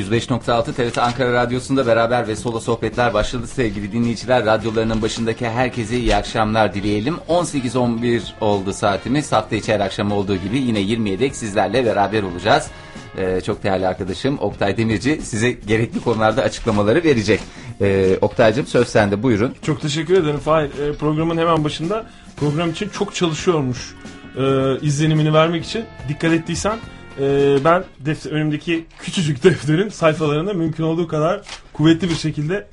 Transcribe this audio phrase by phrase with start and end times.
[0.00, 4.46] 105.6 TRT Ankara Radyosu'nda beraber ve solo sohbetler başladı sevgili dinleyiciler.
[4.46, 7.16] Radyolarının başındaki herkese iyi akşamlar dileyelim.
[7.28, 9.32] 18.11 oldu saatimiz.
[9.32, 12.70] Hafta içi her akşam olduğu gibi yine 27'dek sizlerle beraber olacağız.
[13.18, 17.40] Ee, çok değerli arkadaşım Oktay Demirci size gerekli konularda açıklamaları verecek.
[17.80, 19.54] Ee, Oktay'cığım söz sende buyurun.
[19.62, 20.78] Çok teşekkür ederim Fahir.
[20.78, 23.94] E, programın hemen başında program için çok çalışıyormuş
[24.36, 24.42] e,
[24.80, 25.84] izlenimini vermek için.
[26.08, 26.78] Dikkat ettiysen
[27.20, 31.40] e, ben defter, önümdeki küçücük defterin sayfalarını mümkün olduğu kadar
[31.72, 32.66] kuvvetli bir şekilde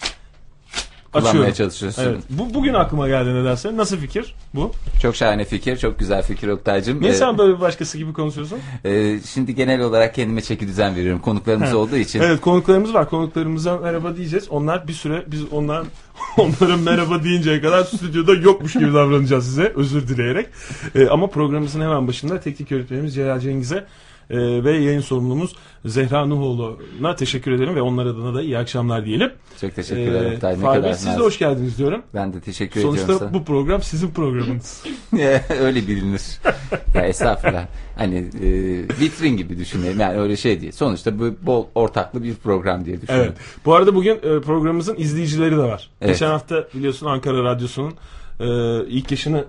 [1.12, 1.54] Kullanmaya açıyorum.
[1.54, 2.04] çalışıyorsun.
[2.04, 2.18] Evet.
[2.30, 3.78] Bu, bugün aklıma geldi nedense.
[3.78, 4.72] Nasıl fikir bu?
[5.02, 7.02] Çok şahane fikir, çok güzel fikir Oktay'cığım.
[7.02, 8.60] Niye Ee, sen böyle bir başkası gibi konuşuyorsun?
[8.86, 12.22] e, şimdi genel olarak kendime çeki düzen veriyorum konuklarımız olduğu için.
[12.22, 13.10] Evet konuklarımız var.
[13.10, 14.50] Konuklarımıza merhaba diyeceğiz.
[14.50, 15.84] Onlar bir süre biz onlar
[16.38, 20.48] onlara merhaba deyinceye kadar stüdyoda yokmuş gibi davranacağız size özür dileyerek.
[20.96, 23.86] Ee, ama programımızın hemen başında teknik yönetmenimiz Celal Cengiz'e
[24.30, 29.32] e, ve yayın sorumlumuz Zehra Nuhoğlu'na teşekkür ederim ve onlar adına da iyi akşamlar diyelim.
[29.62, 30.54] Çok teşekkürler Ee, Oktay.
[30.54, 32.02] Ne Fahri siz de hoş geldiniz diyorum.
[32.14, 34.84] Ben de teşekkür ediyorum Sonuçta bu program sizin programınız.
[35.60, 36.22] öyle bilinir.
[36.96, 37.68] ya estağfurullah.
[37.96, 38.50] Hani e,
[39.00, 40.00] vitrin gibi düşünelim.
[40.00, 40.72] Yani öyle şey değil.
[40.72, 43.24] Sonuçta bu bol ortaklı bir program diye düşünelim.
[43.24, 43.38] Evet.
[43.66, 45.90] Bu arada bugün e, programımızın izleyicileri de var.
[46.02, 46.14] Evet.
[46.14, 47.94] Geçen hafta biliyorsun Ankara Radyosu'nun
[48.40, 48.46] e,
[48.88, 49.46] ilk yaşını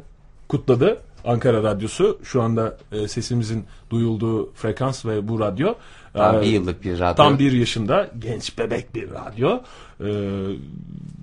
[0.49, 0.99] kutladı.
[1.29, 5.75] Ankara Radyosu şu anda e, sesimizin duyulduğu frekans ve bu radyo.
[6.13, 7.15] Tam E, bir yıllık bir radyo.
[7.15, 9.61] Tam bir yaşında genç bebek bir radyo.
[10.01, 10.09] E,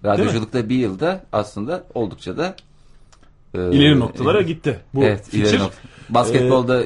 [0.06, 2.56] Radyoculukta bir yılda aslında oldukça da
[3.54, 4.80] e, ileri noktalara gitti.
[4.94, 5.38] Bu evet, fikir.
[5.38, 5.78] ileri nokta.
[6.10, 6.84] Basketbolda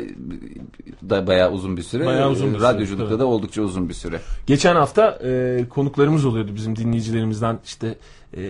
[1.09, 2.05] da bayağı uzun bir süre.
[2.05, 3.19] Bayağı uzun bir süre, Radyoculukta tabii.
[3.19, 4.19] da oldukça uzun bir süre.
[4.47, 7.95] Geçen hafta e, konuklarımız oluyordu bizim dinleyicilerimizden işte
[8.37, 8.41] e,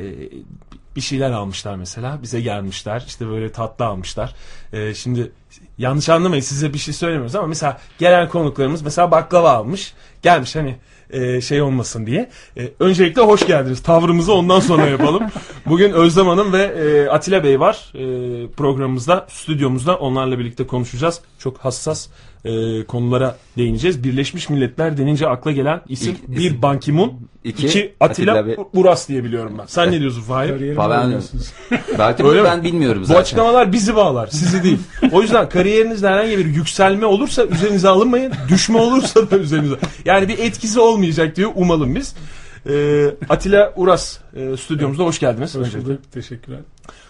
[1.00, 4.36] bir şeyler almışlar mesela bize gelmişler işte böyle tatlı almışlar.
[4.74, 5.32] E, şimdi
[5.78, 10.76] yanlış anlamayın size bir şey söylemiyoruz ama mesela gelen konuklarımız mesela baklava almış gelmiş hani
[11.10, 12.30] e, şey olmasın diye.
[12.58, 15.24] E, öncelikle hoş geldiniz tavrımızı ondan sonra yapalım.
[15.66, 21.22] Bugün Özlem Hanım ve e, Atilla Bey var e, programımızda stüdyomuzda onlarla birlikte konuşacağız.
[21.40, 22.08] Çok hassas
[22.46, 24.04] e, konulara değineceğiz.
[24.04, 26.62] Birleşmiş Milletler denince akla gelen isim İlk bir isim.
[26.62, 27.14] Ban Ki-moon,
[27.44, 29.66] İki, iki, Atilla, Atilla Uras diye biliyorum ben.
[29.66, 30.78] Sen ne diyorsun Fahir?
[30.78, 31.54] Oynuyorsunuz.
[32.00, 32.50] Belki Öyle bunu mi?
[32.52, 33.22] ben bilmiyorum Bu zaten.
[33.22, 34.78] açıklamalar bizi bağlar, sizi değil.
[35.12, 38.34] O yüzden kariyerinizde herhangi bir yükselme olursa üzerinize alınmayın.
[38.50, 39.76] Düşme olursa da üzerinize.
[40.06, 42.16] Yani bir etkisi olmayacak diye umalım biz.
[42.70, 45.56] Ee, Atilla Uras e, stüdyomuzda hoş geldiniz.
[45.56, 46.00] Hoş bulduk.
[46.12, 46.60] Teşekkürler.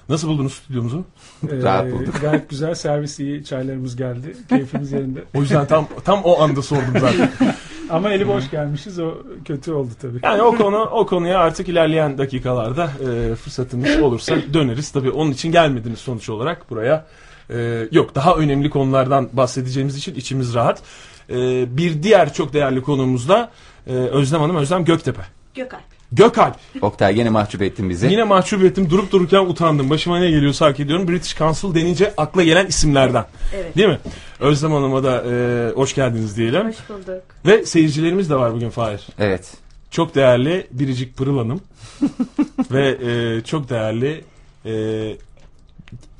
[0.09, 1.05] Nasıl buldunuz stüdyomuzu?
[1.47, 2.21] Ee, Rahat bulduk.
[2.21, 2.75] Gayet güzel.
[2.75, 3.45] Servis iyi.
[3.45, 4.35] Çaylarımız geldi.
[4.49, 5.23] Keyfimiz yerinde.
[5.35, 7.31] O yüzden tam tam o anda sordum zaten.
[7.89, 8.99] Ama eli boş gelmişiz.
[8.99, 9.13] O
[9.45, 10.19] kötü oldu tabii.
[10.23, 14.91] Yani o konu o konuya artık ilerleyen dakikalarda e, fırsatımız olursa döneriz.
[14.91, 17.05] Tabii onun için gelmediniz sonuç olarak buraya.
[17.49, 20.81] E, yok daha önemli konulardan bahsedeceğimiz için içimiz rahat.
[21.29, 21.35] E,
[21.77, 23.51] bir diğer çok değerli konuğumuz da
[23.87, 25.21] e, Özlem Hanım Özlem Göktepe.
[25.55, 25.98] Gökalp.
[26.11, 26.55] Gökalp.
[26.81, 28.07] Oktay gene mahcup ettin bizi.
[28.07, 28.89] Yine mahcup ettim.
[28.89, 29.89] Durup dururken utandım.
[29.89, 31.07] Başıma ne geliyorsa hak ediyorum.
[31.07, 33.25] British Council denince akla gelen isimlerden.
[33.55, 33.77] Evet.
[33.77, 33.99] Değil mi?
[34.39, 36.67] Özlem Hanım'a da e, hoş geldiniz diyelim.
[36.67, 37.21] Hoş bulduk.
[37.45, 39.07] Ve seyircilerimiz de var bugün Fahir.
[39.19, 39.53] Evet.
[39.91, 41.61] Çok değerli Biricik Pırıl Hanım
[42.71, 44.23] ve e, çok değerli
[44.65, 44.71] e,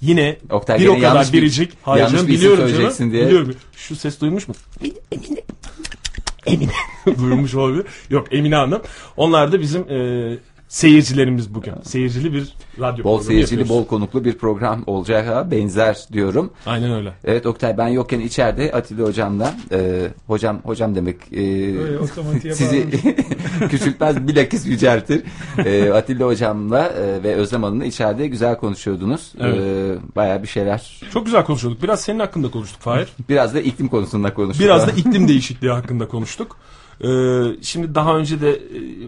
[0.01, 1.71] yine Oktay bir o kadar yanlış bir- biricik.
[1.83, 2.67] Hayır yanlış canım bir biliyorum
[2.97, 3.11] canım.
[3.11, 3.25] diye.
[3.27, 3.56] Biliyorum.
[3.75, 4.56] Şu ses duymuş mu?
[6.45, 6.72] Emine.
[7.17, 7.85] Duyulmuş olabilir.
[8.09, 8.81] Yok Emine Hanım.
[9.17, 10.38] Onlar da bizim e,
[10.69, 11.74] seyircilerimiz bugün.
[11.84, 13.84] Seyircili bir radyo Bol programı seyircili, yapıyoruz.
[13.84, 16.53] bol konuklu bir program olacağı benzer diyorum.
[16.66, 17.13] Aynen öyle.
[17.24, 22.88] Evet Oktay ben yokken içeride Atilla hocamla e, hocam hocam demek e, sizi
[23.69, 25.24] küçültmez bilakis yüceltir.
[25.66, 29.34] E, Atilla hocamla e, ve Özlem Hanım'la içeride güzel konuşuyordunuz.
[29.40, 29.57] Evet.
[29.57, 31.01] E, Baya bir şeyler.
[31.13, 31.84] Çok güzel konuşuyorduk.
[31.84, 33.07] Biraz senin hakkında konuştuk Fahir.
[33.30, 34.66] Biraz da iklim konusunda konuştuk.
[34.66, 36.57] Biraz da iklim değişikliği hakkında konuştuk.
[37.03, 37.07] Ee,
[37.61, 38.59] şimdi daha önce de e,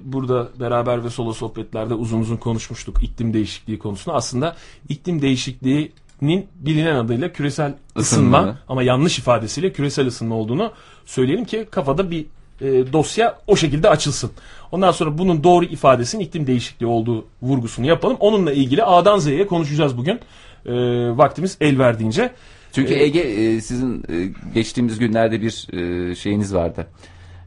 [0.03, 4.13] burada beraber ve solo sohbetlerde uzun uzun konuşmuştuk iklim değişikliği konusunu.
[4.13, 4.55] Aslında
[4.89, 8.57] iklim değişikliğinin bilinen adıyla küresel ısınma, Isınma.
[8.67, 10.71] ama yanlış ifadesiyle küresel ısınma olduğunu
[11.05, 12.25] söyleyelim ki kafada bir
[12.61, 14.31] e, dosya o şekilde açılsın.
[14.71, 18.17] Ondan sonra bunun doğru ifadesinin iklim değişikliği olduğu vurgusunu yapalım.
[18.19, 20.19] Onunla ilgili A'dan Z'ye konuşacağız bugün.
[20.65, 20.73] E,
[21.17, 22.31] vaktimiz el verdiğince.
[22.73, 26.87] Çünkü E, Ege e, sizin e, geçtiğimiz günlerde bir e, şeyiniz vardı.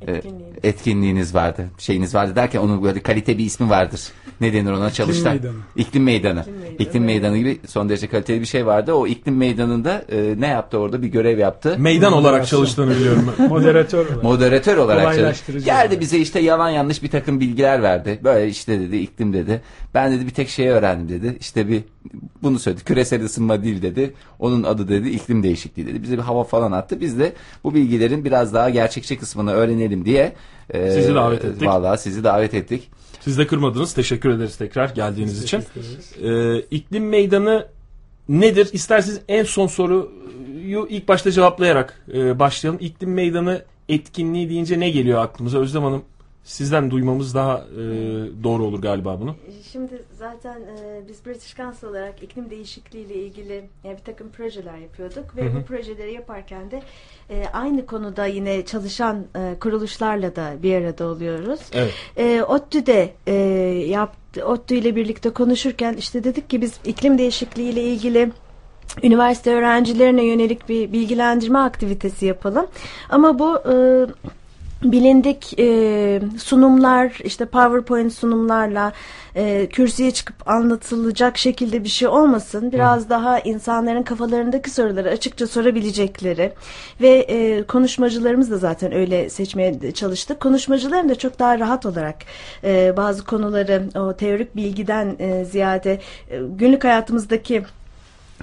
[0.07, 0.59] E, Etkinliğimiz.
[0.63, 1.67] etkinliğiniz vardı.
[1.79, 4.01] Şeyiniz vardı derken onun böyle kalite bir ismi vardır.
[4.41, 5.33] Ne denir ona çalıştay?
[5.35, 5.53] Meydanı.
[5.77, 6.41] İklim meydanı.
[6.41, 8.93] İklim meydanı, İklim meydanı gibi son derece kaliteli bir şey vardı.
[8.95, 11.03] O iklim meydanında e, ne yaptı orada?
[11.03, 11.77] Bir görev yaptı.
[11.79, 12.59] Meydan olarak Moderasyon.
[12.59, 13.49] çalıştığını biliyorum ben.
[13.49, 14.23] Moderatör olarak.
[14.23, 15.53] Moderatör olarak çalıştı.
[15.53, 16.01] Geldi olarak.
[16.01, 18.21] bize işte yalan yanlış bir takım bilgiler verdi.
[18.25, 19.61] Böyle işte dedi iklim dedi.
[19.95, 21.37] Ben dedi bir tek şey öğrendim dedi.
[21.41, 21.83] İşte bir
[22.43, 22.85] bunu söyledi.
[22.85, 24.15] Küresel ısınma değil dedi.
[24.39, 26.03] Onun adı dedi iklim değişikliği dedi.
[26.03, 27.01] Bize bir hava falan attı.
[27.01, 27.33] Biz de
[27.65, 30.33] bu bilgilerin biraz daha gerçekçi kısmını öğrenelim dinleyelim diye.
[30.71, 31.69] e, Sizi davet ettik.
[31.69, 32.91] Vallahi sizi davet ettik.
[33.21, 33.93] Siz de kırmadınız.
[33.93, 35.63] Teşekkür ederiz tekrar geldiğiniz için.
[36.23, 37.67] Ee, iklim meydanı
[38.29, 38.69] nedir?
[38.73, 42.81] İsterseniz en son soruyu ilk başta cevaplayarak e, başlayalım.
[42.83, 45.59] İklim meydanı etkinliği deyince ne geliyor aklımıza?
[45.59, 46.03] Özlem Hanım
[46.45, 47.85] sizden duymamız daha e,
[48.45, 49.37] doğru olur galiba bunu.
[49.73, 54.79] Şimdi zaten e, biz British Council olarak iklim değişikliği ile ilgili yani bir takım projeler
[54.79, 55.57] yapıyorduk ve Hı hı.
[55.57, 56.83] bu projeleri yaparken de
[57.31, 61.61] e, aynı konuda yine çalışan e, kuruluşlarla da bir arada oluyoruz.
[61.73, 61.93] Evet.
[62.17, 63.35] E, ODTÜ'de e,
[63.89, 68.33] yaptı, ODTÜ ile birlikte konuşurken işte dedik ki biz iklim değişikliği ile ilgili
[69.03, 72.67] üniversite öğrencilerine yönelik bir bilgilendirme aktivitesi yapalım.
[73.09, 73.75] Ama bu e,
[74.83, 78.93] bilindik e, sunumlar, işte PowerPoint sunumlarla
[79.37, 82.73] e, kürsüye çıkıp anlatılacak şekilde bir şey olmasın.
[82.73, 86.53] Biraz daha insanların kafalarındaki soruları açıkça sorabilecekleri
[87.01, 90.41] ve e, konuşmacılarımız da zaten öyle seçmeye çalıştık.
[90.41, 92.17] Konuşmacıların da çok daha rahat olarak
[92.65, 96.01] e, bazı konuları o teorik bilgiden e, ziyade
[96.31, 97.63] e, günlük hayatımızdaki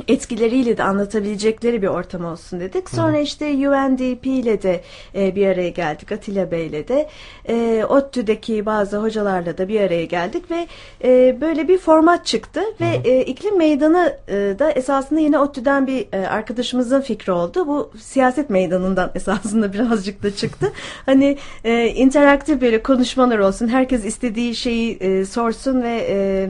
[0.08, 2.90] etkileriyle de anlatabilecekleri bir ortam olsun dedik.
[2.90, 4.82] Sonra işte UNDP ile de
[5.16, 6.12] e, bir araya geldik.
[6.12, 7.10] Atilla Bey ile de.
[7.50, 10.68] E, ODTÜ'deki bazı hocalarla da bir araya geldik ve
[11.04, 12.62] e, böyle bir format çıktı.
[12.82, 17.68] Ve e, iklim meydanı e, da esasında yine ODTÜ'den bir e, arkadaşımızın fikri oldu.
[17.68, 20.72] Bu siyaset meydanından esasında birazcık da çıktı.
[21.06, 23.68] hani e, interaktif böyle konuşmalar olsun.
[23.68, 26.08] Herkes istediği şeyi e, sorsun ve...
[26.10, 26.50] E,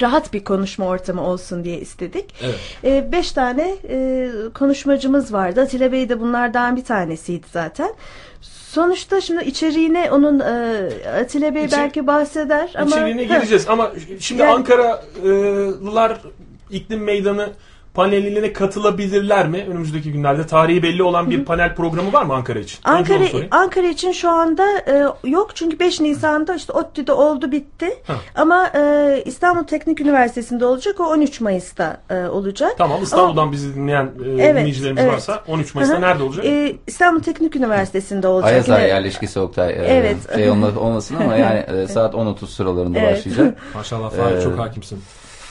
[0.00, 2.34] rahat bir konuşma ortamı olsun diye istedik.
[2.42, 2.54] Evet.
[2.84, 5.60] E, beş tane e, konuşmacımız vardı.
[5.60, 7.90] Atilla Bey de bunlardan bir tanesiydi zaten.
[8.40, 10.88] Sonuçta şimdi içeriğine onun e,
[11.20, 16.18] Atilla Bey İçeri- belki bahseder ama İçeriğine gireceğiz ama şimdi Yani- Ankaralılar
[16.70, 17.48] iklim meydanı
[17.94, 19.66] paneline katılabilirler mi?
[19.68, 22.78] Önümüzdeki günlerde tarihi belli olan bir panel programı var mı Ankara için?
[22.84, 23.24] Ankara.
[23.50, 27.86] Ankara için şu anda e, yok çünkü 5 Nisan'da işte ODTÜ'de oldu bitti.
[28.06, 28.14] Heh.
[28.34, 32.74] Ama e, İstanbul Teknik Üniversitesi'nde olacak o 13 Mayıs'ta e, olacak.
[32.78, 35.12] Tamam İstanbul'dan bizi dinleyen e, Evet, dinleyicilerimiz evet.
[35.12, 36.02] varsa 13 Mayıs'ta Hı hı.
[36.02, 36.44] nerede olacak?
[36.44, 38.50] E, İstanbul Teknik Üniversitesi'nde olacak.
[38.52, 39.70] Ayazay Yine- yerleşkesi Oktay.
[39.72, 40.16] e, Evet.
[40.34, 43.12] Şey olma- olmasın ama yani e, saat 10.30 sıralarında Evet.
[43.18, 43.58] başlayacak.
[43.74, 45.02] Maşallah Fahri Ee, çok hakimsin.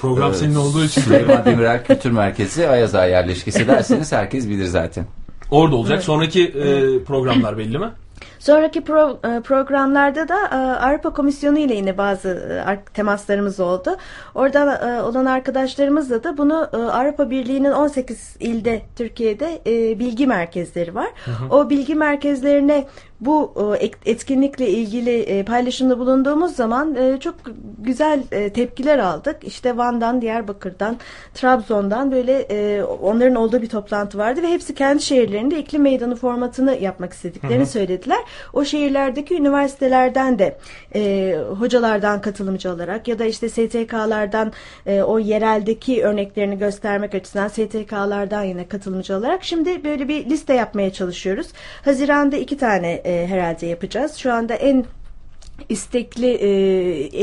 [0.02, 5.06] Program senin olduğu için Süleyman Demirel Kültür Merkezi Ayazay yerleşkesi derseniz herkes bilir zaten.
[5.52, 6.04] orada olacak.
[6.04, 7.90] Sonraki e, programlar belli mi?
[8.40, 10.56] Sonraki pro- e, programlarda da e,
[10.86, 13.98] Avrupa Komisyonu ile yine bazı e, ar- temaslarımız oldu.
[14.36, 20.96] Oradan e, olan arkadaşlarımızla da bunu e, Avrupa Birliği'nin 18 ilde Türkiye'de e, bilgi merkezleri
[20.96, 21.08] var.
[21.50, 22.86] O bilgi merkezlerine
[23.22, 27.36] bu e, etkinlikle ilgili e, paylaşımda bulunduğumuz zaman e, çok
[27.80, 28.24] güzel
[28.54, 29.38] tepkiler aldık.
[29.44, 30.98] İşte Van'dan, Diyarbakır'dan,
[31.34, 32.46] Trabzon'dan böyle
[33.02, 38.20] onların olduğu bir toplantı vardı ve hepsi kendi şehirlerinde iklim meydanı formatını yapmak istediklerini söylediler.
[38.54, 40.58] O şehirlerdeki üniversitelerden de
[41.60, 44.52] hocalardan katılımcı olarak ya da işte STK'lardan
[45.06, 51.48] o yereldeki örneklerini göstermek açısından STK'lardan yine katılımcı olarak şimdi böyle bir liste yapmaya çalışıyoruz.
[51.86, 54.16] Haziranda iki tane e, herhalde yapacağız.
[54.16, 54.86] Şu anda en
[55.70, 56.50] istekli e,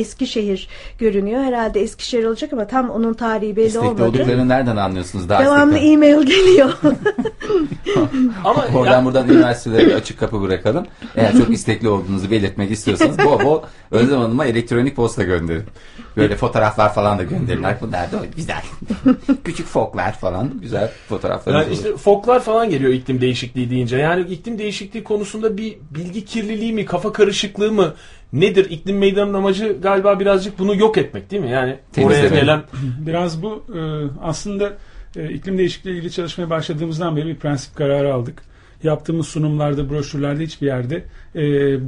[0.00, 0.69] Eskişehir
[0.99, 1.44] görünüyor.
[1.44, 4.05] Herhalde Eskişehir olacak ama tam onun tarihi belli İstekli olmadı.
[4.05, 5.29] olduklarını nereden anlıyorsunuz?
[5.29, 5.92] Daha Devamlı istekli.
[5.92, 6.71] e-mail geliyor.
[8.45, 10.87] Ama Oradan ya- buradan üniversitelere açık kapı bırakalım.
[11.16, 15.62] Eğer çok istekli olduğunuzu belirtmek istiyorsanız bol bol Özlem Hanım'a elektronik posta gönderin.
[16.18, 17.64] Böyle fotoğraflar falan da gönderin.
[17.80, 18.62] Bunlar da güzel.
[19.44, 23.96] Küçük foklar falan güzel fotoğraflarınız Yani işte foklar falan geliyor iklim değişikliği deyince.
[23.96, 27.94] Yani iklim değişikliği konusunda bir bilgi kirliliği mi, kafa karışıklığı mı
[28.32, 28.70] nedir?
[28.70, 31.50] İklim meydanının amacı galiba birazcık bunu yok etmek değil mi?
[31.50, 32.40] Yani oraya Temizlemek.
[32.40, 32.62] gelen
[33.06, 33.80] Biraz bu e,
[34.22, 34.72] aslında
[35.16, 38.42] e, iklim değişikliği ile ilgili çalışmaya başladığımızdan beri bir prensip kararı aldık.
[38.82, 41.40] Yaptığımız sunumlarda, broşürlerde hiçbir yerde e,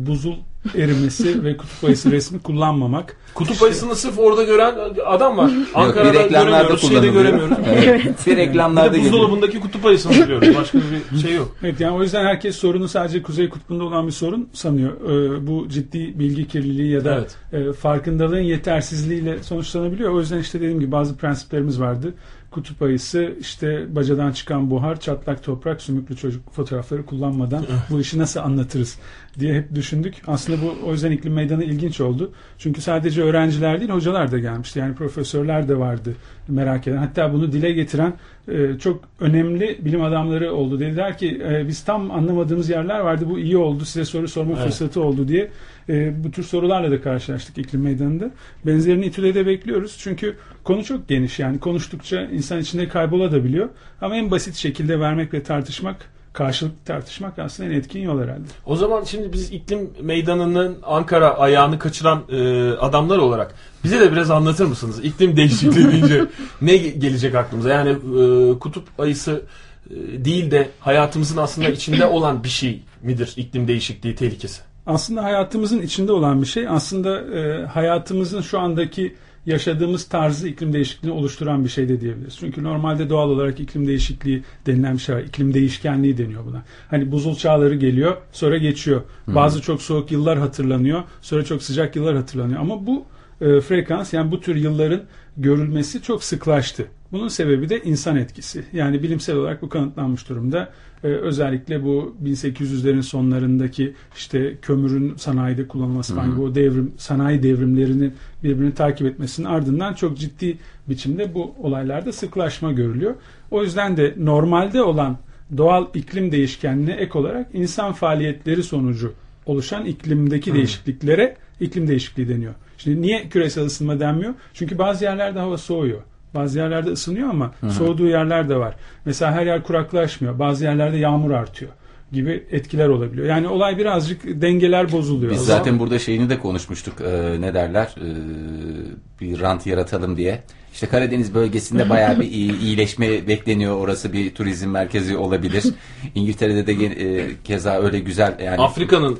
[0.07, 0.37] buzul
[0.77, 3.17] erimesi ve kutup ayısı resmi kullanmamak.
[3.35, 4.75] kutup ayısını sırf orada gören
[5.07, 5.49] adam var.
[5.49, 7.23] Yok, Ankara'da bir reklamlarda göremiyoruz, şeyde kullanılıyor.
[7.23, 7.57] göremiyoruz.
[7.85, 8.27] Evet.
[8.27, 9.13] Bir Bir reklamlarda geliyor.
[9.13, 10.49] buzdolabındaki kutup ayısını biliyoruz.
[10.57, 10.79] Başka
[11.13, 11.57] bir şey yok.
[11.63, 14.93] Evet yani o yüzden herkes sorunu sadece Kuzey Kutbu'nda olan bir sorun sanıyor.
[15.11, 17.69] E, bu ciddi bilgi kirliliği ya da Evet.
[17.69, 20.13] e, farkındalığın yetersizliğiyle sonuçlanabiliyor.
[20.15, 22.15] O yüzden işte dediğim gibi bazı prensiplerimiz vardı.
[22.51, 28.41] Kutup ayısı, işte bacadan çıkan buhar, çatlak toprak, sümüklü çocuk fotoğrafları kullanmadan bu işi nasıl
[28.41, 28.99] anlatırız
[29.39, 30.15] diye hep düşündük.
[30.27, 32.33] Aslında bu o yüzden iklim meydanı ilginç oldu.
[32.59, 34.79] Çünkü sadece öğrenciler değil hocalar da gelmişti.
[34.79, 36.15] Yani profesörler de vardı
[36.49, 36.97] merak eden.
[36.97, 38.15] Hatta bunu dile getiren
[38.49, 40.81] e, çok önemli bilim adamları oldu.
[40.81, 43.25] Dediler ki e, biz tam anlamadığımız yerler vardı.
[43.29, 43.85] Bu iyi oldu.
[43.85, 44.65] Size soru sorma Evet.
[44.65, 45.51] fırsatı oldu diye.
[45.91, 48.31] E, bu tür sorularla da karşılaştık iklim meydanında.
[48.67, 49.97] Benzerini İTÜ'de de bekliyoruz.
[49.99, 51.39] Çünkü konu çok geniş.
[51.39, 53.69] Yani konuştukça insan içinde kaybolabiliyor.
[54.01, 55.97] Ama en basit şekilde vermek ve tartışmak
[56.33, 58.43] karşılıklı tartışmak aslında en etkin yol herhalde.
[58.67, 63.55] O zaman şimdi biz iklim meydanının Ankara ayağını kaçıran e, adamlar olarak
[63.85, 65.05] bize de biraz anlatır mısınız?
[65.05, 66.25] İklim değişikliği deyince
[66.63, 67.71] ne ge- gelecek aklımıza?
[67.71, 69.43] Yani e, kutup ayısı
[69.91, 74.70] e, değil de hayatımızın aslında içinde olan bir şey midir iklim değişikliği tehlikesi?
[74.87, 76.69] Aslında hayatımızın içinde olan bir şey.
[76.69, 79.15] Aslında e, hayatımızın şu andaki
[79.47, 82.37] yaşadığımız tarzı iklim değişikliğini oluşturan bir şey de diyebiliriz.
[82.41, 85.21] Çünkü normalde doğal olarak iklim değişikliği denilen bir şey var.
[85.21, 86.63] İklim değişkenliği deniyor buna.
[86.91, 89.03] Hani buzul çağları geliyor, sonra geçiyor.
[89.27, 92.61] Bazı çok soğuk yıllar hatırlanıyor, sonra çok sıcak yıllar hatırlanıyor.
[92.61, 93.05] Ama bu
[93.41, 95.03] e, frekans yani bu tür yılların
[95.43, 96.87] görülmesi çok sıklaştı.
[97.13, 98.65] Bunun sebebi de insan etkisi.
[98.73, 100.73] Yani bilimsel olarak bu kanıtlanmış durumda.
[101.05, 108.15] Ee, özellikle bu 1800'lerin sonlarındaki işte kömürün sanayide kullanılması falan gibi o devrim sanayi devrimlerinin
[108.45, 113.15] birbirini takip etmesinin ardından çok ciddi biçimde bu olaylarda sıklaşma görülüyor.
[113.51, 115.19] O yüzden de normalde olan
[115.57, 119.13] doğal iklim değişkenliğine ek olarak insan faaliyetleri sonucu
[119.47, 122.55] oluşan iklimdeki değişikliklere iklim değişikliği deniyor.
[122.83, 124.35] Şimdi niye küresel ısınma denmiyor?
[124.55, 126.01] Çünkü bazı yerlerde hava soğuyor.
[126.35, 128.75] Bazı yerlerde ısınıyor ama soğuduğu yerler de var.
[129.05, 130.39] Mesela her yer kuraklaşmıyor.
[130.39, 131.71] Bazı yerlerde yağmur artıyor
[132.13, 133.27] gibi etkiler olabiliyor.
[133.27, 135.33] Yani olay birazcık dengeler bozuluyor.
[135.33, 136.95] Biz zaten burada şeyini de konuşmuştuk.
[137.01, 137.95] Ee, ne derler?
[137.97, 140.43] Ee, bir rant yaratalım diye.
[140.73, 143.77] İşte Karadeniz bölgesinde bayağı bir iyi, iyileşme bekleniyor.
[143.77, 145.65] Orası bir turizm merkezi olabilir.
[146.15, 149.19] İngiltere'de de e, keza öyle güzel yani Afrika'nın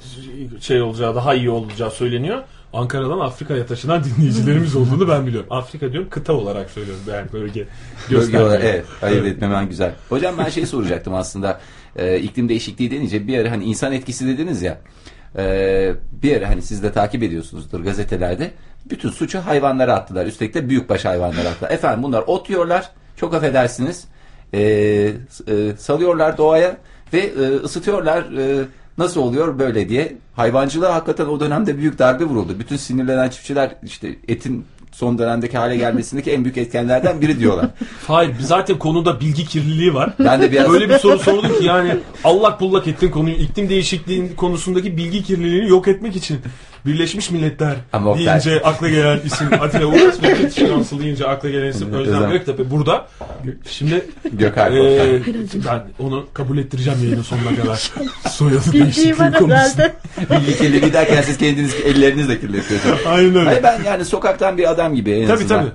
[0.61, 2.43] şey olacağı daha iyi olacağı söyleniyor.
[2.73, 5.49] Ankara'dan Afrika'ya taşınan dinleyicilerimiz olduğunu ben biliyorum.
[5.51, 7.67] Afrika diyorum kıta olarak söylüyorum yani bölge.
[8.11, 9.95] Bölge olarak, evet, ayırt etmemen güzel.
[10.09, 11.61] Hocam ben şey soracaktım aslında.
[11.97, 14.79] Ee, iklim değişikliği denince bir ara hani insan etkisi dediniz ya.
[15.37, 18.51] Ee, bir ara hani siz de takip ediyorsunuzdur gazetelerde.
[18.91, 20.27] Bütün suçu hayvanlara attılar.
[20.27, 21.71] Üstelik de büyükbaş hayvanlara attılar.
[21.71, 22.91] Efendim bunlar ot yiyorlar.
[23.17, 24.05] Çok affedersiniz.
[24.55, 26.77] Ee, e, salıyorlar doğaya
[27.13, 28.23] ve e, ısıtıyorlar.
[28.23, 28.65] E,
[29.01, 30.17] nasıl oluyor böyle diye.
[30.37, 32.59] Hayvancılığa hakikaten o dönemde büyük darbe vuruldu.
[32.59, 37.67] Bütün sinirlenen çiftçiler işte etin son dönemdeki hale gelmesindeki en büyük etkenlerden biri diyorlar.
[38.07, 40.13] Hayır zaten konuda bilgi kirliliği var.
[40.19, 43.35] Ben de biraz Böyle bir soru sordum ki yani allak bullak ettin konuyu.
[43.35, 46.39] iklim değişikliği konusundaki bilgi kirliliğini yok etmek için
[46.87, 51.51] Birleşmiş Milletler Ama Oktay- deyince akla gelen isim Atilla Uğraz ve British Council deyince akla
[51.51, 52.31] gelen isim Özlem.
[52.31, 53.07] Göktepe burada.
[53.71, 53.95] Şimdi
[54.41, 55.21] Ee, Oktay.
[55.67, 57.91] ben onu kabul ettireceğim yayının sonuna kadar.
[58.31, 59.93] Soyadı değişikliği konusunda.
[60.31, 62.99] Bilgi kirliliği derken siz kendiniz ellerinizle kirletiyorsunuz.
[63.07, 63.45] Aynen öyle.
[63.45, 65.61] Hayır ben yani sokaktan bir adam gibi en Tabii azından.
[65.61, 65.71] tabii.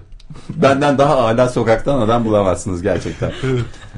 [0.49, 3.31] Benden daha hala sokaktan adam bulamazsınız gerçekten.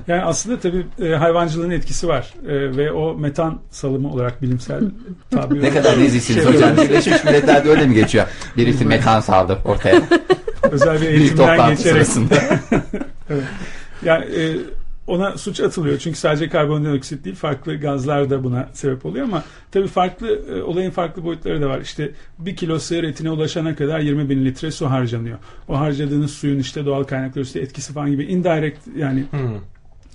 [0.08, 4.82] Yani aslında tabii e, hayvancılığın etkisi var E, ve o metan salımı olarak bilimsel
[5.32, 6.78] tabir Ne kadar nezihsiniz Şey hocam.
[6.78, 8.28] Birleşmiş Milletler'de öyle mi geçiyor?
[8.58, 10.02] Birisi metan saldı ortaya.
[10.72, 12.36] özel bir eğitimden geçerek sırasında.
[14.06, 14.58] yani e,
[15.08, 15.98] ona suç atılıyor.
[16.00, 20.92] Çünkü sadece karbondioksit değil farklı gazlar da buna sebep oluyor ama tabii farklı e, olayın
[20.92, 21.82] farklı boyutları da var.
[21.82, 25.38] İşte bir kilo sığır etine ulaşana kadar 20 bin litre su harcanıyor.
[25.68, 29.60] O harcadığınız suyun işte doğal kaynaklar üstü etkisi falan gibi indirect yani Hmm.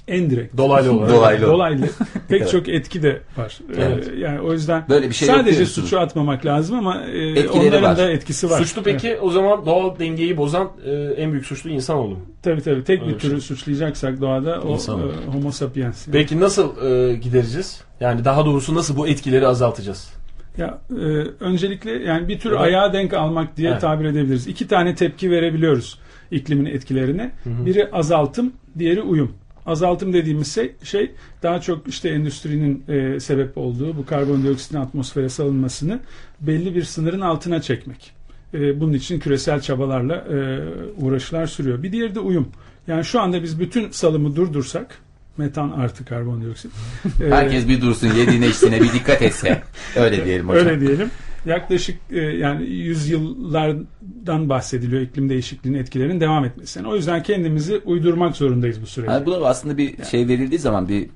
[0.09, 1.11] İndirect Dolaylı olarak.
[1.11, 1.47] Dolaylı.
[1.47, 1.87] dolaylı
[2.29, 2.51] pek Evet.
[2.51, 3.59] çok etki de var.
[3.77, 4.09] Evet.
[4.15, 7.83] Ee, yani o yüzden Böyle bir şey sadece suçu atmamak lazım ama e, Etkileri onların
[7.83, 7.97] var.
[7.97, 8.59] da etkisi var.
[8.59, 12.21] Suçlu peki o zaman doğal dengeyi bozan e, en büyük suçlu insanoğlu mu?
[12.43, 12.85] Tabii tabii.
[12.85, 13.31] Tek Öyle bir şey.
[13.31, 15.01] türü suçlayacaksak doğada o İnsan.
[15.01, 16.07] e, homo sapiens.
[16.07, 16.13] yani.
[16.13, 17.81] Peki nasıl e, gidereceğiz?
[18.01, 20.13] Yani daha doğrusu nasıl bu etkileri azaltacağız?
[20.59, 21.03] Ya e,
[21.41, 22.61] öncelikle yani bir tür Evet.
[22.61, 23.81] ayağa denk almak diye Evet.
[23.81, 24.47] tabir edebiliriz.
[24.47, 25.99] İki tane tepki verebiliyoruz
[26.31, 27.33] iklimin etkilerine.
[27.47, 29.33] Biri azaltım, diğeri uyum.
[29.67, 31.11] Azaltım dediğimiz şey, şey
[31.43, 36.01] daha çok işte endüstrinin e, sebep olduğu bu karbondioksitin atmosfere salınmasını
[36.41, 38.13] belli bir sınırın altına çekmek.
[38.55, 40.61] E, bunun için küresel çabalarla e,
[40.97, 41.83] uğraşılar sürüyor.
[41.83, 42.49] Bir diğeri de uyum.
[42.87, 44.99] Yani şu anda biz bütün salımı durdursak
[45.37, 46.73] metan artı karbondioksit.
[47.25, 49.63] e, Herkes bir dursun yediğine içtiğine bir dikkat etse.
[49.97, 50.67] Öyle diyelim hocam.
[50.67, 51.11] Öyle diyelim.
[51.47, 56.89] Yaklaşık e, yani yüzyıllardan bahsediliyor iklim değişikliğinin etkilerinin devam etmesinden.
[56.89, 59.13] O yüzden kendimizi uydurmak zorundayız bu sürece.
[59.13, 61.09] Yani buna aslında bir şey verildiği zaman bir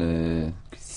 [0.00, 0.46] e,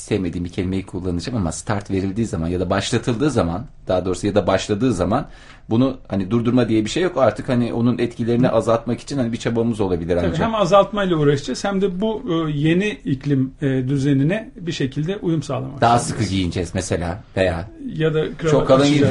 [0.07, 4.35] sevmediğim bir kelimeyi kullanacağım ama start verildiği zaman ya da başlatıldığı zaman daha doğrusu ya
[4.35, 5.27] da başladığı zaman
[5.69, 9.37] bunu hani durdurma diye bir şey yok artık hani onun etkilerini azaltmak için hani bir
[9.37, 10.39] çabamız olabilir Tabii ancak.
[10.47, 15.81] hem azaltmayla uğraşacağız hem de bu e, yeni iklim e, düzenine bir şekilde uyum sağlamak.
[15.81, 16.21] Daha zorundayız.
[16.23, 19.07] sıkı giyineceğiz mesela veya Ya da Çok kalın giyin-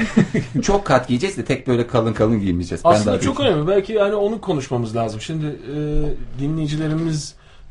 [0.62, 2.84] çok kat giyeceğiz de tek böyle kalın kalın giymeyeceğiz.
[2.84, 3.66] Ben Aslında daha çok önemli.
[3.68, 5.20] Belki yani onu konuşmamız lazım.
[5.20, 5.78] Şimdi e,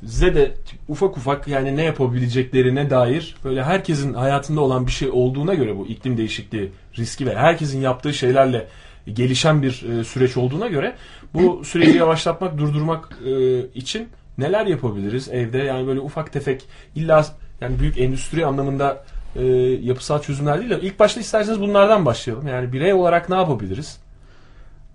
[0.03, 0.51] de
[0.87, 5.87] ufak ufak yani ne yapabileceklerine dair böyle herkesin hayatında olan bir şey olduğuna göre bu
[5.87, 8.67] iklim değişikliği riski ve herkesin yaptığı şeylerle
[9.13, 10.95] gelişen bir e, süreç olduğuna göre
[11.33, 15.57] bu süreci yavaşlatmak, durdurmak e, için neler yapabiliriz evde?
[15.57, 16.65] Yani böyle ufak tefek
[16.95, 17.25] illa
[17.61, 19.03] yani büyük endüstri anlamında
[19.35, 19.45] e,
[19.81, 22.47] yapısal çözümler değil de ilk başta isterseniz bunlardan başlayalım.
[22.47, 23.99] Yani birey olarak ne yapabiliriz?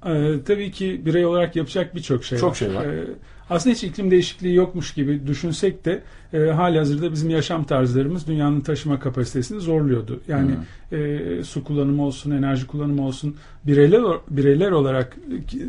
[0.06, 2.54] Ee, tabii ki birey olarak yapacak birçok şey Çok var.
[2.54, 2.84] şey var.
[2.84, 3.04] Ee,
[3.50, 8.60] aslında hiç iklim değişikliği yokmuş gibi düşünsek de e, hali hazırda bizim yaşam tarzlarımız dünyanın
[8.60, 10.20] taşıma kapasitesini zorluyordu.
[10.28, 10.52] Yani
[10.92, 15.16] e, su kullanımı olsun, enerji kullanımı olsun bireyler bireyler olarak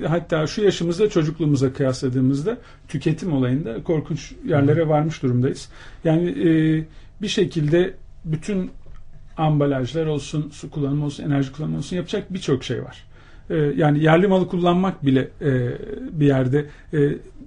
[0.08, 5.70] hatta şu yaşımızda çocukluğumuza kıyasladığımızda tüketim olayında korkunç yerlere varmış durumdayız.
[6.04, 6.84] Yani e,
[7.22, 7.94] bir şekilde
[8.26, 8.72] bütün
[9.38, 13.06] ambalajlar olsun, su kullanımı olsun, enerji kullanımı olsun yapacak birçok şey var.
[13.50, 15.72] Ee, yani yerli malı kullanmak bile e,
[16.12, 16.98] bir yerde e,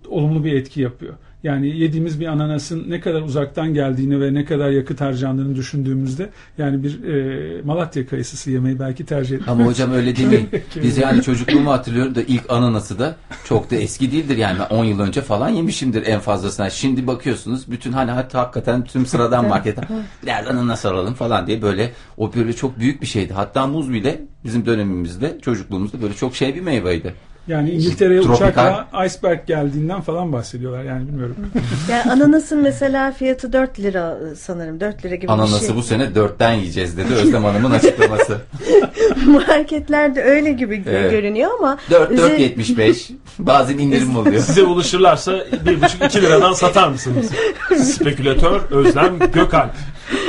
[0.09, 1.15] olumlu bir etki yapıyor.
[1.43, 6.83] Yani yediğimiz bir ananasın ne kadar uzaktan geldiğini ve ne kadar yakıt harcandığını düşündüğümüzde yani
[6.83, 9.49] bir e, Malatya kayısısı yemeyi belki tercih etmek.
[9.49, 10.49] Ama hocam öyle demeyin.
[10.83, 14.37] Biz yani çocukluğumu hatırlıyorum da ilk ananası da çok da eski değildir.
[14.37, 16.71] Yani ben 10 yıl önce falan yemişimdir en fazlasına.
[16.71, 19.85] Şimdi bakıyorsunuz bütün hani hatta hakikaten tüm sıradan marketten
[20.23, 23.33] biraz ananas alalım falan diye böyle o böyle çok büyük bir şeydi.
[23.33, 27.15] Hatta muz bile bizim dönemimizde çocukluğumuzda böyle çok şey bir meyveydi.
[27.49, 31.37] Yani İngiltere'ye uçakla iceberg geldiğinden falan bahsediyorlar yani bilmiyorum.
[31.91, 34.81] Yani ananasın mesela fiyatı 4 lira sanırım.
[34.81, 35.77] 4 lira gibi bir Ananası şey.
[35.77, 38.39] bu sene dörtten yiyeceğiz dedi Özlem Hanım'ın açıklaması.
[39.27, 41.11] Marketlerde öyle gibi Evet.
[41.11, 44.43] görünüyor ama 4 üzeri- 4.75 bazen indirim oluyor.
[44.43, 47.31] Size ulaşırlarsa 1,5-2 liradan satar mısınız?
[47.95, 49.71] Spekülatör Özlem Gökalp.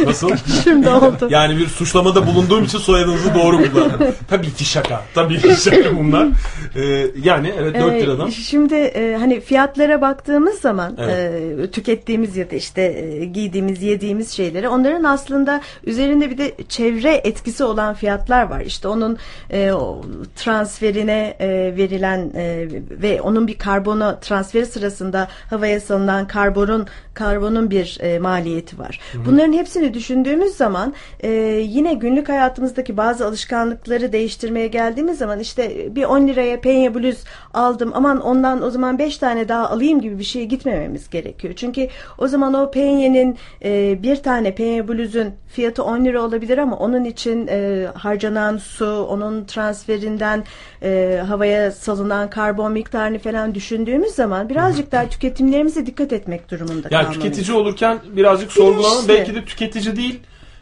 [0.06, 0.30] Nasıl?
[0.64, 1.28] şimdi oldu.
[1.30, 4.16] Yani bir suçlamada bulunduğum için soyadınızı doğru kullandım.
[4.30, 5.02] Tabii ki şaka.
[5.14, 6.28] Tabii ki şaka bunlar.
[6.76, 8.30] Ee, yani evet 4 Ee, liradan.
[8.30, 11.60] Şimdi e, hani fiyatlara baktığımız zaman Evet.
[11.60, 17.22] e, tükettiğimiz ya da işte e, giydiğimiz, yediğimiz şeyleri onların aslında üzerinde bir de çevre
[17.24, 18.62] etkisi olan fiyatlar var.
[18.62, 19.18] İşte onun
[19.50, 20.02] e, o
[20.36, 27.98] transferine e, verilen e, ve onun bir karbona transferi sırasında havaya salınan karbonun karbonun bir
[28.02, 29.00] e, maliyeti var.
[29.26, 31.30] Bunların hepsini düşündüğümüz zaman e,
[31.66, 37.18] yine günlük hayatımızdaki bazı alışkanlıkları değiştirmeye geldiğimiz zaman işte bir 10 liraya penye bluz
[37.54, 41.54] aldım aman ondan o zaman 5 tane daha alayım gibi bir şeye gitmememiz gerekiyor.
[41.58, 46.78] Çünkü o zaman o penyenin e, bir tane penye bluzun fiyatı 10 lira olabilir ama
[46.78, 50.44] onun için e, harcanan su, onun transferinden
[50.84, 57.04] e, havaya salınan karbon miktarını falan düşündüğümüz zaman birazcık daha tüketimlerimize dikkat etmek durumunda Yani
[57.04, 57.24] kalmalıyız.
[57.24, 58.98] tüketici olurken birazcık sorgulamam.
[59.08, 59.08] Bilinçli.
[59.10, 60.20] Belki de tüketici değil.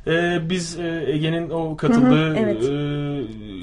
[0.07, 2.63] Ee, biz e, Ege'nin o katıldığı Hı hı, evet.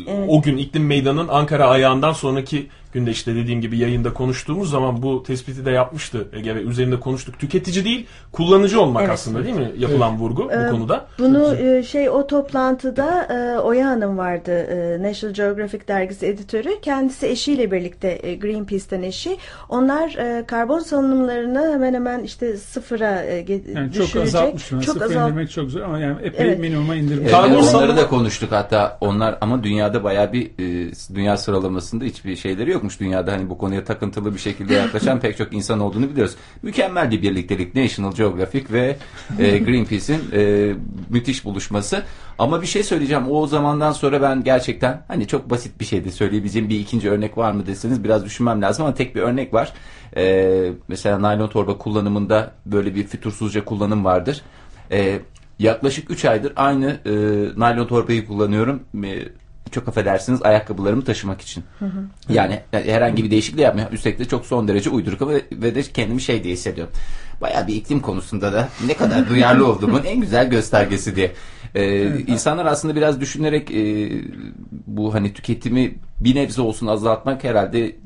[0.09, 5.03] e, o gün iklim meydanının Ankara ayağından sonraki günde işte dediğim gibi yayında konuştuğumuz zaman
[5.03, 7.39] bu tespiti de yapmıştı Ege ve üzerinde konuştuk.
[7.39, 9.13] Tüketici değil kullanıcı olmak Evet.
[9.13, 11.07] aslında değil mi yapılan vurgu Ee, bu konuda?
[11.19, 16.81] Bunu e, şey o toplantıda e, Oya Hanım vardı e, National Geographic dergisi editörü.
[16.83, 19.37] Kendisi eşiyle birlikte e, Greenpeace'ten eşi.
[19.69, 23.35] Onlar e, karbon salınımlarını hemen hemen işte sıfıra e,
[23.75, 24.17] Yani çok düşürecek.
[24.35, 24.83] azaltmışlar.
[24.83, 26.59] Çok Sıfır azalt- indirmek çok zor ama yani epey Evet.
[26.59, 27.21] minimuma indirmiş.
[27.23, 32.05] Evet, Karbon onları salınımı- da konuştuk hatta onlar ama dünyada bayağı bir e, dünya sıralamasında
[32.05, 33.01] hiçbir şeyleri yokmuş.
[33.01, 36.35] Dünyada hani bu konuya takıntılı bir şekilde yaklaşan pek çok insan olduğunu biliyoruz.
[36.63, 38.97] Mükemmel bir birliktelik National Geographic ve
[39.39, 40.75] e, Greenpeace'in e,
[41.11, 42.03] müthiş buluşması.
[42.39, 43.31] Ama bir şey söyleyeceğim.
[43.31, 47.53] O zamandan sonra ben gerçekten hani çok basit bir şeydi söyleyebileceğim bir ikinci örnek var
[47.53, 49.73] mı deseniz biraz düşünmem lazım ama tek bir örnek var.
[50.17, 54.43] E, mesela naylon torba kullanımında böyle bir fütursuzca kullanım vardır.
[54.91, 55.21] E,
[55.59, 57.13] yaklaşık 3 aydır aynı e,
[57.61, 58.83] naylon torbayı kullanıyorum.
[59.05, 59.44] E,
[59.75, 61.65] çok affedersiniz ayakkabılarımı taşımak için.
[62.29, 63.93] Yani herhangi bir değişiklik yapmıyor.
[63.93, 66.93] Üstelik de çok son derece uyduruk ve, ve de kendimi şey diye hissediyorum.
[67.41, 71.33] Bayağı bir iklim konusunda da ne kadar duyarlı olduğumun en güzel göstergesi diye.
[71.75, 74.11] Ee, insanlar aslında biraz düşünerek e,
[74.87, 77.97] bu hani tüketimi bir nebze olsun azaltmak herhalde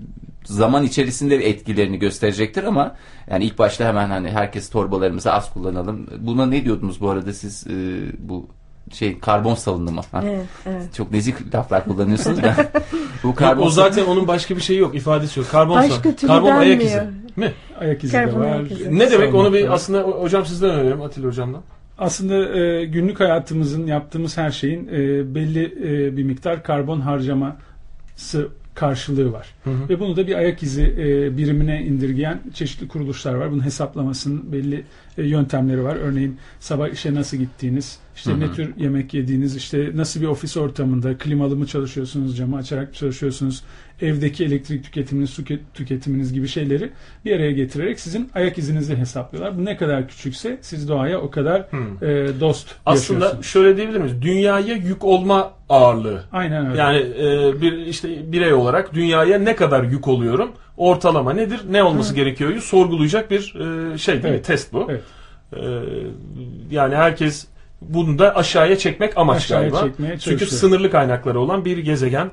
[0.44, 2.96] zaman içerisinde etkilerini gösterecektir ama
[3.30, 6.06] yani ilk başta hemen hani herkes torbalarımızı az kullanalım.
[6.18, 7.72] Buna ne diyordunuz bu arada siz e,
[8.18, 8.48] bu
[8.92, 10.00] şey karbon salınımı?
[10.22, 10.94] Evet, evet.
[10.94, 12.56] Çok nezik laflar kullanıyorsunuz da.
[13.22, 15.50] bu Yok, karbon o zaten onun başka bir şeyi yok ifadesi yok.
[15.50, 16.26] Karbon Başka salınımı.
[16.26, 17.02] Karbon ayak izi.
[17.36, 17.52] Mi?
[17.80, 18.46] Ayak izi de Karbon var.
[18.46, 18.98] ayak izi.
[18.98, 21.62] Ne demek onu bir aslında hocam sizden öğrenelim Atilla hocamdan.
[21.98, 29.32] Aslında e, günlük hayatımızın yaptığımız her şeyin e, belli e, bir miktar karbon harcaması karşılığı
[29.32, 29.54] var.
[29.64, 29.88] Hı hı.
[29.88, 33.50] Ve bunu da bir ayak izi e, birimine indirgeyen çeşitli kuruluşlar var.
[33.52, 34.84] Bunun hesaplamasının belli
[35.22, 35.96] yöntemleri var.
[35.96, 38.40] Örneğin sabah işe nasıl gittiğiniz, işte Hı hı.
[38.40, 42.94] ne tür yemek yediğiniz, işte nasıl bir ofis ortamında klimalı mı çalışıyorsunuz, camı açarak mı
[42.94, 43.62] çalışıyorsunuz,
[44.00, 46.90] evdeki elektrik tüketiminiz, su ke- tüketiminiz gibi şeyleri
[47.24, 49.58] bir araya getirerek sizin ayak izinizi hesaplıyorlar.
[49.58, 51.60] Bu ne kadar küçükse siz doğaya o kadar
[52.02, 54.22] e, dost Aslında şöyle diyebilir miyiz?
[54.22, 56.24] Dünyaya yük olma ağırlığı.
[56.32, 56.78] Aynen öyle.
[56.80, 60.52] Yani e, bir işte birey olarak dünyaya ne kadar yük oluyorum?
[60.78, 61.60] Ortalama nedir?
[61.70, 62.60] Ne olması gerekiyor?
[62.60, 63.54] Sorgulayacak bir
[63.94, 64.30] e, şey değil mi?
[64.30, 64.44] Evet.
[64.44, 64.86] Test bu.
[64.90, 65.02] Evet.
[65.56, 65.60] E,
[66.70, 67.46] yani herkes
[67.80, 70.18] bunu da aşağıya çekmek amaç Aşağıya galiba.
[70.18, 72.30] Çünkü sınırlı kaynakları olan bir gezegen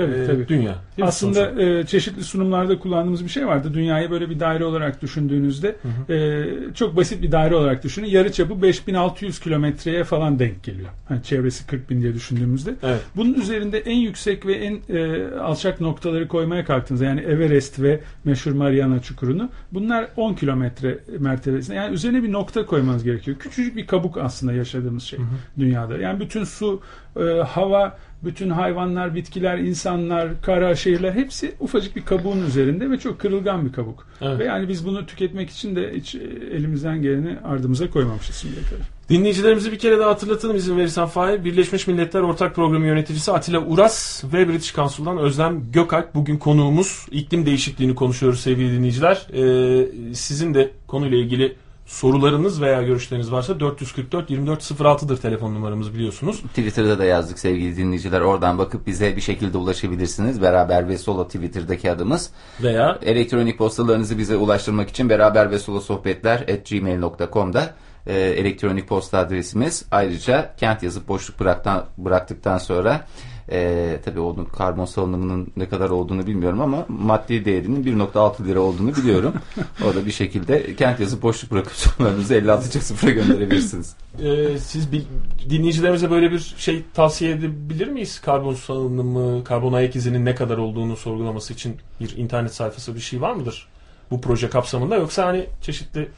[0.00, 0.48] Tabii e, tabii.
[0.48, 0.74] dünya.
[1.02, 3.74] Aslında e, çeşitli sunumlarda kullandığımız bir şey vardı.
[3.74, 5.76] Dünyayı böyle bir daire olarak düşündüğünüzde
[6.08, 8.06] e, çok basit bir daire olarak düşünün.
[8.06, 10.88] Yarıçapı 5600 kilometreye falan denk geliyor.
[11.08, 12.74] Hani çevresi 40 bin diye düşündüğümüzde.
[12.82, 13.00] Evet.
[13.16, 18.52] Bunun üzerinde en yüksek ve en e, alçak noktaları koymaya kalktığınızda yani Everest ve meşhur
[18.52, 21.76] Mariana Çukuru'nu bunlar 10 kilometre mertebesinde.
[21.76, 23.36] Yani üzerine bir nokta koymanız gerekiyor.
[23.36, 25.18] Küçücük bir kabuk aslında yaşadığımız şey
[25.58, 25.98] dünyada.
[25.98, 26.80] Yani bütün su,
[27.16, 33.18] e, hava, bütün hayvanlar, bitkiler, insanlar, kara, şehirler hepsi ufacık bir kabuğun üzerinde ve çok
[33.18, 34.06] kırılgan bir kabuk.
[34.20, 34.38] Evet.
[34.38, 36.18] Ve yani biz bunu tüketmek için de hiç e,
[36.52, 39.00] elimizden geleni ardımıza koymamışız şimdiye kadar.
[39.08, 41.44] Dinleyicilerimizi bir kere daha hatırlatalım izin verirsen Fahir.
[41.44, 47.06] Birleşmiş Milletler Ortak Programı Yöneticisi Atilla Uras ve British Council'dan Özlem Gökalp bugün konuğumuz.
[47.10, 49.26] İklim değişikliğini konuşuyoruz sevgili dinleyiciler.
[49.32, 51.56] Ee, sizin de konuyla ilgili
[51.90, 56.40] sorularınız veya görüşleriniz varsa 444 2406'dır telefon numaramız biliyorsunuz.
[56.40, 58.20] Twitter'da da yazdık sevgili dinleyiciler.
[58.20, 60.42] Oradan bakıp bize bir şekilde ulaşabilirsiniz.
[60.42, 62.30] Beraber ve Solo Twitter'daki adımız.
[62.62, 67.74] Veya Elektronik postalarınızı bize ulaştırmak için beraber ve solo sohbetler at gmail.com'da
[68.06, 69.84] e, elektronik posta adresimiz.
[69.90, 73.06] Ayrıca kent yazıp boşluk bıraktan, bıraktıktan sonra
[73.50, 78.96] e, tabii onun karbon salınımının ne kadar olduğunu bilmiyorum ama maddi değerinin 1.6 lira olduğunu
[78.96, 79.32] biliyorum.
[79.90, 83.96] o da bir şekilde kent yazıp boşluk bırakıp sorularınızı 56.0'a gönderebilirsiniz.
[84.22, 85.02] e, siz bir,
[85.50, 88.20] dinleyicilerimize böyle bir şey tavsiye edebilir miyiz?
[88.20, 93.20] Karbon salınımı, karbon ayak izinin ne kadar olduğunu sorgulaması için bir internet sayfası bir şey
[93.20, 93.68] var mıdır?
[94.10, 96.08] Bu proje kapsamında yoksa hani çeşitli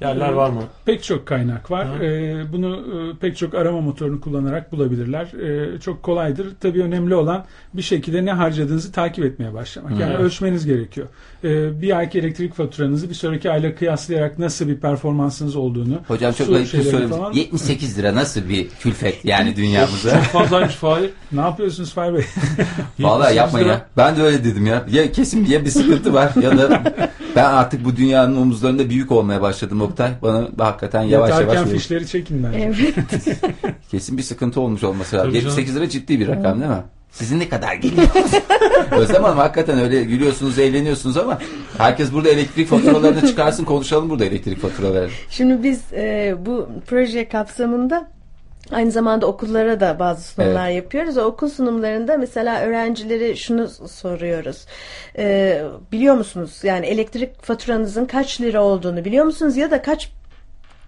[0.00, 0.62] yerler var mı?
[0.84, 1.86] Pek çok kaynak var.
[2.00, 5.26] Ee, bunu e, pek çok arama motorunu kullanarak bulabilirler.
[5.32, 6.46] Ee, çok kolaydır.
[6.60, 10.00] Tabii önemli olan bir şekilde ne harcadığınızı takip etmeye başlamak.
[10.00, 10.18] Yani Hı.
[10.18, 11.06] ölçmeniz gerekiyor.
[11.44, 16.00] Ee, bir ayki elektrik faturanızı bir sonraki ayla kıyaslayarak nasıl bir performansınız olduğunu.
[16.08, 17.08] Hocam çok ayıp bir şeylerini soru.
[17.08, 20.10] falan- 78 lira nasıl bir külfet yani dünyamıza?
[20.10, 21.10] Çok fazlaymış Fahir.
[21.32, 22.24] Ne yapıyorsunuz Fahri Bey?
[23.00, 23.68] Vallahi 78 yapma lira.
[23.68, 23.86] ya.
[23.96, 24.84] Ben de öyle dedim ya.
[24.90, 26.82] Ya kesin ya bir sıkıntı var ya da
[27.36, 30.10] ben artık bu dünyanın omuzlarında büyük olmaya başladım Oktay.
[30.22, 31.78] Bana hakikaten yavaş Yatarken yavaş verin.
[31.78, 32.58] fişleri çekin bence.
[32.58, 33.38] Evet.
[33.90, 35.30] kesin bir sıkıntı olmuş olması lazım.
[35.30, 36.82] Tabii 78 lira ciddi bir rakam değil mi?
[37.10, 38.06] Sizin ne kadar geliyor?
[38.90, 41.38] Özlem Hanım hakikaten öyle gülüyorsunuz, eğleniyorsunuz ama
[41.78, 45.10] herkes burada elektrik faturalarını çıkarsın konuşalım burada elektrik faturalarını.
[45.30, 48.08] Şimdi biz e, bu proje kapsamında
[48.72, 51.18] aynı zamanda okullara da bazı sunumlar yapıyoruz.
[51.18, 54.66] O okul sunumlarında mesela öğrencilere şunu soruyoruz.
[55.18, 60.10] E, biliyor musunuz yani elektrik faturanızın kaç lira olduğunu biliyor musunuz ya da kaç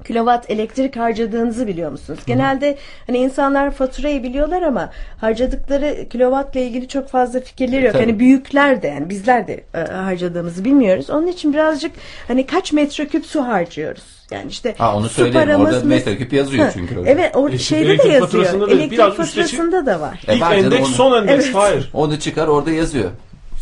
[0.07, 2.21] kilowatt elektrik harcadığınızı biliyor musunuz?
[2.27, 7.93] Genelde hani insanlar faturayı biliyorlar ama harcadıkları kilowattla ilgili çok fazla fikirleri yok.
[7.93, 8.03] Tabii.
[8.03, 11.11] Hani büyükler de yani bizler de e, harcadığımızı bilmiyoruz.
[11.11, 11.93] Onun için birazcık
[12.29, 14.03] hani kaç metreküp su harcıyoruz?
[14.31, 15.41] Yani işte Ha onu su söyleyelim.
[15.41, 16.99] Orada paramız metreküp yazıyor Ha, çünkü.
[16.99, 17.11] orada.
[17.11, 18.21] Evet o E, şeyde de yazıyor.
[18.21, 20.21] faturasında da elektrik biraz faturasında da var.
[20.29, 21.55] E, İlk endeks onu- son endeks Evet.
[21.55, 21.91] Fahir.
[21.93, 23.11] Onu çıkar orada yazıyor.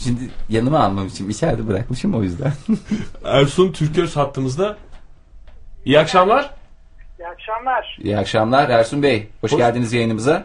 [0.05, 2.53] Şimdi yanıma almam için içeride bırakmışım o yüzden.
[3.25, 4.77] Ersun Türköz hattımızda.
[5.87, 6.51] İyi akşamlar.
[7.18, 7.99] İyi akşamlar.
[8.03, 9.27] İyi akşamlar Ersun Bey.
[9.40, 10.44] Hoş, Hoş- geldiniz yayınımıza.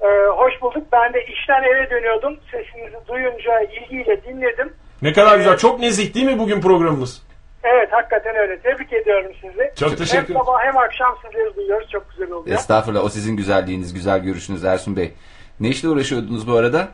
[0.00, 0.86] Ee, hoş bulduk.
[0.92, 2.36] Ben de işten eve dönüyordum.
[2.50, 4.72] Sesinizi duyunca ilgiyle dinledim.
[5.02, 5.56] Ne kadar güzel.
[5.58, 7.22] Çok nezih değil mi bugün programımız?
[7.64, 8.58] Evet hakikaten öyle.
[8.60, 9.72] Tebrik ediyorum sizi.
[9.78, 10.40] Çok hem teşekkür ederim.
[10.46, 11.90] sabah hem akşam sizleri duyuyoruz.
[11.90, 12.56] Çok güzel oluyor.
[12.56, 15.12] Estağfurullah o sizin güzelliğiniz, güzel görüşünüz Ersun Bey.
[15.60, 16.88] Ne işle uğraşıyordunuz bu arada?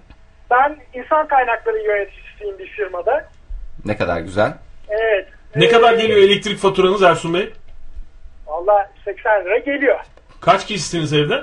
[0.51, 3.29] Ben insan kaynakları yöneticisiyim bir firmada.
[3.85, 4.55] Ne kadar güzel.
[4.89, 5.29] Evet.
[5.57, 7.53] Ne Ee, kadar geliyor elektrik faturanız Ersun Bey?
[8.53, 9.99] Valla 80 lira geliyor.
[10.41, 11.43] Kaç kişisiniz evde?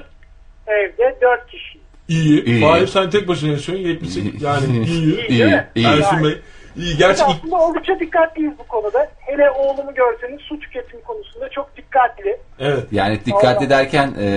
[0.67, 1.79] Evde 4 kişi.
[2.07, 2.43] İyi.
[2.45, 2.61] İyi.
[2.61, 3.85] Fahir sen tek başına yaşıyorsun.
[3.85, 5.27] 78 yani iyi.
[5.27, 5.85] İyi İyi.
[5.87, 6.41] Ersun Yani- Bey.
[6.75, 6.85] İyi.
[6.91, 9.07] Biz Gerçi ilk- aslında oldukça dikkatliyiz bu konuda.
[9.19, 12.37] Hele oğlumu görseniz su tüketimi konusunda çok dikkatli.
[12.59, 12.83] Evet.
[12.91, 13.69] Yani dikkatli Allah.
[13.69, 14.27] derken e,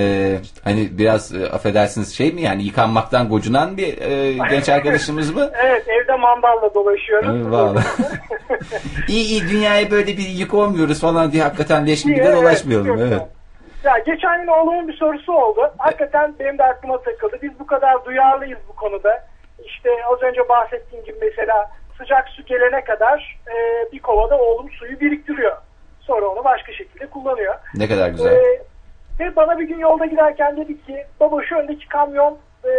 [0.64, 5.50] hani biraz e, affedersiniz şey mi yani yıkanmaktan gocunan bir e, genç arkadaşımız mı?
[5.64, 7.52] Evet evde mandalla dolaşıyorum.
[7.52, 7.84] Vallahi.
[9.08, 12.88] iyi iyi dünyaya böyle bir yük olmuyoruz falan diye hakikaten leş gibi de Evet, dolaşmayalım.
[12.88, 12.98] Evet.
[13.02, 13.26] güzel.
[13.84, 15.60] Ya geçen gün oğlumun bir sorusu oldu.
[15.78, 17.38] Hakikaten benim de aklıma takıldı.
[17.42, 19.24] Biz bu kadar duyarlıyız bu konuda.
[19.64, 21.70] İşte az önce bahsettiğim gibi mesela
[22.02, 23.54] sıcak su gelene kadar e,
[23.92, 25.56] bir kovada oğlum suyu biriktiriyor.
[26.00, 27.54] Sonra onu başka şekilde kullanıyor.
[27.74, 28.32] Ne kadar güzel.
[28.32, 28.62] Ee,
[29.20, 32.70] ve bana bir gün yolda giderken dedi ki baba şu öndeki kamyon e,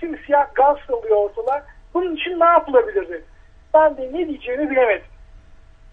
[0.00, 1.62] simsiyah gaz salıyor ortalar.
[1.94, 3.24] Bunun için ne yapılabilir dedi.
[3.74, 5.06] Ben de ne diyeceğimi bilemedim.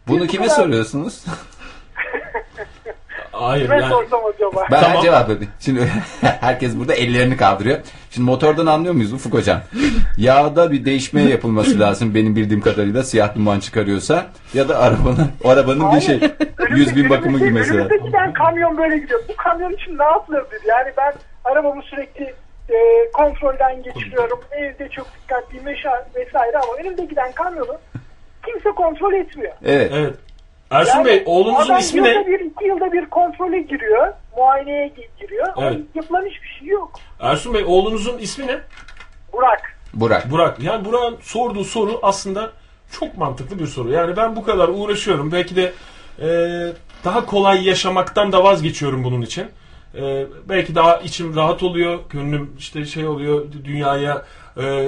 [0.08, 1.26] Bunu bu kime kadar- soruyorsunuz?
[3.42, 4.68] Hayır Kime yani sorsam acaba?
[4.72, 5.04] Ben Tamam.
[5.04, 5.50] cevap vereyim.
[5.60, 7.80] Şimdi herkes burada ellerini kaldırıyor.
[8.10, 9.62] Şimdi motordan anlıyor muyuz Ufuk hocam?
[10.18, 15.50] Yağda bir değişmeye yapılması lazım benim bildiğim kadarıyla siyah duman çıkarıyorsa ya da arabanın o
[15.50, 16.20] arabanın bir şey
[16.70, 18.06] 100 bin bakımı girmesi lazım.
[18.06, 19.22] Giden kamyon böyle gidiyor.
[19.30, 20.62] Bu kamyon için ne yapılabilir?
[20.68, 21.14] Yani ben
[21.46, 22.24] arabamı sürekli
[22.70, 24.40] e, kontrolden geçiriyorum.
[24.52, 25.66] Evde çok dikkatliyim
[26.16, 27.78] vesaire ama önümde giden kamyonu
[28.46, 29.54] kimse kontrol etmiyor.
[29.66, 29.92] Evet.
[29.96, 30.14] evet.
[30.72, 32.28] Ersun Yani Bey oğlunuzun ismi yılda ne?
[32.28, 34.14] bir, iki yılda bir kontrole giriyor.
[34.38, 35.48] Muayeneye gi- giriyor.
[35.56, 35.80] Ama Evet.
[35.96, 36.92] yapılan hiçbir şey yok.
[37.20, 38.60] Ersun Bey oğlunuzun ismi ne?
[39.34, 39.78] Burak.
[39.94, 40.32] Burak.
[40.32, 40.60] Burak.
[40.60, 42.52] Yani Burak'ın sorduğu soru aslında
[43.00, 43.92] çok mantıklı bir soru.
[43.92, 45.32] Yani ben bu kadar uğraşıyorum.
[45.32, 45.74] Belki de
[46.22, 46.28] e,
[47.06, 49.46] daha kolay yaşamaktan da vazgeçiyorum bunun için.
[49.96, 52.00] E, belki daha içim rahat oluyor.
[52.10, 53.46] Gönlüm işte şey oluyor.
[53.64, 54.26] Dünyaya
[54.58, 54.88] e,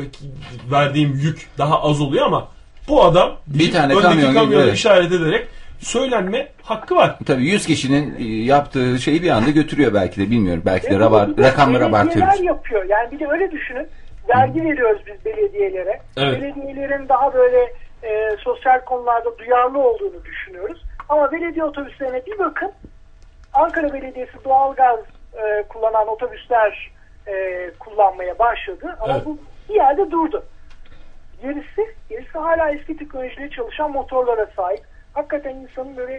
[0.72, 2.48] verdiğim yük daha az oluyor ama
[2.88, 4.74] bu adam Bir tane kamyonu evet.
[4.76, 5.48] işaret ederek
[5.84, 7.16] söylenme hakkı var.
[7.26, 10.64] Tabii 100 kişinin e, yaptığı şeyi bir anda götürüyor belki de bilmiyorum.
[10.66, 12.42] Belki de rabar, rakamları abartıyoruz.
[12.42, 12.86] yapıyor.
[12.90, 13.88] Yani bir de öyle düşünün.
[14.30, 16.02] Vergi veriyoruz biz belediyelere.
[16.18, 16.42] Evet.
[16.42, 20.82] Belediyelerin daha böyle e, sosyal konularda duyarlı olduğunu düşünüyoruz.
[21.10, 22.72] Ama belediye otobüslerine bir bakın.
[23.54, 25.00] Ankara Belediyesi doğalgaz
[25.34, 26.92] e, kullanan otobüsler
[27.28, 27.34] e,
[27.80, 28.98] kullanmaya başladı.
[29.00, 29.26] Ama Evet.
[29.26, 29.38] bu
[29.70, 30.44] bir yerde durdu.
[31.42, 34.82] Gerisi, gerisi hala eski teknolojiyle çalışan motorlara sahip.
[35.14, 36.14] Hakikaten insanın böyle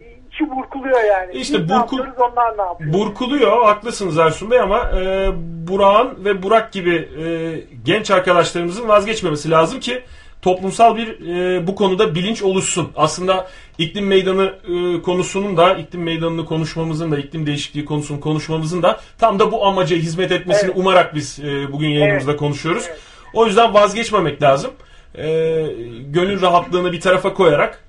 [0.00, 1.32] e, içi burkuluyor yani.
[1.32, 2.92] İşte Biz ne burkul- yapıyoruz onlar ne yapıyor?
[2.92, 5.30] Burkuluyor, haklısınız Ersun Bey ama e,
[5.68, 7.24] Burak'ın ve Burak gibi e,
[7.84, 10.02] genç arkadaşlarımızın vazgeçmemesi lazım ki
[10.42, 12.88] toplumsal bir e, bu konuda bilinç oluşsun.
[12.96, 13.46] Aslında
[13.78, 19.38] iklim meydanı e, konusunun da, iklim meydanını konuşmamızın da, iklim değişikliği konusunu konuşmamızın da tam
[19.38, 20.78] da bu amaca hizmet etmesini Evet.
[20.78, 22.40] umarak biz e, bugün yayınımızda Evet.
[22.40, 22.84] konuşuyoruz.
[22.88, 23.00] Evet.
[23.34, 24.70] O yüzden vazgeçmemek lazım.
[25.14, 25.24] E,
[26.06, 27.84] gönül rahatlığını bir tarafa koyarak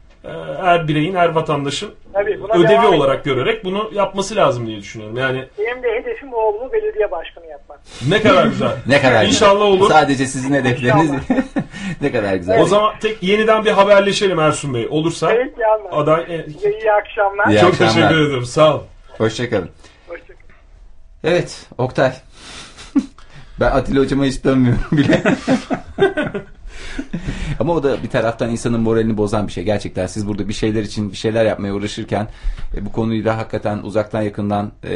[0.62, 5.18] her bireyin, her vatandaşın Tabii, buna ödevi olarak görerek bunu yapması lazım diye düşünüyorum.
[5.18, 7.80] Yani Benim de hedefim oğlumu belediye başkanı yapmak.
[8.10, 8.72] ne kadar güzel.
[8.88, 9.28] Ne kadar güzel.
[9.28, 9.90] İnşallah olur.
[9.90, 11.12] Sadece sizin hedefleriniz
[12.02, 12.62] ne kadar güzel.
[12.62, 14.88] O zaman tek yeniden bir haberleşelim Ersun Bey.
[14.90, 15.98] Olursa Peki anladım.
[16.00, 17.48] aday e, Size iyi akşamlar.
[17.48, 17.94] İyi çok akşamlar.
[17.94, 18.46] teşekkür ederim.
[18.46, 18.82] Sağ ol.
[19.18, 19.70] Hoşçakalın.
[20.08, 20.38] Hoşçakalın.
[21.24, 22.12] Evet Oktay.
[23.60, 25.22] ben Atilla hocama hiç dönmüyorum bile.
[27.60, 29.64] Ama o da bir taraftan insanın moralini bozan bir şey.
[29.64, 32.28] Gerçekten siz burada bir şeyler için bir şeyler yapmaya uğraşırken
[32.78, 34.94] e, bu konuyu da hakikaten uzaktan yakından e,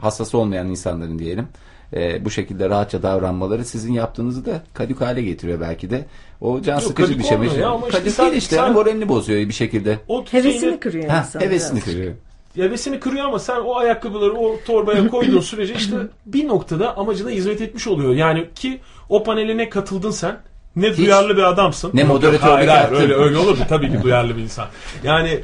[0.00, 1.48] hassas olmayan insanların diyelim
[1.96, 6.04] e, bu şekilde rahatça davranmaları sizin yaptığınızı da kadük hale getiriyor belki de.
[6.40, 7.38] O can Yok, sıkıcı bir şey.
[7.46, 9.98] işte kadük sen- değil işte sen- yani moralini bozuyor bir şekilde.
[10.08, 11.40] O Hevesini şeyini- kırıyor Ha, insan.
[11.40, 11.84] hevesini biraz.
[11.84, 12.12] kırıyor.
[12.56, 17.60] hevesini kırıyor ama sen o ayakkabıları o torbaya koyduğun sürece işte bir noktada amacına hizmet
[17.60, 18.14] etmiş oluyor.
[18.14, 20.36] Yani ki o panele ne katıldın sen
[20.80, 21.90] ne duyarlı bir adamsın.
[21.94, 23.64] Ne moderatörlük hayır, hayır, öyle, öyle olur mu?
[23.68, 24.66] Tabii ki duyarlı bir insan.
[25.04, 25.40] Yani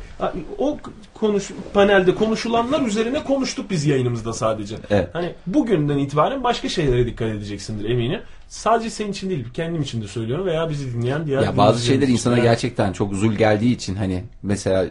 [0.58, 0.78] o
[1.14, 4.76] konuş, panelde konuşulanlar üzerine konuştuk biz yayınımızda sadece.
[4.90, 5.08] Evet.
[5.12, 8.20] Hani bugünden itibaren başka şeylere dikkat edeceksindir eminim.
[8.48, 12.08] Sadece senin için değil, kendim için de söylüyorum veya bizi dinleyen diğer Ya bazı şeyler
[12.08, 14.88] insana Yani- gerçekten çok zul geldiği için hani mesela e,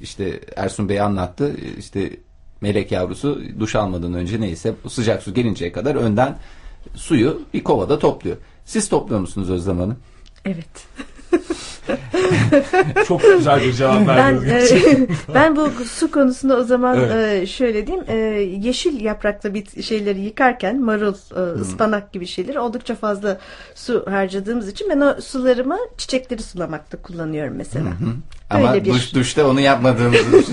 [0.00, 2.10] işte Ersun Bey anlattı e, işte
[2.60, 6.38] melek yavrusu duş almadan önce neyse sıcak su gelinceye kadar önden
[6.94, 8.36] suyu bir kovada topluyor.
[8.70, 9.96] Siz topluyor musunuz Özlem Hanım?
[10.44, 10.86] Evet.
[13.08, 14.44] Çok güzel bir cevap Ben verdiniz.
[14.44, 14.48] e,
[14.78, 15.08] gerçekten.
[15.34, 17.42] ben bu su konusunda o zaman Evet.
[17.42, 18.04] e, şöyle diyeyim.
[18.08, 18.14] e,
[18.66, 23.38] yeşil yapraklı bit şeyleri yıkarken marul, e, ıspanak gibi şeyleri oldukça fazla
[23.74, 27.86] su harcadığımız için ben o sularımı çiçekleri sulamakta kullanıyorum mesela.
[28.50, 30.52] Ama Öyle bir- duş duşta onu yapmadığımızı.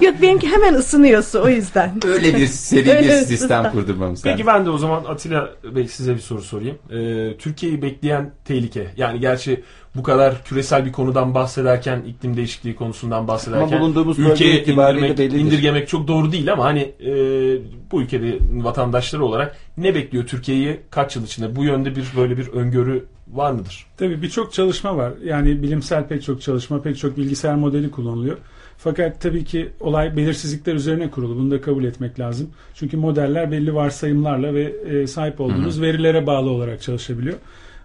[0.00, 2.00] Yok benimki hemen ısınıyor su o yüzden.
[2.06, 3.70] Öyle bir seri bir sistem.
[3.72, 4.30] kurdurmamız lazım.
[4.30, 6.78] Peki ben de o zaman Atilla Bey size bir soru sorayım.
[6.90, 8.86] Ee, Türkiye'yi bekleyen tehlike.
[8.96, 9.62] Yani gerçi
[9.96, 15.88] bu kadar küresel bir konudan bahsederken, iklim değişikliği konusundan bahsederken Ama bulunduğumuz ülkeye indirmek, indirgemek
[15.88, 17.12] çok doğru değil ama hani e,
[17.92, 21.56] bu ülkede vatandaşları olarak ne bekliyor Türkiye'yi kaç yıl içinde?
[21.56, 23.86] Bu yönde bir böyle bir öngörü var mıdır?
[23.96, 25.12] Tabii birçok çalışma var.
[25.24, 28.36] Yani bilimsel pek çok çalışma, pek çok bilgisayar modeli kullanılıyor.
[28.78, 31.36] Fakat tabii ki olay belirsizlikler üzerine kurulu.
[31.36, 32.50] Bunu da kabul etmek lazım.
[32.74, 37.36] Çünkü modeller belli varsayımlarla ve e, sahip olduğunuz verilere bağlı olarak çalışabiliyor.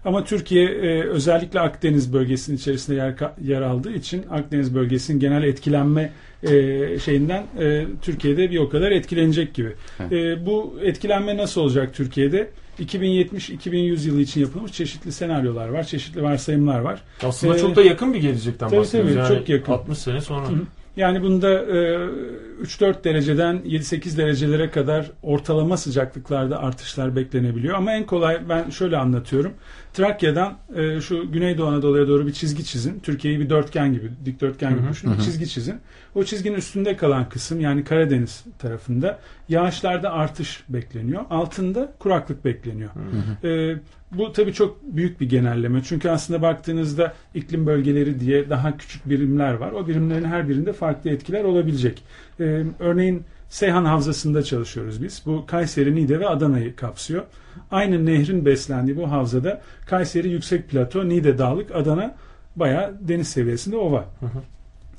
[0.08, 6.12] Ama Türkiye e, özellikle Akdeniz bölgesinin içerisinde yer, yer aldığı için Akdeniz bölgesinin genel etkilenme
[6.44, 6.50] e,
[7.00, 9.76] şeyinden e, Türkiye'de bir o kadar etkilenecek gibi.
[10.12, 12.50] E, bu etkilenme nasıl olacak Türkiye'de?
[12.80, 17.02] 2070-2100 yılı için yapılmış çeşitli senaryolar var, çeşitli varsayımlar var.
[17.24, 19.16] Aslında Ee, çok da yakın bir gelecekten tabii bahsediyoruz.
[19.16, 19.74] tabii, yani çok yakın.
[19.74, 20.48] 60 sene sonra.
[20.98, 22.10] Yani bunda e,
[22.64, 27.76] 3-4 dereceden 7-8 derecelere kadar ortalama sıcaklıklarda artışlar beklenebiliyor.
[27.76, 29.54] Ama en kolay ben şöyle anlatıyorum.
[29.94, 33.00] Trakya'dan e, şu Güneydoğu Anadolu'ya doğru bir çizgi çizin.
[33.00, 35.18] Türkiye'yi bir dörtgen gibi, dikdörtgen gibi düşünün.
[35.18, 35.80] Bir çizgi çizin.
[36.16, 39.20] O çizginin üstünde kalan kısım yani Karadeniz tarafında
[39.50, 41.26] yağışlarda artış bekleniyor.
[41.30, 42.90] Altında kuraklık bekleniyor.
[43.44, 43.80] E,
[44.12, 45.84] bu tabii çok büyük bir genelleme.
[45.84, 49.72] Çünkü aslında baktığınızda iklim bölgeleri diye daha küçük birimler var.
[49.72, 52.04] O birimlerin her birinde farklı etkiler olabilecek.
[52.40, 55.22] Ee, örneğin Seyhan Havzası'nda çalışıyoruz biz.
[55.26, 57.24] Bu Kayseri, Niğde ve Adana'yı kapsıyor.
[57.72, 62.16] Aynı nehrin beslendiği bu havzada Kayseri yüksek plato, Niğde dağlık, Adana
[62.56, 64.06] bayağı deniz seviyesinde ova.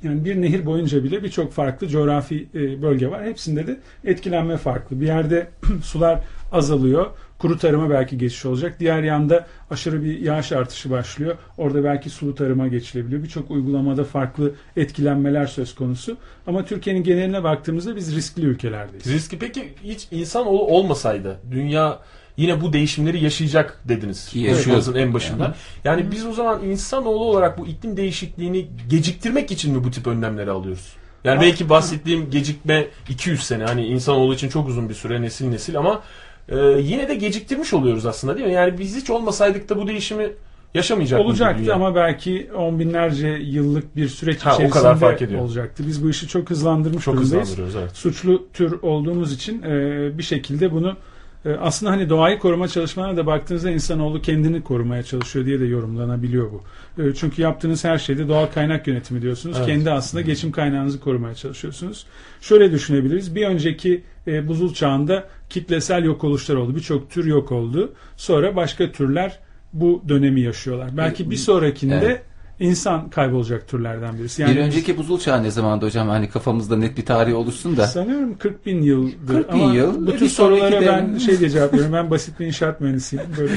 [0.02, 3.24] Yani bir nehir boyunca bile birçok farklı coğrafi e, bölge var.
[3.24, 5.00] Hepsinde de etkilenme farklı.
[5.00, 5.48] Bir yerde
[5.82, 7.06] sular azalıyor.
[7.38, 8.76] Kuru tarıma belki geçiş olacak.
[8.80, 11.36] Diğer yanda aşırı bir yağış artışı başlıyor.
[11.58, 13.22] Orada belki sulu tarıma geçilebiliyor.
[13.22, 16.16] Birçok uygulamada farklı etkilenmeler söz konusu.
[16.46, 19.06] Ama Türkiye'nin geneline baktığımızda biz riskli ülkelerdeyiz.
[19.06, 21.98] Riski peki hiç insanoğlu olmasaydı dünya
[22.36, 24.28] yine bu değişimleri yaşayacak dediniz.
[24.28, 24.56] Ki yaşıyor.
[24.56, 25.54] konuşmanızın en başında.
[25.84, 30.50] Yani biz o zaman insanoğlu olarak bu iklim değişikliğini geciktirmek için mi bu tip önlemleri
[30.50, 30.96] alıyoruz?
[31.24, 35.78] Yani belki bahsettiğim gecikme 200 sene hani insanoğlu için çok uzun bir süre nesil nesil
[35.78, 36.02] ama
[36.48, 38.52] e, yine de geciktirmiş oluyoruz aslında değil mi?
[38.52, 40.30] Yani biz hiç olmasaydık da bu değişimi
[40.74, 41.74] yaşamayacak Olacaktı dünya?
[41.74, 45.40] ama belki on binlerce yıllık bir süreç Ha, o içerisinde kadar fark ediyor.
[45.40, 45.84] olacaktı.
[45.86, 47.42] Biz bu işi çok hızlandırmış çok durumdayız.
[47.48, 47.96] hızlandırıyoruz evet.
[47.96, 50.96] Suçlu tür olduğumuz için e, bir şekilde bunu
[51.44, 56.48] e, aslında hani doğayı koruma çalışmalarına da baktığınızda insanoğlu kendini korumaya çalışıyor diye de yorumlanabiliyor
[56.52, 56.62] bu.
[57.02, 59.56] E, çünkü yaptığınız her şeyde doğal kaynak yönetimi diyorsunuz.
[59.58, 59.68] Evet.
[59.68, 62.06] Kendi aslında geçim kaynağınızı korumaya çalışıyorsunuz.
[62.40, 63.34] Şöyle düşünebiliriz.
[63.34, 66.76] Bir önceki e, buzul çağında kitlesel yok oluşlar oldu.
[66.76, 67.92] Birçok tür yok oldu.
[68.16, 69.38] Sonra başka türler
[69.72, 70.96] bu dönemi yaşıyorlar.
[70.96, 72.22] Belki bir sonrakinde Evet.
[72.60, 74.46] insan kaybolacak türlerden birisi.
[74.46, 76.08] bir önceki buzul çağı ne zamandı hocam?
[76.08, 77.86] Hani kafamızda net bir tarih oluşsun da.
[77.86, 79.34] Sanıyorum 40 bin yıldır.
[79.34, 80.06] 40 bin Ama yıl.
[80.06, 81.94] Bu tür sorulara de- ben şey diye cevap veriyorum.
[81.94, 83.24] Ben basit bir inşaat mühendisiyim.
[83.38, 83.52] Böyle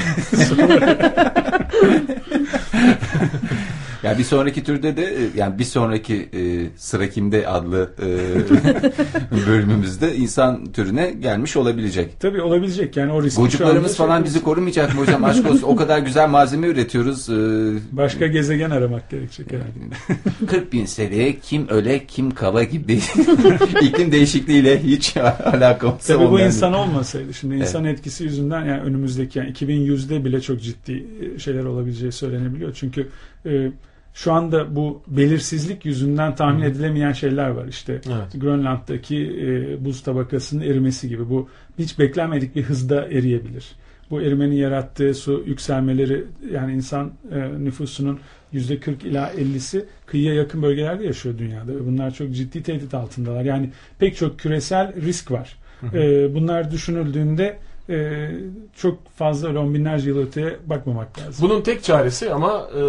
[4.02, 6.42] sorulara- Ya bir sonraki türde de e, yani bir sonraki e,
[6.78, 8.08] sıra kimde adlı e,
[9.48, 12.20] bölümümüzde insan türüne gelmiş olabilecek.
[12.20, 12.98] Tabii olabilecek.
[12.98, 15.24] Yani o anda Gocuklarımız şey falan bizi korumayacak mı hocam?
[15.24, 17.30] Aşk olsun o kadar güzel malzeme üretiyoruz.
[17.30, 17.34] E,
[17.92, 19.72] Başka gezegen aramak gerekecek herhalde.
[20.48, 22.94] 40 bin sene kim öle kim kala gibi
[23.82, 27.34] iklim değişikliğiyle hiç alakası Tabii bu insan olmasaydı.
[27.34, 32.74] Şimdi insan etkisi yüzünden yani önümüzdeki yani 2100'de bile çok ciddi e, şeyler olabileceği söylenebiliyor.
[32.74, 33.08] Çünkü
[33.45, 33.71] e,
[34.13, 37.67] şu anda bu belirsizlik yüzünden tahmin edilemeyen şeyler var.
[37.67, 38.41] İşte Evet.
[38.41, 41.30] Grönland'daki e, buz tabakasının erimesi gibi.
[41.30, 41.49] Bu
[41.80, 43.65] hiç beklenmedik bir hızda eriyebilir.
[44.10, 48.19] Bu erimenin yarattığı su yükselmeleri yani insan e, nüfusunun
[48.54, 51.86] %40 ila 50'si kıyıya yakın bölgelerde yaşıyor dünyada.
[51.86, 53.43] Bunlar çok ciddi tehdit altındalar.
[53.43, 55.58] Yani pek çok küresel risk var.
[55.93, 57.58] E, bunlar düşünüldüğünde
[57.91, 58.30] e,
[58.75, 61.49] çok fazla öyle on binlerce yıl öteye bakmamak lazım.
[61.49, 62.82] Bunun tek çaresi ama e,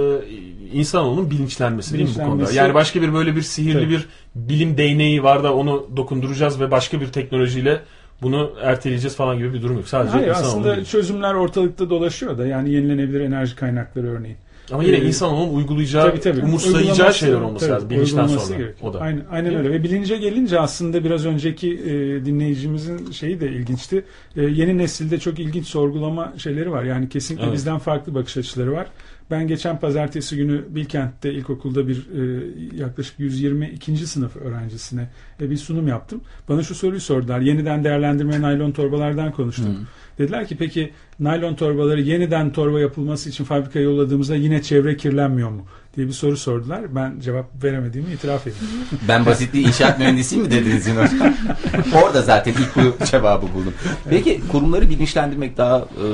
[0.73, 2.29] insanoğlunun bilinçlenmesi, değil mi bu konuda?
[2.29, 2.59] Bilinçlenmesi.
[2.59, 3.91] Yani başka bir böyle bir sihirli Tabii.
[3.91, 7.81] bir bilim değneği var da onu dokunduracağız ve başka bir teknolojiyle
[8.23, 9.89] bunu erteleyeceğiz falan gibi bir durum yok.
[9.89, 10.89] Sadece Hayır aslında bilinç.
[10.89, 14.37] çözümler ortalıkta dolaşıyor da yani yenilenebilir enerji kaynakları örneğin.
[14.73, 18.57] Ama yine Ee, insanoğlunun uygulayacağı, umursayacağı Uygulaması- şeyler olması tabii, lazım bilinçten sonra.
[18.59, 18.91] gerekiyor.
[18.91, 19.01] O da.
[19.01, 19.71] Aynen, aynen öyle.
[19.71, 24.05] Ve bilince gelince aslında biraz önceki e, dinleyicimizin şeyi de ilginçti.
[24.37, 26.85] E, yeni nesilde çok ilginç sorgulama şeyleri var.
[26.85, 27.55] Yani kesinlikle Evet.
[27.57, 28.87] bizden farklı bakış açıları var.
[29.31, 32.43] Ben geçen pazartesi günü Bilkent'te ilkokulda bir e,
[32.77, 34.07] yaklaşık 122.
[34.07, 35.09] sınıf öğrencisine
[35.41, 36.21] e, bir sunum yaptım.
[36.49, 37.41] Bana şu soruyu sordular.
[37.41, 39.67] Yeniden değerlendirme naylon torbalardan konuştuk.
[40.19, 45.67] Dediler ki peki naylon torbaları yeniden torba yapılması için fabrikaya yolladığımızda yine çevre kirlenmiyor mu?
[45.97, 46.95] diye bir soru sordular.
[46.95, 48.67] Ben cevap veremediğimi itiraf edeyim.
[49.09, 51.35] Ben basit bir inşaat mühendisiyim mi dediniz hocam?
[52.05, 53.75] Orada zaten ilk bu cevabı buldum.
[54.11, 56.07] Peki kurumları bilinçlendirmek daha e,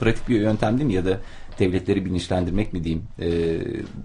[0.00, 0.94] pratik bir yöntem değil mi?
[0.94, 1.20] Ya da
[1.58, 3.04] devletleri bilinçlendirmek mi diyeyim?
[3.20, 3.28] E,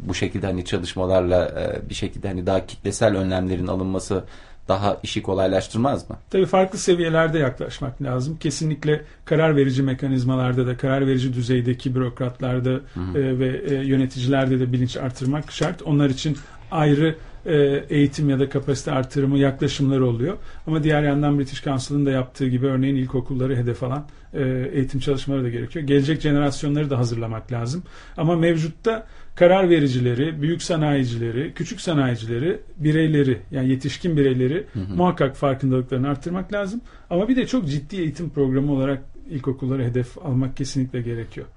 [0.07, 4.23] bu şekilde hani çalışmalarla e, bir şekilde hani daha kitlesel önlemlerin alınması
[4.67, 6.17] daha işi kolaylaştırmaz mı?
[6.29, 8.37] Tabii farklı seviyelerde yaklaşmak lazım.
[8.37, 14.97] Kesinlikle karar verici mekanizmalarda da, karar verici düzeydeki bürokratlarda e, ve e, yöneticilerde de bilinç
[14.97, 15.81] artırmak şart.
[15.81, 16.37] Onlar için
[16.71, 17.15] ayrı
[17.45, 20.37] e, eğitim ya da kapasite artırımı yaklaşımları oluyor.
[20.67, 25.43] Ama diğer yandan British Council'ın da yaptığı gibi örneğin ilkokulları hedef alan e, eğitim çalışmaları
[25.43, 25.85] da gerekiyor.
[25.85, 27.83] Gelecek jenerasyonları da hazırlamak lazım.
[28.17, 36.53] Ama mevcutta karar vericileri, büyük sanayicileri, küçük sanayicileri, bireyleri yani yetişkin bireyleri muhakkak farkındalıklarını arttırmak
[36.53, 36.81] lazım.
[37.09, 41.47] Ama bir de çok ciddi eğitim programı olarak ilkokulları hedef almak kesinlikle gerekiyor.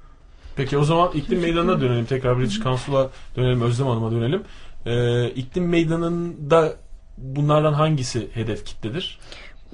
[0.56, 2.04] Peki o zaman iklim meydanına dönelim.
[2.04, 3.62] Tekrar British Council'a dönelim.
[3.62, 4.42] Özlem Hanım'a dönelim.
[4.86, 6.74] Ee, iklim meydanında
[7.18, 9.18] bunlardan hangisi hedef kitledir?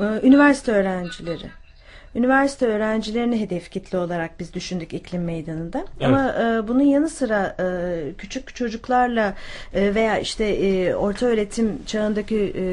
[0.00, 1.50] Ee, Üniversite öğrencileri.
[2.14, 5.84] Üniversite öğrencilerini hedef kitle olarak biz düşündük iklim meydanında.
[6.00, 6.08] Evet.
[6.08, 7.64] Ama e, bunun yanı sıra e,
[8.18, 9.34] küçük çocuklarla
[9.74, 12.64] e, veya işte e, orta öğretim çağındaki e,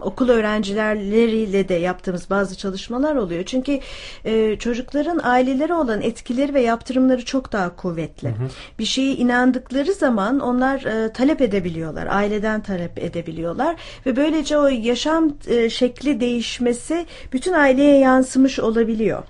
[0.00, 3.44] okul öğrencileriyle de yaptığımız bazı çalışmalar oluyor.
[3.44, 3.80] Çünkü
[4.24, 8.34] e, çocukların aileleri olan etkileri ve yaptırımları çok daha kuvvetli.
[8.78, 12.06] Bir şeye inandıkları zaman onlar e, talep edebiliyorlar.
[12.06, 13.76] Aileden talep edebiliyorlar
[14.06, 17.98] ve böylece o yaşam e, şekli değişmesi bütün aileye
[18.28, 19.22] yansımış olabiliyor.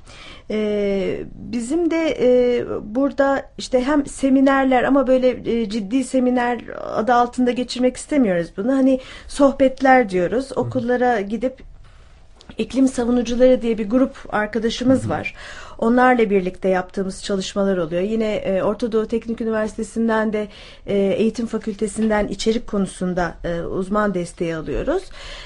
[0.51, 6.61] Ee, bizim de e, burada işte hem seminerler ama böyle e, ciddi seminer
[6.95, 8.73] adı altında geçirmek istemiyoruz bunu.
[8.73, 10.49] Hani sohbetler diyoruz.
[10.57, 11.63] Okullara gidip
[12.59, 15.35] iklim savunucuları diye bir grup arkadaşımız var.
[15.79, 18.03] Onlarla birlikte yaptığımız çalışmalar oluyor.
[18.03, 20.49] Yine e, Orta Doğu Teknik Üniversitesi'nden de
[20.87, 25.03] e, eğitim fakültesinden içerik konusunda e, uzman desteği alıyoruz.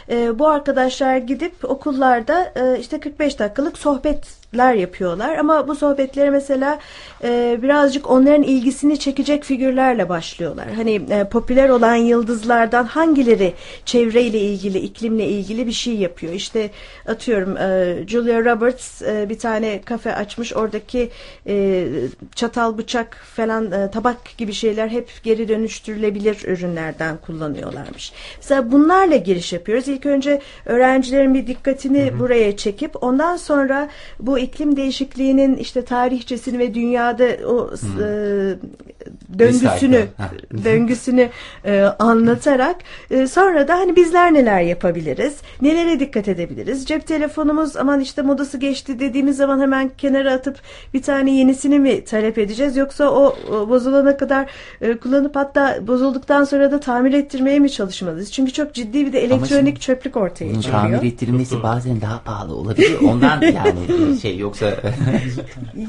[0.09, 3.78] E, bu arkadaşlar gidip okullarda e, işte 45 dakikalık
[4.53, 5.37] sohbetler yapıyorlar.
[5.37, 6.79] Ama bu sohbetleri mesela
[7.25, 10.73] e, birazcık onların ilgisini çekecek figürlerle başlıyorlar.
[10.77, 16.33] Hani e, popüler olan yıldızlardan hangileri çevreyle ilgili, iklimle ilgili bir şey yapıyor?
[16.33, 16.71] İşte
[17.07, 20.53] atıyorum e, Julia Roberts e, bir tane kafe açmış.
[20.57, 21.11] Oradaki
[21.47, 21.87] e,
[22.35, 28.13] çatal, bıçak falan e, tabak gibi şeyler hep geri dönüştürülebilir ürünlerden kullanıyorlarmış.
[28.37, 29.89] Mesela bunlarla giriş yapıyoruz.
[29.89, 33.89] İlk önce öğrencilerin bir dikkatini buraya çekip ondan sonra
[34.21, 37.70] bu iklim değişikliğinin işte tarihçesini ve dünyada o
[38.03, 38.07] e,
[39.39, 40.05] döngüsünü
[40.65, 41.29] döngüsünü
[41.65, 42.77] e, anlatarak
[43.11, 45.35] e, sonra da hani bizler neler yapabiliriz?
[45.63, 46.87] Nelere dikkat edebiliriz?
[46.87, 50.57] Cep telefonumuz aman işte modası geçti dediğimiz zaman hemen kenara atıp
[50.95, 54.47] bir tane yenisini mi talep edeceğiz yoksa o, o bozulana kadar
[54.81, 58.33] e, kullanıp hatta bozulduktan sonra da tamir ettirmeye mi çalışmalıyız?
[58.33, 60.83] Çünkü çok ciddi bir de elektronik şimdi çöplük ortaya Bunun çıkıyor.
[60.83, 62.97] tamir ettirilmesi bazen daha pahalı olabilir.
[63.09, 64.67] Ondan yani şey yoksa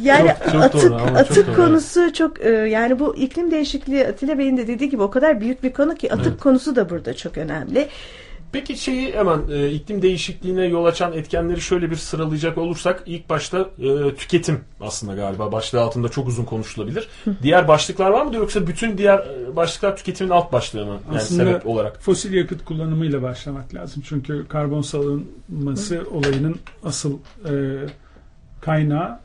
[0.02, 1.56] Yani Çok- çok atık doğru çok atık doğru.
[1.56, 5.64] konusu çok e, yani bu iklim değişikliği Atilla Bey'in de dediği gibi o kadar büyük
[5.64, 6.40] bir konu ki atık Evet.
[6.40, 7.88] konusu da burada çok önemli.
[8.52, 13.70] Peki şeyi hemen e, iklim değişikliğine yol açan etkenleri şöyle bir sıralayacak olursak ilk başta
[13.80, 17.08] e, tüketim aslında galiba başlığı altında çok uzun konuşulabilir.
[17.44, 20.98] Diğer başlıklar var mıdır yoksa bütün diğer e, başlıklar tüketimin alt başlığı mı?
[21.08, 22.02] Yani Aslında sebep olarak.
[22.02, 24.04] fosil yakıt kullanımıyla başlamak lazım.
[24.06, 27.54] Çünkü karbon salınması olayının asıl e,
[28.62, 29.20] kaynağı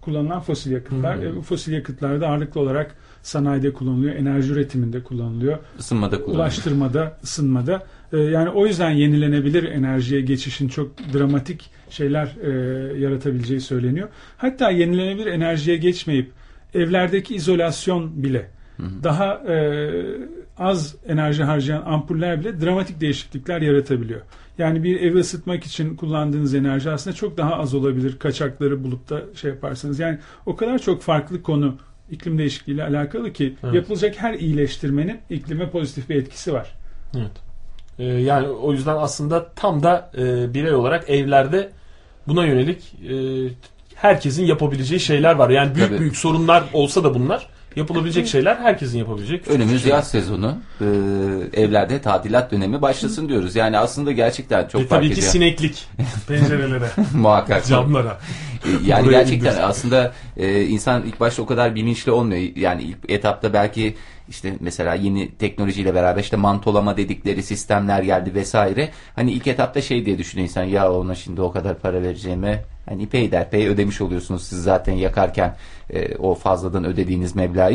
[0.00, 1.18] kullanılan fosil yakıtlar.
[1.18, 1.24] Hı.
[1.24, 2.96] E, bu fosil yakıtlar da ağırlıklı olarak
[3.30, 6.36] sanayide kullanılıyor, enerji üretiminde kullanılıyor, ısınmada kullanılıyor.
[6.36, 7.86] ulaştırmada, ısınmada.
[8.12, 12.50] E, yani o yüzden yenilenebilir enerjiye geçişin çok dramatik şeyler e,
[12.98, 14.08] yaratabileceği söyleniyor.
[14.36, 16.30] Hatta yenilenebilir enerjiye geçmeyip
[16.74, 18.50] evlerdeki izolasyon bile
[19.02, 19.56] daha e,
[20.58, 24.20] az enerji harcayan ampuller bile dramatik değişiklikler yaratabiliyor.
[24.58, 29.22] Yani bir evi ısıtmak için kullandığınız enerji aslında çok daha az olabilir kaçakları bulup da
[29.34, 29.98] şey yaparsanız.
[29.98, 31.76] Yani o kadar çok farklı konu
[32.10, 33.74] iklim değişikliğiyle alakalı ki Evet.
[33.74, 36.72] yapılacak her iyileştirmenin iklime pozitif bir etkisi var.
[37.16, 37.30] Evet.
[37.98, 41.70] E, yani o yüzden aslında tam da e, birey olarak evlerde
[42.28, 43.14] buna yönelik e,
[43.94, 45.50] herkesin yapabileceği şeyler var.
[45.50, 45.98] Yani büyük Tabii.
[46.00, 47.46] büyük sorunlar olsa da bunlar
[47.76, 49.48] yapılabilecek şeyler herkesin yapabilecek.
[49.48, 50.58] Önümüz yaz sezonu.
[50.80, 50.84] Ee,
[51.62, 53.56] evlerde tadilat dönemi başlasın diyoruz.
[53.56, 55.32] Yani aslında gerçekten çok Ve fark tabii ki ediyor.
[55.32, 55.86] sineklik
[56.28, 57.66] pencerelere, Muhakkak.
[57.66, 58.18] camlara.
[58.86, 59.62] Yani Buraya gerçekten indirsin.
[59.62, 62.56] aslında e, insan ilk başta o kadar bilinçli olmuyor.
[62.56, 63.94] Yani ilk etapta belki
[64.28, 68.88] işte mesela yeni teknolojiyle beraber işte mantolama dedikleri sistemler geldi vesaire.
[69.16, 73.08] Hani ilk etapta şey diye düşünüyor insan ya ona şimdi o kadar para vereceğime hani
[73.08, 75.56] peyderpey ödemiş oluyorsunuz siz zaten yakarken
[75.90, 77.72] e, o fazladan ödediğiniz meblağı.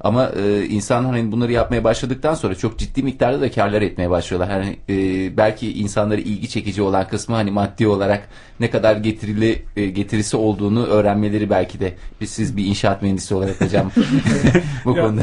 [0.00, 4.50] Ama e, insan hani bunları yapmaya başladıktan sonra çok ciddi miktarda da karlar etmeye başlıyorlar.
[4.50, 8.28] Hani e, belki insanları ilgi çekici olan kısmı hani maddi olarak
[8.60, 13.60] ne kadar getirili e, getirisi olduğunu öğrenmeleri belki de biz siz bir inşaat mühendisi olarak
[13.60, 13.90] hocam
[14.84, 15.22] bu Ya, konuda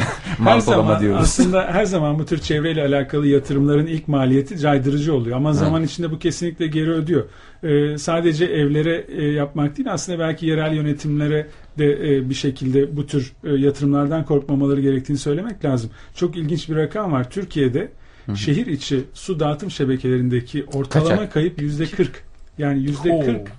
[0.60, 1.22] zaman diyoruz.
[1.24, 6.12] aslında her zaman bu tür çevreyle alakalı yatırımların ilk maliyeti caydırıcı oluyor ama zaman içinde
[6.12, 7.26] bu kesinlikle geri ödüyor.
[7.64, 11.48] Ee, sadece evlere e, yapmak değil aslında belki yerel yönetimlere
[11.78, 15.90] de e, bir şekilde bu tür e, yatırımlardan korkmamaları gerektiğini söylemek lazım.
[16.16, 17.30] Çok ilginç bir rakam var.
[17.30, 17.92] Türkiye'de
[18.36, 21.34] şehir içi su dağıtım şebekelerindeki ortalama Kaçak.
[21.34, 22.24] kayıp yüzde 40.
[22.58, 23.26] Yani yüzde Oo.
[23.26, 23.52] 40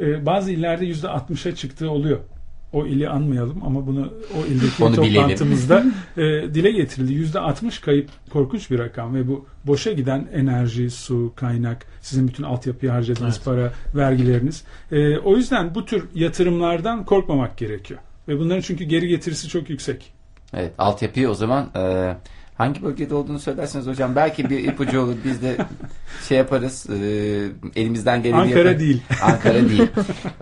[0.00, 2.18] e, bazı illerde yüzde 60'a çıktığı oluyor.
[2.72, 5.84] O ili anmayalım ama bunu o ildeki Onu toplantımızda
[6.16, 6.22] e,
[6.54, 7.12] dile getirildi.
[7.12, 12.44] Yüzde 60 kayıp korkunç bir rakam ve bu boşa giden enerji, su, kaynak, sizin bütün
[12.44, 13.44] altyapıya harcadığınız Evet.
[13.44, 14.64] para, vergileriniz.
[14.92, 18.00] E, o yüzden bu tür yatırımlardan korkmamak gerekiyor.
[18.28, 20.12] Ve bunların çünkü geri getirisi çok yüksek.
[20.54, 22.16] Evet altyapıyı o zaman e,
[22.60, 25.14] Hangi bölgede olduğunu söylerseniz hocam belki bir ipucu olur.
[25.24, 25.56] Biz de
[26.28, 26.86] şey yaparız.
[26.90, 28.80] e, elimizden geleni Ankara yaparız.
[28.80, 29.02] değil.
[29.22, 29.86] Ankara değil.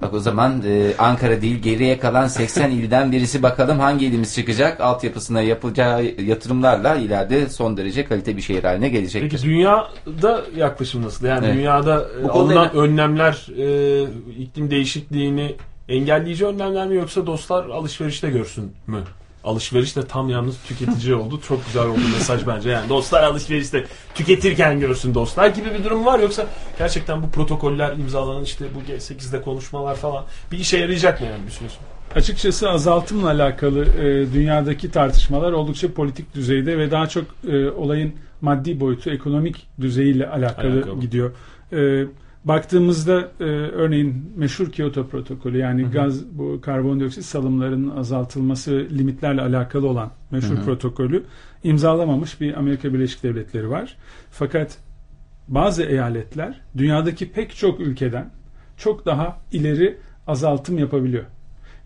[0.03, 4.81] Bak o zaman e, Ankara değil geriye kalan 80 ilden birisi bakalım hangi ilimiz çıkacak.
[4.81, 9.31] Altyapısına yapılacağı yatırımlarla ileride son derece kalite bir şehir haline gelecektir.
[9.31, 11.27] Peki dünyada yaklaşım nasıl?
[11.27, 11.57] Yani Evet.
[11.57, 14.03] dünyada e, alınan önlemler e,
[14.39, 15.55] iklim değişikliğini
[15.89, 18.99] engelleyici önlemler mi yoksa dostlar alışverişte görsün mü?
[19.45, 21.41] Alışveriş de tam yalnız tüketici oldu.
[21.49, 22.71] Çok güzel oldu mesaj bence.
[22.71, 23.85] Yani dostlar alışverişte
[24.15, 26.19] tüketirken görsün dostlar gibi bir durum var.
[26.19, 26.47] Yoksa
[26.79, 31.71] gerçekten bu protokoller imzalanan işte bu G8'de konuşmalar falan bir işe yarayacak mı yani sonra?
[32.15, 38.81] Açıkçası azaltımla alakalı e, dünyadaki tartışmalar oldukça politik düzeyde ve daha çok e, olayın maddi
[38.81, 41.01] boyutu, ekonomik düzeyiyle alakalı, Alakalı.
[41.01, 41.33] gidiyor.
[41.73, 42.07] E,
[42.49, 50.11] baktığımızda e, örneğin meşhur Kyoto protokolü yani gaz bu karbondioksit salımlarının azaltılması limitlerle alakalı olan
[50.31, 50.65] meşhur Hı hı.
[50.65, 51.25] protokolü
[51.65, 53.97] imzalamamış bir Amerika Birleşik Devletleri var.
[54.31, 54.79] Fakat
[55.49, 58.31] bazı eyaletler dünyadaki pek çok ülkeden
[58.77, 61.25] çok daha ileri azaltım yapabiliyor.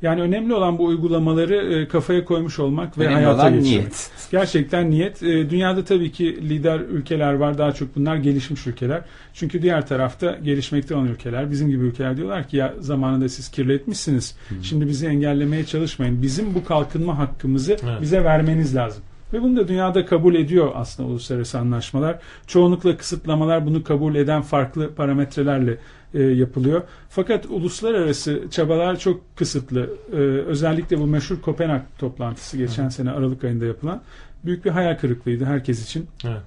[0.03, 3.81] Yani önemli olan bu uygulamaları e, kafaya koymuş olmak ve Önemli hayata olan geçirmek.
[3.81, 4.11] niyet.
[4.31, 5.23] Gerçekten niyet.
[5.23, 7.59] E, Dünyada tabii ki lider ülkeler var.
[7.59, 9.03] Daha çok bunlar gelişmiş ülkeler.
[9.35, 14.37] Çünkü diğer tarafta gelişmekte olan ülkeler, bizim gibi ülkeler diyorlar ki ya zamanında siz kirletmişsiniz.
[14.63, 16.23] Şimdi bizi engellemeye çalışmayın.
[16.23, 18.01] Bizim bu kalkınma hakkımızı Evet.
[18.03, 19.03] bize vermeniz lazım.
[19.33, 22.19] Ve bunu da dünyada kabul ediyor aslında uluslararası anlaşmalar.
[22.47, 25.79] Çoğunlukla kısıtlamalar bunu kabul eden farklı parametrelerle
[26.15, 26.83] e, yapılıyor.
[27.09, 29.91] Fakat uluslararası çabalar çok kısıtlı.
[30.13, 34.03] E, özellikle bu meşhur Kopenhag toplantısı geçen sene Aralık ayında yapılan
[34.45, 36.07] büyük bir hayal kırıklığıydı herkes için.
[36.25, 36.43] Evet.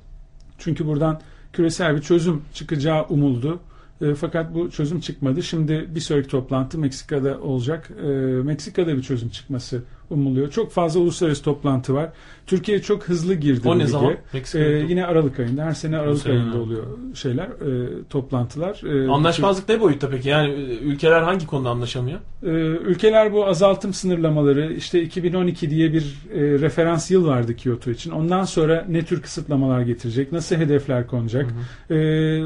[0.57, 1.21] Çünkü buradan
[1.53, 3.59] küresel bir çözüm çıkacağı umuldu.
[4.01, 5.43] E, fakat bu çözüm çıkmadı.
[5.43, 7.89] Şimdi bir sonraki toplantı Meksika'da olacak.
[8.03, 8.07] E,
[8.43, 10.51] Meksika'da bir çözüm çıkması umuluyor.
[10.51, 12.09] Çok fazla uluslararası toplantı var.
[12.47, 14.11] Türkiye çok hızlı girdi O ne zaman?
[14.11, 14.65] E, Meksika'da.
[14.65, 15.63] yine Aralık ayında.
[15.63, 16.83] Her sene Aralık sene, ayında oluyor
[17.13, 19.05] şeyler, e, toplantılar.
[19.05, 20.29] E, Anlaşmazlık ne boyutta peki?
[20.29, 22.19] Yani e, ülkeler hangi konuda anlaşamıyor?
[22.45, 26.03] ee, ülkeler bu azaltım sınırlamaları işte 2012 diye bir
[26.33, 28.11] e, referans yıl vardı Kyoto için.
[28.11, 30.31] Ondan sonra ne tür kısıtlamalar getirecek?
[30.31, 31.45] Nasıl hedefler konacak?
[31.91, 31.95] Ee,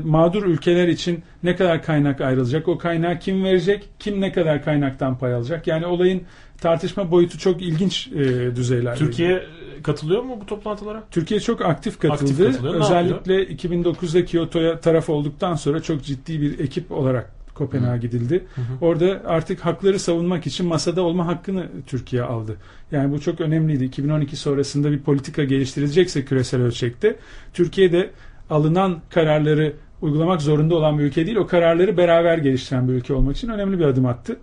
[0.03, 2.68] mağdur ülkeler için ne kadar kaynak ayrılacak?
[2.68, 3.89] O kaynağı kim verecek?
[3.99, 5.68] Kim ne kadar kaynaktan pay alacak?
[5.68, 6.22] Yani olayın
[6.62, 8.99] tartışma boyutu çok ilginç e, düzeylerde.
[8.99, 11.03] Türkiye e, katılıyor mu bu toplantılara?
[11.12, 12.32] Türkiye çok aktif katıldı.
[12.32, 12.82] Aktif katılıyor.
[12.82, 18.45] Özellikle 2009'da Kyoto'ya taraf olduktan sonra çok ciddi bir ekip olarak Kopenhag'a gidildi.
[18.82, 22.57] Orada artık hakları savunmak için masada olma hakkını Türkiye aldı.
[22.91, 23.84] Yani bu çok önemliydi.
[23.84, 27.16] 2012 sonrasında bir politika geliştirilecekse küresel ölçekte
[27.53, 28.10] Türkiye de
[28.49, 31.38] alınan kararları uygulamak zorunda olan bir ülke değil.
[31.38, 34.38] O kararları beraber geliştiren bir ülke olmak için önemli bir adım attı.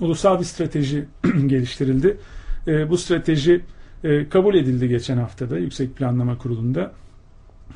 [0.00, 1.04] Ulusal bir strateji
[1.46, 2.16] geliştirildi.
[2.66, 3.60] E, bu strateji
[4.04, 6.92] e, kabul edildi geçen haftada Yüksek Planlama Kurulu'nda.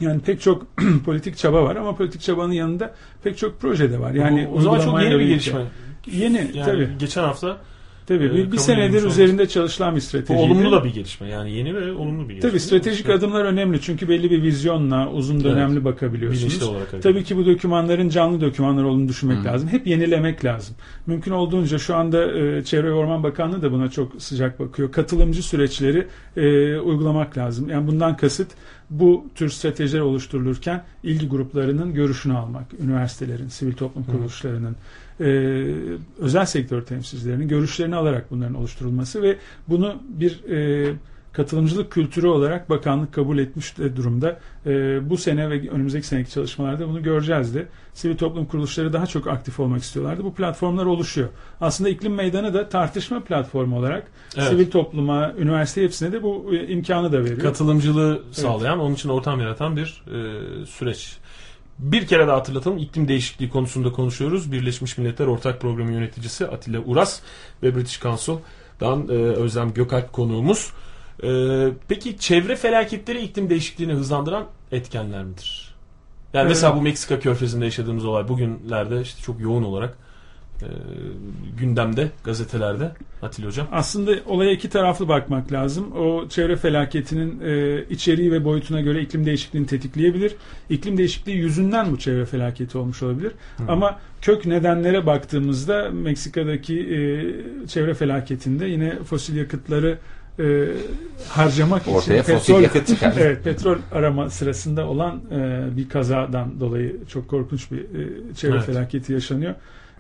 [0.01, 0.67] Yani pek çok
[1.05, 4.13] politik çaba var ama politik çabanın yanında pek çok proje de var.
[4.13, 5.61] Yani o, o zaman çok yeni bir gelişme.
[6.07, 6.89] Yeni Yani tabii.
[6.99, 7.59] geçen hafta
[8.09, 10.53] Tabii e, bir, bir kabul senedir üzerinde çalışılan bir bu stratejiydi.
[10.53, 11.29] olumlu da bir gelişme.
[11.29, 12.51] Yani yeni ve olumlu bir gelişme.
[12.51, 16.47] Tabii stratejik adımlar önemli çünkü belli bir vizyonla uzun dönemli bakabiliyorsunuz.
[16.47, 19.45] bilinçli olarak hareket Tabii ki bu dokümanların canlı dokümanlar olduğunu düşünmek Hı.
[19.45, 19.69] lazım.
[19.69, 20.77] Hep yenilemek lazım.
[21.07, 24.93] Mümkün olduğunca şu anda e, Çevre ve Orman Bakanlığı da buna çok sıcak bakıyor.
[24.93, 26.07] Katılımcı süreçleri
[26.37, 27.71] e, uygulamak lazım.
[27.71, 28.49] Yani bundan kasıt
[28.91, 32.67] bu tür stratejiler oluşturulurken ilgi gruplarının görüşünü almak.
[32.81, 34.77] Üniversitelerin, sivil toplum kuruluşlarının,
[35.21, 35.25] e,
[36.19, 39.37] özel sektör temsilcilerinin görüşlerini alarak bunların oluşturulması ve
[39.69, 40.95] bunu bir e,
[41.33, 44.39] katılımcılık kültürü olarak bakanlık kabul etmiş durumda.
[44.67, 44.71] E,
[45.11, 47.67] bu sene ve önümüzdeki seneki çalışmalarda bunu göreceğiz de.
[47.95, 50.25] Sivil toplum kuruluşları daha çok aktif olmak istiyorlardı.
[50.25, 51.29] Bu platformlar oluşuyor.
[51.61, 54.07] Aslında iklim meydanı da tartışma platformu olarak
[54.37, 54.49] Evet.
[54.49, 57.39] sivil topluma, üniversite hepsine de bu e, imkanı da veriyor.
[57.39, 61.17] katılımcılığı sağlayan, onun için ortam yaratan bir e, süreç.
[61.79, 62.79] Bir kere daha hatırlatalım.
[62.79, 64.53] iklim değişikliği konusunda konuşuyoruz.
[64.53, 67.21] Birleşmiş Milletler Ortak Programı Yöneticisi Atilla Uras
[67.63, 70.73] ve British Council'dan e, Özlem Gökalp konuğumuz.
[71.23, 71.29] E,
[71.89, 75.75] peki çevre felaketleri iklim değişikliğini hızlandıran etkenler midir?
[76.33, 76.51] Yani Evet.
[76.51, 79.99] mesela bu Meksika körfezinde yaşadığımız olay bugünlerde işte çok yoğun olarak
[80.63, 80.69] e,
[81.61, 82.91] gündemde, gazetelerde
[83.23, 83.67] Atilla Hocam.
[83.73, 85.93] Aslında olaya iki taraflı bakmak lazım.
[85.93, 90.35] O çevre felaketinin e, içeriği ve boyutuna göre iklim değişikliğini tetikleyebilir.
[90.71, 93.33] İklim değişikliği yüzünden bu çevre felaketi olmuş olabilir.
[93.69, 99.99] Ama kök nedenlere baktığımızda Meksika'daki e, çevre felaketinde yine fosil yakıtları
[100.39, 100.69] e,
[101.29, 103.15] harcamak Ortaya için fosil yakıt çıkar.
[103.21, 108.67] evet petrol arama sırasında olan e, bir kazadan dolayı çok korkunç bir e, çevre Evet.
[108.67, 109.55] felaketi yaşanıyor.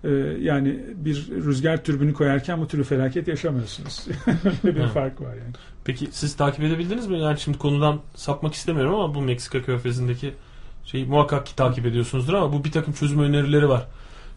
[0.04, 0.08] E,
[0.40, 4.06] yani bir rüzgar türbünü koyarken bu türlü felaket yaşamıyorsunuz.
[4.64, 4.92] Böyle bir Evet.
[4.92, 5.52] fark var yani.
[5.84, 7.20] Peki siz takip edebildiniz mi?
[7.20, 10.34] Yani şimdi konudan sapmak istemiyorum ama bu Meksika körfezindeki
[10.84, 13.86] şeyi muhakkak ki takip ediyorsunuzdur ama bu bir takım çözüm önerileri var.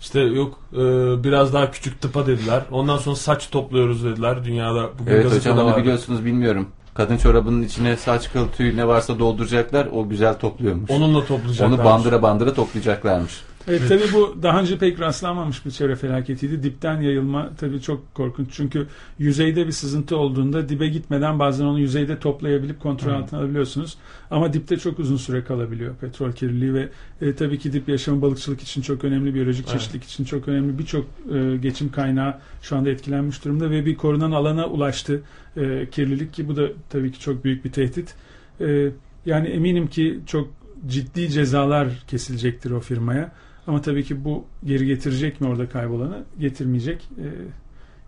[0.02, 0.78] İşte yok e,
[1.24, 2.62] biraz daha küçük tıpa dediler.
[2.72, 4.46] Ondan sonra saç topluyoruz dediler.
[4.46, 6.68] Dünyada bugün Evet hocam onu biliyorsunuz bilmiyorum.
[6.94, 9.88] Kadın çorabının içine saç kıl tüy ne varsa dolduracaklar.
[9.94, 10.92] O güzel topluyormuş.
[10.92, 11.78] Onunla toplayacaklar.
[11.78, 13.42] Onu bandıra bandıra toplayacaklarmış.
[13.68, 16.64] Evet, tabii bu daha önce pek rastlanmamış bir çevre felaketiydi.
[16.64, 18.48] Dipten yayılma tabii çok korkunç.
[18.52, 18.88] Çünkü
[19.20, 23.98] yüzeyde bir sızıntı olduğunda dibe gitmeden bazen onu yüzeyde toplayabilip kontrol altına alabiliyorsunuz.
[24.32, 26.90] Ama dipte çok uzun süre kalabiliyor petrol kirliliği ve
[27.22, 29.80] e, tabii ki dip yaşamı balıkçılık için çok önemli, biyolojik Evet.
[29.80, 30.80] çeşitlilik için çok önemli.
[30.80, 35.22] Birçok e, geçim kaynağı şu anda etkilenmiş durumda ve bir korunan alana ulaştı
[35.58, 38.16] e, kirlilik ki bu da tabii ki çok büyük bir tehdit.
[38.62, 38.90] E,
[39.26, 40.50] yani eminim ki çok
[40.88, 43.32] ciddi cezalar kesilecektir o firmaya.
[43.68, 46.24] Ama tabii ki bu geri getirecek mi orada kaybolanı?
[46.40, 47.10] Getirmeyecek.
[47.20, 47.24] Ee,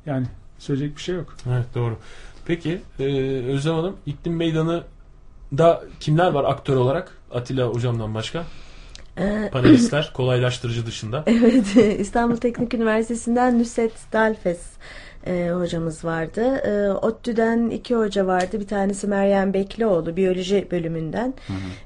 [0.05, 0.25] yani
[0.57, 1.35] söyleyecek bir şey yok.
[1.49, 1.97] Evet doğru.
[2.45, 3.03] Peki e,
[3.45, 4.83] Özlem Hanım iklim meydanı
[5.57, 7.17] da kimler var aktör olarak?
[7.31, 8.43] Atilla hocamdan başka?
[9.17, 11.23] Ee, Panelistler kolaylaştırıcı dışında.
[11.27, 14.61] Evet, İstanbul Teknik Üniversitesi'nden Nusret Dalfes
[15.27, 16.41] e, hocamız vardı.
[16.55, 18.59] E, ODTÜ'den iki hoca vardı.
[18.59, 21.33] Bir tanesi Meryem Beklioğlu, biyoloji bölümünden.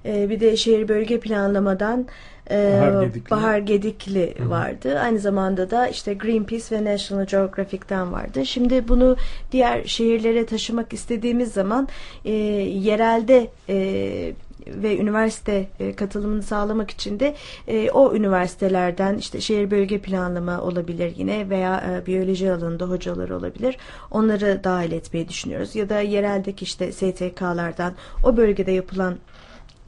[0.06, 2.08] E, bir de şehir bölge planlamadan
[2.52, 3.32] e, Bahar Gedikli.
[3.32, 5.00] Bahar Gedikli vardı.
[5.00, 8.46] Aynı zamanda da işte Greenpeace ve National Geographic'ten vardı.
[8.46, 9.16] Şimdi bunu
[9.52, 11.88] diğer şehirlere taşımak istediğimiz zaman
[12.26, 14.34] e, yerelde e,
[14.68, 17.36] ve üniversite e, katılımını sağlamak için de
[17.68, 23.78] e, o üniversitelerden işte şehir bölge planlama olabilir yine veya e, biyoloji alanında hocalar olabilir.
[24.12, 25.76] Onları dahil etmeyi düşünüyoruz.
[25.76, 27.94] Ya da yereldeki işte STK'lardan
[28.24, 29.16] o bölgede yapılan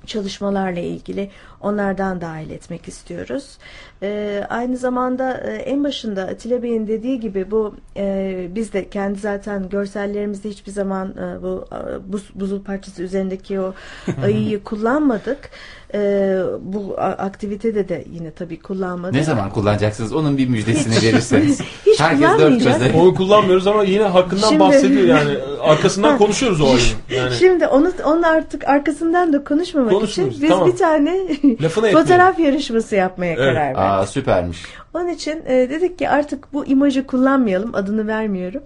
[0.06, 1.32] çalışmalarla ilgili
[1.62, 3.58] onlardan dahil etmek istiyoruz.
[4.04, 9.20] Ee, aynı zamanda e, en başında Atilla Bey'in dediği gibi bu e, biz de kendi
[9.20, 13.74] zaten görsellerimizde hiçbir zaman e, bu e, buz, buzul parçası üzerindeki o
[14.24, 15.50] ayıyı kullanmadık.
[15.94, 16.00] E,
[16.62, 19.16] bu aktivitede de yine tabii kullanmadık.
[19.16, 20.14] Ne zaman kullanacaksınız?
[20.14, 21.62] Onun bir müjdesini verirseniz.
[21.86, 22.92] Hiç Herkes dört gözle.
[22.98, 25.38] Onu kullanmıyoruz ama yine hakkından Şimdi- bahsediyor yani.
[25.62, 26.80] Arkasından konuşuyoruz o ayın.
[27.24, 30.68] Yani Şimdi onu onun artık arkasından da konuşmamak için biz tamam.
[30.68, 31.28] bir tane
[31.70, 33.38] fotoğraf yarışması yapmaya Evet.
[33.40, 33.78] karar verdik.
[33.90, 34.66] Aa süpermiş.
[34.94, 37.76] Onun için e, dedik ki artık bu imajı kullanmayalım.
[37.76, 38.64] Adını vermiyorum.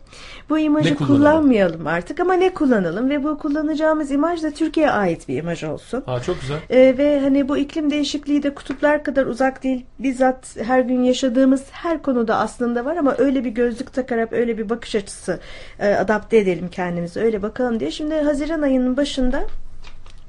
[0.49, 5.37] Bu imajı kullanmayalım artık ama ne kullanalım ve bu kullanacağımız imaj da Türkiye'ye ait bir
[5.37, 6.03] imaj olsun.
[6.05, 6.57] Ha, çok güzel.
[6.69, 9.85] E, ve hani bu iklim değişikliği de kutuplar kadar uzak değil.
[9.99, 14.69] Bizzat her gün yaşadığımız her konuda aslında var ama öyle bir gözlük takarak öyle bir
[14.69, 15.39] bakış açısı
[15.79, 17.19] e, adapte edelim kendimizi.
[17.19, 17.91] Öyle bakalım diye.
[17.91, 19.43] Şimdi Haziran ayının başında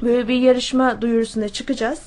[0.03, 2.01] böyle bir yarışma duyurusuna çıkacağız.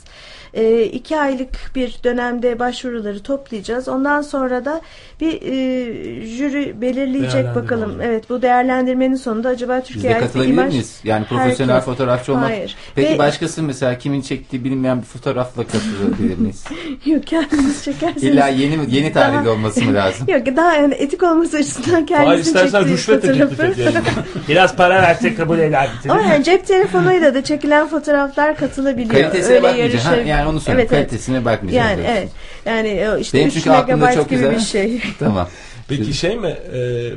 [0.54, 3.88] E, iki aylık bir dönemde başvuruları toplayacağız.
[3.88, 4.82] Ondan sonra da
[5.22, 8.02] bir e, jüri belirleyecek bakalım.
[8.02, 10.74] Evet bu değerlendirmenin sonunda acaba Biz Türkiye'ye de katılabilir imaj...
[10.74, 11.00] miyiz?
[11.04, 12.50] Yani profesyonel Herkes- fotoğrafçı olmak.
[12.50, 12.76] Hayır.
[12.96, 16.64] Peki Ve- başkası mesela kimin çektiği bilinmeyen bir fotoğrafla katılabilir miyiz?
[17.06, 18.24] Yok kendiniz çekerseniz.
[18.24, 20.28] İlla yeni yeni tarihli Daha- olması mı lazım?
[20.32, 23.74] Yok daha yani etik olması açısından istersen çektiği rüşvet fotoğrafı.
[24.48, 25.90] Biraz para versek kabul eder?
[26.10, 29.12] Ama yani cep telefonuyla da çekilen fotoğraflar katılabiliyor.
[29.22, 30.06] Kalitesine Öyle bakmayacağız.
[30.06, 30.88] Ha, yani onu söyleyeyim.
[30.92, 31.10] Evet, evet.
[31.10, 31.90] Kalitesine bakmayacağız.
[31.90, 32.16] Yani diyorsun.
[32.18, 32.30] evet.
[32.66, 35.02] Yani o işte Benim 3 çünkü aklımda megabayt çok gibi güzel- bir şey.
[35.20, 35.50] Tamam.
[35.88, 36.56] Peki şey mi?
[36.74, 37.10] e,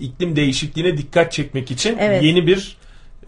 [0.00, 2.22] iklim değişikliğine dikkat çekmek için Evet.
[2.22, 2.76] yeni bir,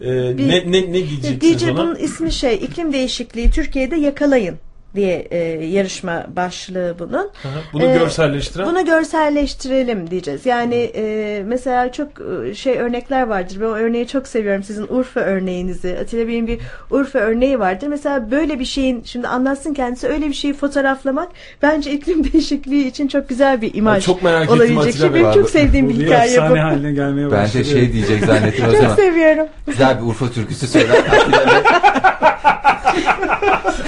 [0.01, 1.83] e, Bir- ne ne ne diyeceksiniz Diyeceğim ona?
[1.83, 4.55] bunun ismi şey iklim değişikliği Türkiye'de yakalayın
[4.95, 7.13] diye e, yarışma başlığı bunun.
[7.13, 7.61] Hı hı.
[7.73, 8.67] Bunu Ee, görselleştiren.
[8.67, 10.45] Bunu görselleştirelim diyeceğiz.
[10.45, 12.07] Yani e, mesela çok
[12.49, 13.57] e, şey örnekler vardır.
[13.61, 14.63] Ben o örneği çok seviyorum.
[14.63, 15.97] Sizin Urfa örneğinizi.
[16.01, 16.59] Atilla Bey'in bir
[16.91, 17.87] Urfa örneği vardır.
[17.87, 21.29] Mesela böyle bir şeyin şimdi anlatsın kendisi öyle bir şeyi fotoğraflamak
[21.61, 25.13] bence iklim değişikliği için çok güzel bir imaj Çok merak ettim olabilecek Atilla şey.
[25.13, 25.23] Bey.
[25.23, 26.43] Benim çok sevdiğim bir Bu bir hikaye bu.
[26.59, 27.59] haline gelmeye Ben başladı.
[27.63, 28.95] de şey diyecek zannettim o Çok zaman.
[28.95, 29.47] seviyorum.
[29.67, 30.89] Güzel bir Urfa türküsü söyler.
[31.11, 31.61] Atilla Bey.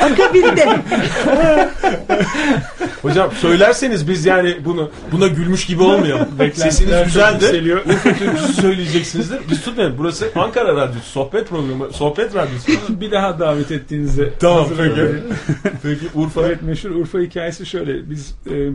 [0.01, 0.65] Akabinde.
[3.01, 6.27] Hocam söylerseniz biz yani bunu buna gülmüş gibi olmayalım.
[6.53, 7.85] Sesiniz yükseliyor.
[7.85, 9.39] Urfa türküsü söyleyeceksinizdir.
[9.51, 9.97] Biz tutmayalım.
[9.97, 11.05] Burası Ankara Radyosu.
[11.05, 11.93] Sohbet programı.
[11.93, 12.71] Sohbet radyosu.
[13.01, 15.21] bir daha davet ettiğinizde Tamam, hazırlanın.
[15.83, 16.41] Peki Urfa.
[16.41, 18.09] Evet meşhur Urfa hikayesi şöyle.
[18.09, 18.69] Biz e,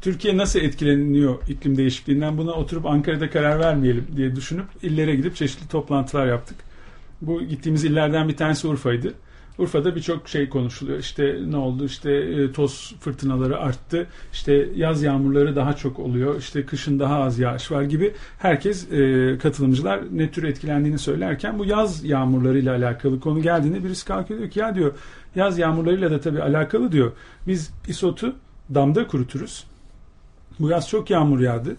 [0.00, 5.68] Türkiye nasıl etkileniyor iklim değişikliğinden buna oturup Ankara'da karar vermeyelim diye düşünüp illere gidip çeşitli
[5.68, 6.56] toplantılar yaptık.
[7.22, 9.14] Bu gittiğimiz illerden bir tanesi Urfa'ydı.
[9.58, 10.98] Urfa'da birçok şey konuşuluyor.
[10.98, 11.84] İşte ne oldu?
[11.84, 14.06] İşte e, toz fırtınaları arttı.
[14.32, 16.38] İşte yaz yağmurları daha çok oluyor.
[16.38, 18.14] İşte kışın daha az yağış var gibi.
[18.38, 24.40] Herkes e, katılımcılar ne tür etkilendiğini söylerken bu yaz yağmurlarıyla alakalı konu geldiğinde birisi kalkıyor
[24.40, 24.92] diyor ki ya diyor
[25.34, 27.12] yaz yağmurlarıyla da tabii alakalı diyor.
[27.46, 28.36] Biz isotu
[28.74, 29.64] damda kuruturuz.
[30.60, 31.76] Bu yaz çok yağmur yağdı.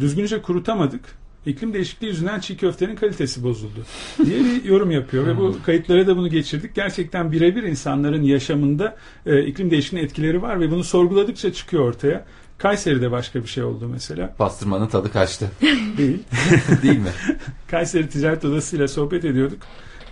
[0.00, 1.19] Düzgünce kurutamadık.
[1.46, 3.84] İklim değişikliği yüzünden çiğ köftenin kalitesi bozuldu
[4.24, 6.74] diye bir yorum yapıyor ve bu kayıtlara da bunu geçirdik.
[6.74, 12.24] Gerçekten birebir insanların yaşamında e, iklim değişikliğinin etkileri var ve bunu sorguladıkça çıkıyor ortaya.
[12.58, 14.34] Kayseri'de başka bir şey oldu mesela.
[14.38, 15.50] Pastırmanın tadı kaçtı.
[15.98, 16.18] Değil.
[16.82, 17.10] Değil mi?
[17.70, 19.58] Kayseri Ticaret Odası ile sohbet ediyorduk.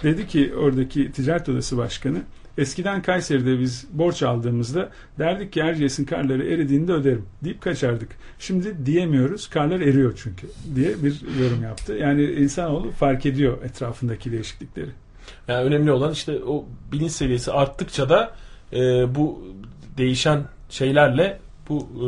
[0.03, 2.23] Dedi ki oradaki ticaret odası başkanı
[2.59, 4.89] eskiden Kayseri'de biz borç aldığımızda
[5.19, 8.09] derdik ki Erciyes'in karları eridiğinde öderim deyip kaçardık.
[8.39, 11.93] Şimdi diyemiyoruz karlar eriyor çünkü diye bir yorum yaptı.
[11.93, 14.91] Yani insanoğlu fark ediyor etrafındaki değişiklikleri.
[15.49, 18.35] Yani önemli olan işte o bilinç seviyesi arttıkça da
[18.73, 18.79] e,
[19.15, 19.55] bu
[19.99, 21.39] değişen şeylerle
[21.69, 22.07] bu e,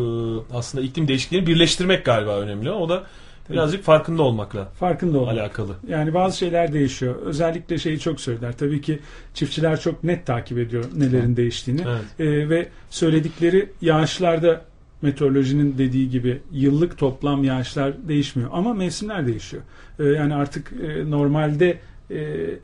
[0.57, 2.71] aslında iklim değişikliğini birleştirmek galiba önemli.
[2.71, 3.05] O da
[3.53, 5.33] birazcık farkında olmakla Farkında olmak.
[5.35, 5.73] alakalı.
[5.89, 7.15] Yani bazı şeyler değişiyor.
[7.17, 8.53] Özellikle şeyi çok söyler.
[8.59, 8.99] Tabii ki
[9.35, 11.81] çiftçiler çok net takip ediyor nelerin değiştiğini.
[11.89, 12.05] Evet.
[12.21, 14.65] Ee, ve söyledikleri yağışlarda
[15.03, 18.51] meteorolojinin dediği gibi yıllık toplam yağışlar değişmiyor.
[18.53, 19.63] Ama mevsimler değişiyor.
[19.99, 21.79] Ee, yani artık e, normalde
[22.11, 22.17] e,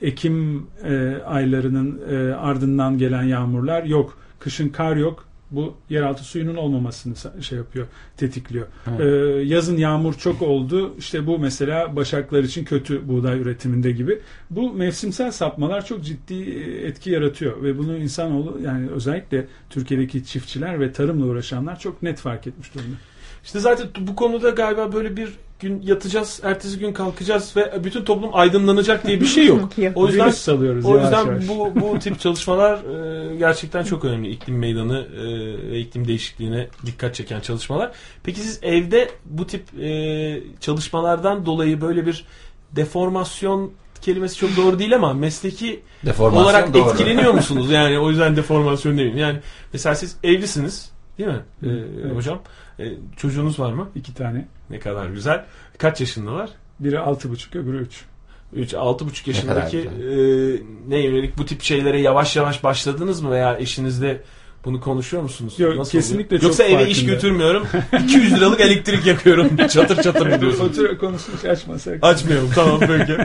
[0.03, 4.19] Ekim e, aylarının e, ardından gelen yağmurlar yok.
[4.39, 5.25] Kışın kar yok.
[5.51, 7.87] Bu yeraltı suyunun olmamasını şey yapıyor,
[8.17, 8.67] tetikliyor.
[8.89, 9.01] Evet.
[9.01, 10.95] Ee, yazın yağmur çok oldu.
[10.99, 14.19] İşte bu mesela başaklar için kötü buğday üretiminde gibi.
[14.51, 20.81] Bu mevsimsel sapmalar çok ciddi e, etki yaratıyor ve bunu insanoğlu yani özellikle Türkiye'deki çiftçiler
[20.81, 22.97] ve tarımla uğraşanlar çok net fark etmiş durumda.
[23.47, 25.29] İşte zaten bu konuda galiba böyle bir
[25.61, 29.69] gün yatacağız, ertesi gün kalkacağız ve bütün toplum aydınlanacak diye bir şey yok.
[29.95, 31.49] O yüzden salıyoruz o yüzden yavaş.
[31.49, 32.79] bu bu tip çalışmalar
[33.33, 34.31] e, gerçekten çok önemli.
[34.31, 35.25] İklim meydanı e,
[35.71, 37.93] ve iklim değişikliğine dikkat çeken çalışmalar.
[38.23, 42.25] Peki siz evde bu tip e, çalışmalardan dolayı böyle bir
[42.73, 43.73] deformasyon
[44.03, 46.91] kelimesi çok doğru değil ama mesleki Deformasyon olarak doğru.
[46.91, 47.71] etkileniyor musunuz?
[47.71, 49.19] Yani o yüzden deformasyon demeyeyim.
[49.19, 49.39] Yani
[49.73, 51.67] mesela siz evlisiniz değil mi e,
[52.05, 52.17] Evet.
[52.17, 52.41] hocam?
[52.79, 52.85] E,
[53.17, 53.89] çocuğunuz var mı?
[53.95, 54.49] İki tane.
[54.71, 55.45] Ne kadar güzel.
[55.79, 56.51] Kaç yaşındalar?
[56.81, 58.05] Biri altı buçuk öbürü üç.
[58.53, 60.55] 3 6,5 kadar yaşındaki güzel.
[60.55, 64.23] e, ne yönelik bu tip şeylere yavaş yavaş başladınız mı veya eşinizle
[64.65, 65.55] bunu konuşuyor musunuz?
[65.59, 66.41] Yok, Nasıl kesinlikle oluyor?
[66.41, 67.67] çok Yoksa eve iş götürmüyorum.
[68.05, 69.57] 200 liralık elektrik yakıyorum.
[69.69, 70.53] çatır çatır?
[70.53, 71.99] Fatura konusunu hiç açmasak.
[72.03, 73.17] Açmıyorum tamam peki.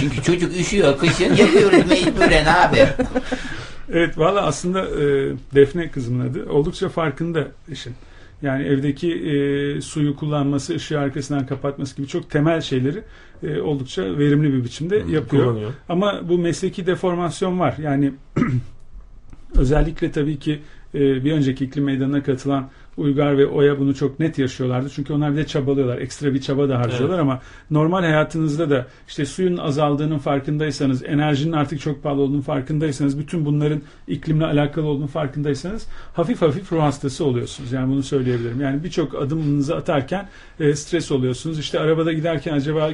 [0.00, 2.86] Çünkü çocuk üşüyor kışın yapıyoruz mecburen abi.
[3.92, 7.94] Evet valla aslında e, Defne kızımın adı oldukça farkında işin.
[8.42, 13.02] Yani evdeki e, suyu kullanması, ışığı arkasından kapatması gibi çok temel şeyleri
[13.42, 15.44] e, oldukça verimli bir biçimde yapıyor.
[15.44, 15.72] Kullanıyor.
[15.88, 17.74] Ama bu mesleki deformasyon var.
[17.82, 18.12] Yani
[19.54, 20.60] özellikle tabii ki
[20.94, 24.90] e, bir önceki iklim meydanına katılan Uygar ve Oya bunu çok net yaşıyorlardı.
[24.90, 25.98] Çünkü onlar bir de çabalıyorlar.
[25.98, 27.40] Ekstra bir çaba da harcıyorlar ama
[27.70, 33.80] normal hayatınızda da işte suyun azaldığının farkındaysanız, enerjinin artık çok pahalı olduğunun farkındaysanız, bütün bunların
[34.08, 37.72] iklimle alakalı olduğunu farkındaysanız hafif hafif ruh hastası oluyorsunuz.
[37.72, 38.60] Yani bunu söyleyebilirim.
[38.60, 40.28] Yani birçok adımınızı atarken
[40.60, 41.58] e, stres oluyorsunuz.
[41.58, 42.90] İşte arabada giderken acaba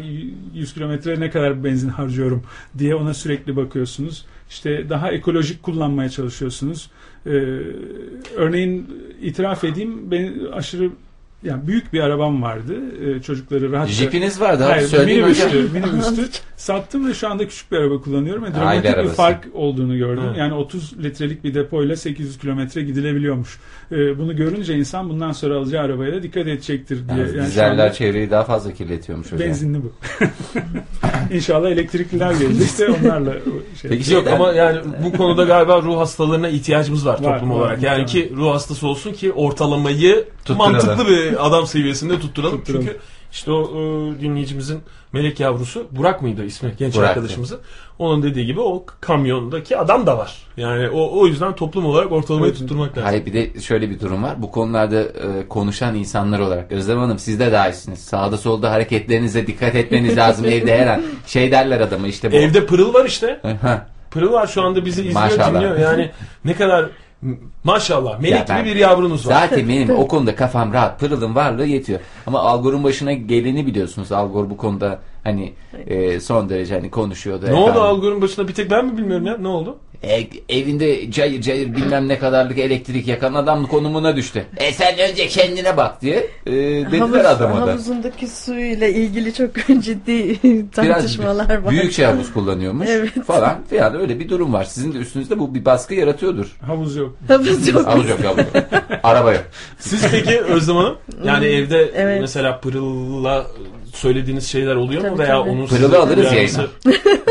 [0.54, 2.42] 100 kilometre ne kadar benzin harcıyorum
[2.78, 4.24] diye ona sürekli bakıyorsunuz.
[4.50, 6.90] İşte daha ekolojik kullanmaya çalışıyorsunuz.
[7.26, 7.30] Ee,
[8.36, 8.86] örneğin
[9.20, 10.90] itiraf edeyim ben aşırı
[11.44, 12.74] yani büyük bir arabam vardı.
[13.16, 14.62] Ee, çocukları rahatça Jipiniz vardı.
[14.62, 15.48] Hayır, Söyleyeyim hocam.
[15.50, 16.22] minibüstü, minibüstü.
[16.56, 18.42] Sattım ve şu anda küçük bir araba kullanıyorum.
[18.42, 19.14] Ve Aile dramatik bir arabası.
[19.14, 20.22] fark olduğunu gördüm.
[20.26, 20.38] Evet.
[20.38, 23.58] Yani 30 litrelik bir depoyla 800 kilometre gidilebiliyormuş.
[23.92, 27.18] Ee, bunu görünce insan bundan sonra alacağı arabaya da dikkat edecektir diye.
[27.26, 29.48] Yani Yani Dizeller anda çevreyi daha fazla kirletiyormuş hocam.
[29.48, 29.92] benzinli bu.
[31.34, 33.32] İnşallah elektrikliler gelecek de onlarla
[33.82, 33.90] şey.
[33.90, 37.82] Peki Yok ama yani bu konuda galiba ruh hastalarına ihtiyacımız var, Var, toplum var, olarak.
[37.82, 38.28] Yani muhtemelen.
[38.28, 40.72] ki ruh hastası olsun ki ortalamayı Tutturalım.
[40.72, 42.58] mantıklı bir adam seviyesinde tutturalım.
[42.58, 42.86] Tutturalım.
[42.86, 42.98] Çünkü
[43.32, 44.80] işte o e, dinleyicimizin
[45.12, 47.10] melek yavrusu Burak mıydı ismi genç Burak'tı.
[47.10, 47.58] arkadaşımızın?
[47.98, 50.36] Onun dediği gibi o kamyondaki adam da var.
[50.56, 52.60] Yani o o yüzden toplum olarak ortalamayı Evet.
[52.60, 53.02] tutturmak lazım.
[53.02, 54.42] Hayır bir de şöyle bir durum var.
[54.42, 57.98] Bu konularda e, konuşan insanlar olarak Özlem Hanım siz de dahilsiniz.
[57.98, 61.02] Sağda solda hareketlerinize dikkat etmeniz lazım evde her an.
[61.26, 62.36] Şey derler adama işte bu.
[62.36, 63.40] Evde pırıl var işte.
[64.10, 65.54] Pırıl var şu anda bizi izliyor Maşallah.
[65.54, 65.78] dinliyor.
[65.78, 66.10] Yani
[66.44, 66.86] ne kadar
[67.64, 69.32] maşallah melek Ya bir yavrunuz var.
[69.32, 71.00] Zaten benim o konuda kafam rahat.
[71.00, 72.00] Pırıl'ın varlığı yetiyor.
[72.26, 74.12] Ama Algor'un başına geleni biliyorsunuz.
[74.12, 75.52] Algor bu konuda hani
[75.86, 77.46] e, son derece hani konuşuyordu.
[77.46, 79.36] Ne oldu Efendim, Algor'un başına bir tek ben mi bilmiyorum ya?
[79.38, 79.76] Ne oldu?
[80.04, 84.44] E, evinde cayır cayır bilmem ne kadarlık elektrik yakan adam konumuna düştü.
[84.56, 87.72] E sen önce kendine bak diye e, dediler Havuz- adama da.
[87.72, 89.50] Havuzundaki suyla ilgili çok
[89.84, 90.38] ciddi
[90.70, 91.70] tartışmalar var.
[91.70, 93.10] büyük şey havuz kullanıyormuş Evet.
[93.26, 94.64] falan filan öyle bir durum var.
[94.64, 96.56] Sizin de üstünüzde bu bir baskı yaratıyordur.
[96.66, 97.16] Havuz yok.
[97.28, 97.86] Havuz yok.
[97.86, 98.64] Havuz yok havuz yok.
[99.02, 99.44] Araba yok.
[99.78, 100.96] Siz peki Özlem Hanım?
[101.24, 102.20] Yani evde Evet.
[102.20, 103.46] mesela Pırıl'la
[103.92, 105.08] söylediğiniz şeyler oluyor mu?
[105.08, 105.50] Tabii, Veya tabii.
[105.50, 106.66] onun Pırıl'ı alırız uyarması-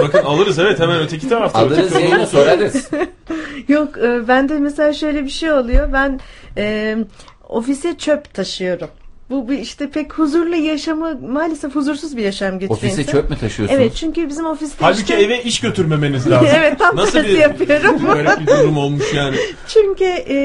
[0.02, 1.60] Bakın alırız evet hemen öteki tarafta.
[1.60, 2.90] Alırız Öteki yayına sorarız.
[3.68, 5.94] Yok e, bende mesela şöyle bir şey oluyor.
[5.94, 6.20] Ben
[6.58, 6.98] e,
[7.50, 8.88] ofise çöp taşıyorum.
[9.32, 12.78] Bu, bu işte pek huzurlu yaşamı maalesef huzursuz bir yaşam getiriyor.
[12.78, 13.12] Ofise insan.
[13.12, 13.82] çöp mü taşıyorsunuz?
[13.82, 15.22] Evet çünkü bizim ofiste Halbuki işte...
[15.22, 16.48] eve iş götürmemeniz lazım.
[16.62, 18.02] Evet, tam Nasıl tersi bir yapıyorum.
[18.16, 19.36] Böyle bir durum olmuş yani.
[19.68, 20.38] Çünkü e,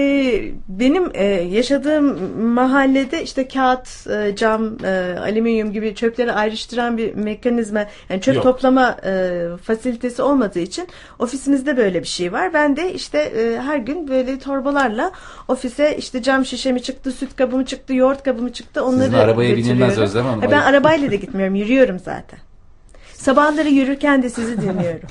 [0.68, 7.87] benim e, yaşadığım mahallede işte kağıt, e, cam, e, alüminyum gibi çöpleri ayrıştıran bir mekanizma,
[8.11, 8.45] yani çöp Yok.
[8.45, 12.55] toplama e, fasilitesi olmadığı için ofisimizde böyle bir şey var.
[12.55, 15.12] Ben de işte e, her gün böyle torbalarla
[15.49, 19.99] ofise işte cam şişemi çıktı, süt kabımı çıktı, yoğurt kabımı çıktı onları Sizin arabaya binilmez
[19.99, 20.41] Özlem Hanım.
[20.41, 22.39] Ha, Ben arabayla da gitmiyorum, yürüyorum zaten.
[23.14, 25.09] Sabahları yürürken de sizi dinliyorum.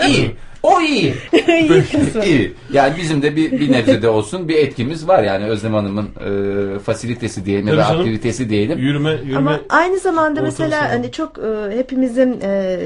[0.08, 0.34] İyi.
[0.62, 1.14] O iyi.
[1.48, 2.24] İyi kısmı.
[2.24, 2.54] İyi.
[2.72, 7.44] Yani bizim de bir, bir nebzede olsun bir etkimiz var yani Özlem Hanım'ın e, fasilitesi
[7.46, 7.98] diyelim ya da canım.
[8.00, 8.78] aktivitesi diyelim.
[8.78, 9.36] Yürüme, yürüme.
[9.36, 12.78] Ama aynı zamanda mesela hani çok e, hepimizin e,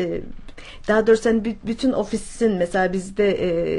[0.88, 3.28] daha doğrusu hani bü- bütün ofisin mesela bizde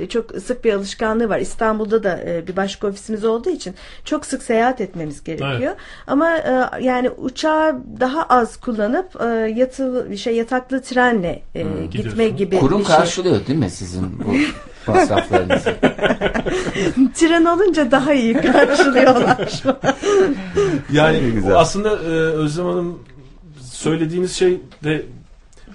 [0.03, 1.39] e, çok sık bir alışkanlığı var.
[1.39, 5.75] İstanbul'da da e, bir başka ofisimiz olduğu için çok sık seyahat etmemiz gerekiyor.
[6.07, 11.85] Ama e, yani uçağı daha az kullanıp e, yatı bir şey yataklı trenle e, gitme
[11.91, 12.37] gidiyorsun.
[12.37, 12.95] gibi Kurum bir şey.
[12.95, 14.33] karşılıyor değil mi sizin bu
[14.91, 15.73] masraflarınızı?
[17.15, 19.95] Tren olunca daha iyi karşılıyorlar şu an.
[20.91, 21.19] Yani
[21.55, 22.99] aslında e, Özlem Hanım
[23.61, 25.05] söylediğiniz şey de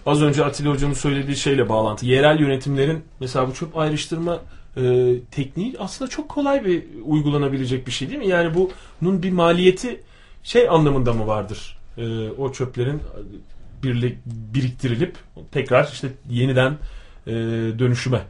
[0.07, 2.07] az önce Atilla Hoca'nın söylediği şeyle bağlantı.
[2.07, 4.39] Yerel yönetimlerin mesela bu çöp ayrıştırma
[4.77, 8.29] e, tekniği aslında çok kolay bir uygulanabilecek bir şey değil mi?
[8.29, 8.55] Yani
[9.03, 10.01] bunun bir maliyeti
[10.43, 11.79] şey anlamında mı vardır?
[11.99, 13.01] E, o çöplerin
[13.83, 15.17] birlik, biriktirilip
[15.53, 16.73] tekrar işte yeniden
[17.27, 17.33] e,
[17.79, 18.21] dönüşüme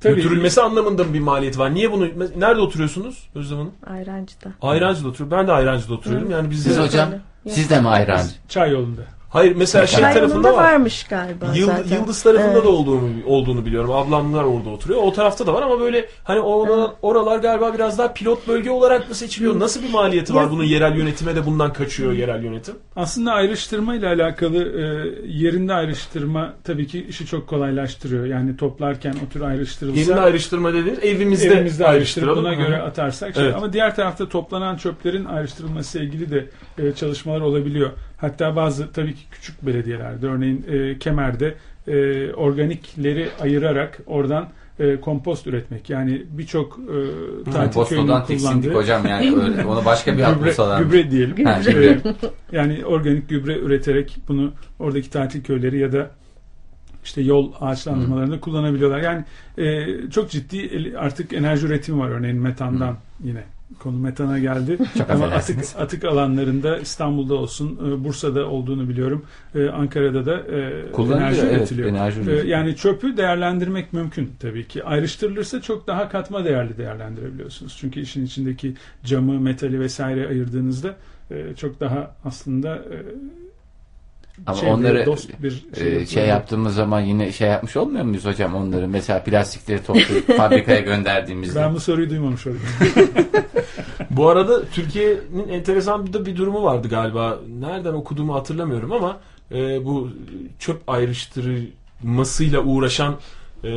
[0.00, 0.14] Tabii.
[0.16, 1.74] götürülmesi anlamında mı bir maliyeti var?
[1.74, 3.72] Niye bunu nerede oturuyorsunuz Özlem Hanım?
[3.86, 4.48] Ayrancı'da.
[4.62, 5.38] Ayrancı'da oturuyorum.
[5.38, 6.30] Ben de Ayrancı'da oturuyorum.
[6.30, 7.08] Yani biz Siz de- hocam
[7.48, 8.26] siz de mi ayran?
[8.48, 9.02] Çay yolunda.
[9.36, 10.64] Hayır mesela şey tarafında var.
[10.72, 11.96] varmış galiba Yıl- zaten.
[11.96, 12.64] Yıldız tarafında Evet.
[12.64, 13.90] da olduğunu olduğunu biliyorum.
[13.92, 15.00] Ablamlar orada oturuyor.
[15.02, 19.08] O tarafta da var ama böyle hani oralar, oralar galiba biraz daha pilot bölge olarak
[19.08, 19.60] mı seçiliyor?
[19.60, 20.50] Nasıl bir maliyeti var?
[20.50, 22.74] Bunun yerel yönetime de bundan kaçıyor yerel yönetim.
[22.96, 24.84] Aslında ayrıştırma ile alakalı e,
[25.26, 28.26] yerinde ayrıştırma tabii ki işi çok kolaylaştırıyor.
[28.26, 32.44] Yani toplarken o tür ayrıştırılsa Yerine ayrıştırma dediğiniz evimizde, evimizde ayrıştırıp ayrıştıralım.
[32.44, 33.34] buna göre atarsak.
[33.34, 33.54] şey- Evet.
[33.56, 36.46] Ama diğer tarafta toplanan çöplerin ayrıştırılması ile ilgili de
[36.78, 37.90] e, çalışmalar olabiliyor.
[38.16, 41.54] Hatta bazı tabii ki küçük belediyelerde örneğin e, Kemer'de
[41.88, 44.48] e, organikleri ayırarak oradan
[44.78, 45.90] e, kompost üretmek.
[45.90, 50.48] Yani birçok e, tatil Kompostodan köyünün kullandığı hocam yani öyle, onu başka bir ad gübre,
[50.48, 50.82] bulsalar.
[50.82, 51.44] gübre diyelim.
[51.44, 52.00] Ha, E, gübre.
[52.52, 56.10] yani organik gübre üreterek bunu oradaki tatil köyleri ya da
[57.04, 58.98] işte yol ağaçlandırmalarında kullanabiliyorlar.
[59.00, 59.24] Yani
[59.58, 63.44] e, çok ciddi artık enerji üretimi var örneğin metandan yine.
[63.78, 64.78] Konu metana geldi.
[64.98, 69.24] Çok Ama atık, atık alanlarında İstanbul'da olsun, e, Bursa'da olduğunu biliyorum.
[69.54, 71.88] E, Ankara'da da e, enerji evet, üretiliyor.
[71.88, 72.44] enerji üretiliyor.
[72.44, 74.84] yani çöpü değerlendirmek mümkün tabii ki.
[74.84, 77.76] Ayrıştırılırsa çok daha katma değerli değerlendirebiliyorsunuz.
[77.80, 80.96] Çünkü işin içindeki camı, metali vesaire ayırdığınızda
[81.56, 82.82] çok daha aslında
[84.46, 86.06] Ama çevreye onları dost bir Ee, yapılıyor.
[86.06, 91.60] şey yaptığımız zaman yine şey yapmış olmuyor muyuz hocam onları mesela plastikleri toplayıp fabrikaya gönderdiğimizde.
[91.60, 92.60] Ben bu soruyu duymamış oldum.
[94.10, 97.38] Bu arada Türkiye'nin enteresan bir de bir durumu vardı galiba.
[97.60, 99.16] Nereden okuduğumu hatırlamıyorum ama
[99.52, 100.08] e, bu
[100.58, 103.14] çöp ayrıştırmasıyla uğraşan
[103.64, 103.68] e,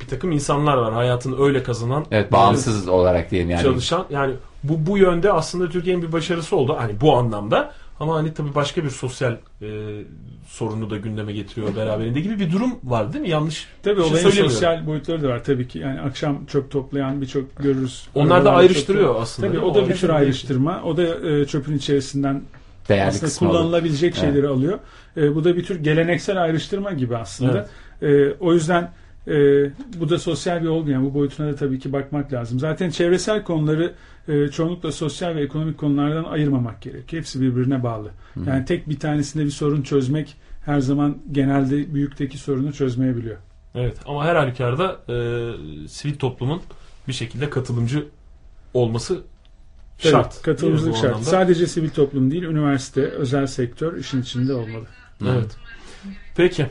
[0.00, 0.92] bir takım insanlar var.
[0.94, 2.04] Hayatını öyle kazanan.
[2.10, 3.62] Evet bağımsız olarak diyelim yani.
[3.62, 8.34] çalışan yani bu bu yönde aslında Türkiye'nin bir başarısı oldu hani bu anlamda ama hani
[8.34, 9.32] tabii başka bir sosyal
[9.62, 9.68] e,
[10.46, 13.30] sorunu da gündeme getiriyor beraberinde gibi bir durum var değil mi?
[13.30, 15.78] Yanlış Tabii şey olayın sosyal boyutları da var tabii ki.
[15.78, 18.08] Yani akşam çöp toplayan birçok görürüz.
[18.14, 19.48] Onlar da ayrıştırıyor çöp- aslında.
[19.48, 20.82] Tabii o da bir tür ayrıştırma.
[20.84, 22.42] O da e, çöpün içerisinden
[22.88, 24.20] Değerli aslında kullanılabilecek Evet.
[24.20, 24.78] şeyleri alıyor.
[25.16, 27.68] E, bu da bir tür geleneksel ayrıştırma gibi aslında.
[28.02, 28.90] E, o yüzden
[29.28, 29.70] e,
[30.00, 32.58] bu da sosyal bir olgu yani bu boyutuna da tabii ki bakmak lazım.
[32.58, 33.94] Zaten çevresel konuları
[34.28, 37.22] e, çoğunlukla sosyal ve ekonomik konulardan ayırmamak gerekiyor.
[37.22, 38.10] Hepsi birbirine bağlı.
[38.46, 43.36] Yani tek bir tanesinde bir sorun çözmek her zaman genelde büyükteki sorunu çözmeyebiliyor.
[43.74, 46.60] Evet ama her halükarda e, sivil toplumun
[47.08, 48.06] bir şekilde katılımcı
[48.74, 49.22] olması
[49.98, 50.42] Tabii, şart.
[50.42, 51.04] Katılımcılık şart.
[51.04, 51.24] anlamda?
[51.24, 54.84] Sadece sivil toplum değil, üniversite, özel sektör işin içinde olmalı.
[55.22, 55.56] Evet.
[56.36, 56.66] Peki.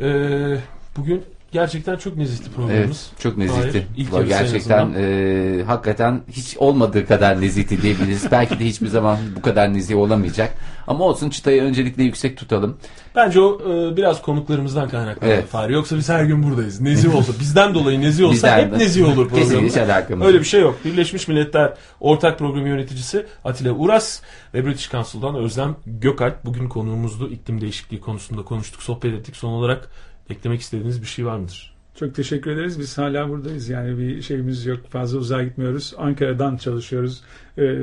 [0.00, 0.58] E,
[0.96, 3.08] bugün gerçekten çok nezihti programımız.
[3.10, 3.86] Evet, çok nezihti.
[4.10, 8.26] Hayır, Gerçekten e, hakikaten hiç olmadığı kadar nezihti diyebiliriz.
[8.30, 10.54] Belki de hiçbir zaman bu kadar nezih olamayacak.
[10.86, 12.76] Ama olsun çıtayı öncelikle yüksek tutalım.
[13.14, 15.26] Bence o e, biraz konuklarımızdan kaynaklı.
[15.26, 15.46] Evet.
[15.46, 15.72] Fahri.
[15.72, 16.80] Yoksa biz her gün buradayız.
[16.80, 19.72] Nezih olsa, bizden dolayı nezih olsa Bizden hep nezih olur Kesin programımız.
[19.72, 20.78] hiç alakamız Öyle bir şey yok.
[20.84, 24.20] Birleşmiş Milletler Ortak Programı Yöneticisi Atilla Uras
[24.54, 27.28] ve British Council'dan Özlem Gökalp bugün konuğumuzdu.
[27.28, 29.36] İklim değişikliği konusunda konuştuk, sohbet ettik.
[29.36, 29.88] Son olarak
[30.30, 31.74] eklemek istediğiniz bir şey var mıdır?
[31.94, 32.78] Çok teşekkür ederiz.
[32.78, 33.68] Biz hala buradayız.
[33.68, 34.80] Yani bir şeyimiz yok.
[34.90, 35.94] Fazla uzağa gitmiyoruz.
[35.98, 37.22] Ankara'dan çalışıyoruz.
[37.58, 37.76] Ee,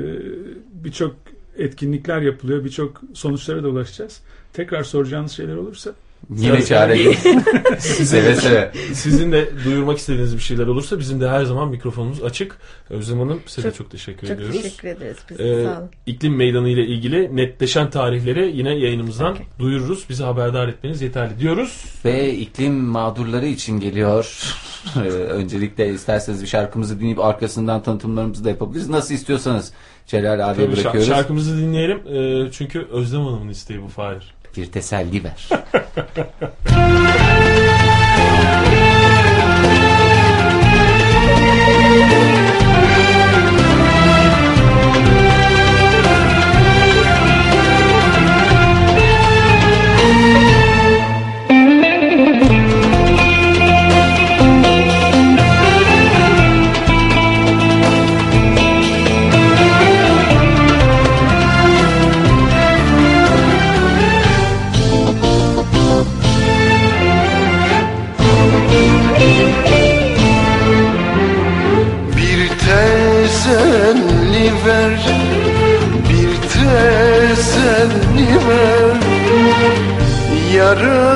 [0.72, 1.16] Birçok
[1.58, 2.64] etkinlikler yapılıyor.
[2.64, 4.20] Birçok sonuçlara da ulaşacağız.
[4.52, 5.94] Tekrar soracağınız şeyler olursa
[6.36, 7.14] Yine çağırayım.
[7.78, 8.72] seve seve.
[8.92, 12.58] Sizin de duyurmak istediğiniz bir şeyler olursa bizim de her zaman mikrofonumuz açık.
[12.90, 14.62] Özlem Hanım size de Çok- çok teşekkür çok ediyoruz.
[14.62, 15.16] teşekkür ederiz.
[15.30, 15.90] Biz Ee, sağ olun.
[16.06, 19.46] iklim meydanı ile ilgili netleşen tarihleri yine yayınımızdan Okey.
[19.58, 20.04] duyururuz.
[20.10, 21.84] Bizi haberdar etmeniz yeterli diyoruz.
[22.04, 24.38] Ve iklim mağdurları için geliyor.
[24.96, 28.88] Ee, Öncelikle isterseniz bir şarkımızı dinleyip arkasından tanıtımlarımızı da yapabiliriz.
[28.88, 29.72] Nasıl istiyorsanız
[30.06, 31.06] Celal abi bırakıyoruz.
[31.08, 31.98] şarkımızı dinleyelim.
[32.08, 34.34] Ee, çünkü Özlem Hanım'ın isteği bu Fahir.
[34.56, 35.48] Bir teselli ver.
[80.76, 81.15] yarım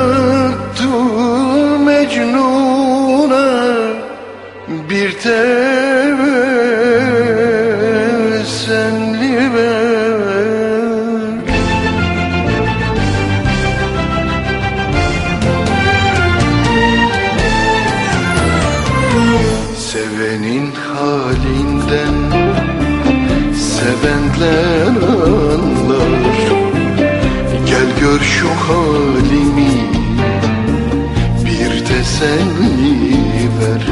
[32.21, 33.83] Teselli ver.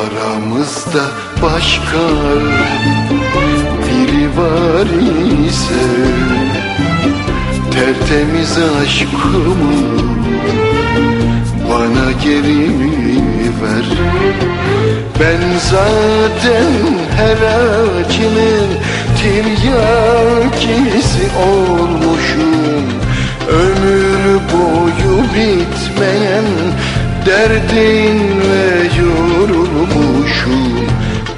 [0.00, 1.04] Aramızda
[1.42, 2.04] başka
[3.86, 4.88] biri var
[5.48, 5.84] ise
[7.70, 9.80] Tertemiz aşkımı
[11.68, 12.64] bana geri
[13.62, 13.86] ver?
[15.20, 16.72] Ben zaten
[17.16, 17.38] her
[18.00, 18.70] acının
[19.22, 22.84] tiryakisi olmuşum.
[23.48, 25.14] Ömür boyu
[26.00, 26.44] bitmeyen
[27.26, 28.66] derdinle
[29.00, 30.62] yorulmuşum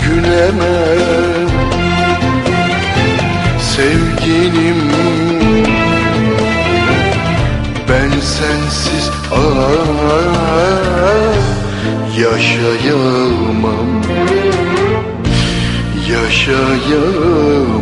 [0.05, 1.51] Gülemem
[3.61, 4.83] sevgilim
[7.89, 9.37] ben sensiz ah,
[12.19, 13.91] yaşayamam.
[16.11, 17.73] Yaşayamam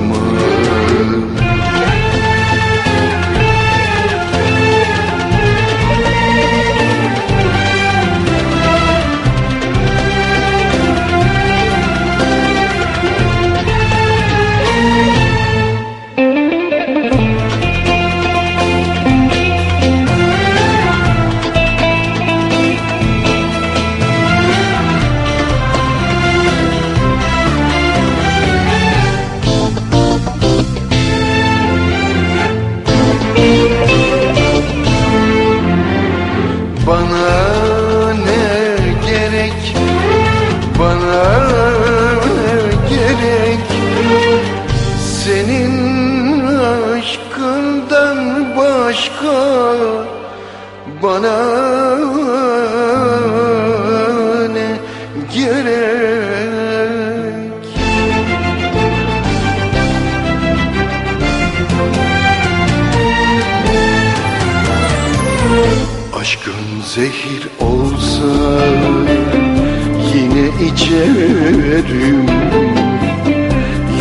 [71.01, 72.26] içerim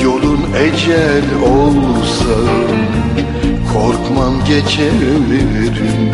[0.03, 2.35] Yolun ecel olsa
[3.73, 6.11] korkmam geçerim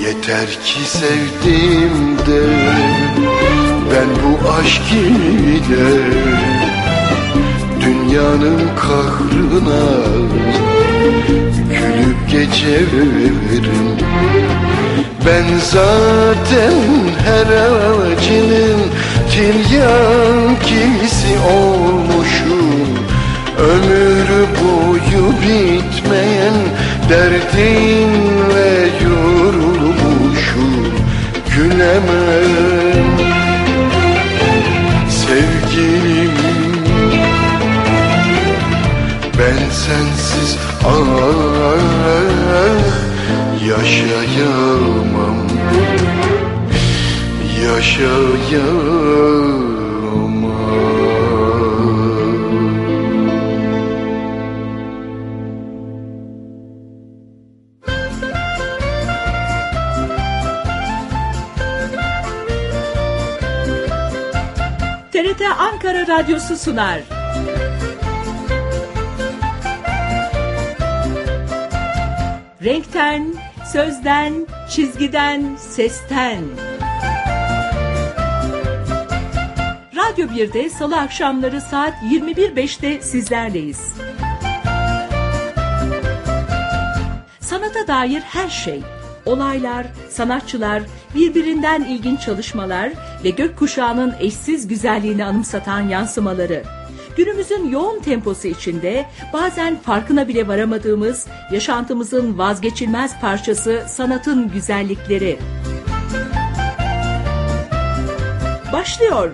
[0.00, 2.42] Yeter ki sevdim de
[3.90, 6.00] ben bu aşk ile
[7.80, 9.82] Dünyanın kahrına
[11.70, 13.36] gülüp geçerim
[15.26, 16.74] Ben zaten
[17.24, 18.80] her acının
[19.30, 22.88] tiryakisi olmuşum.
[23.58, 24.28] Ömür
[24.60, 26.54] boyu bitmeyen
[27.08, 30.94] derdinle yorulmuşum.
[31.56, 33.10] Gülemem
[35.08, 36.32] sevgilim
[39.38, 40.50] ben sensiz
[40.84, 41.70] ah
[43.68, 45.36] yaşayamam.
[47.64, 49.20] Yaşayamam
[65.12, 67.00] TRT Ankara Radyosu sunar.
[72.64, 73.39] Renkten
[73.72, 76.44] sözden, çizgiden, sesten.
[79.96, 83.94] Radyo 1'de Salı akşamları saat 21.05'te sizlerleyiz.
[87.40, 88.82] Sanata dair her şey,
[89.26, 90.82] olaylar, sanatçılar,
[91.14, 92.90] birbirinden ilginç çalışmalar
[93.24, 96.79] ve gökkuşağının eşsiz güzelliğini anımsatan yansımaları.
[97.16, 105.38] Günümüzün yoğun temposu içinde bazen farkına bile varamadığımız yaşantımızın vazgeçilmez parçası sanatın güzellikleri.
[108.72, 109.30] Başlıyor.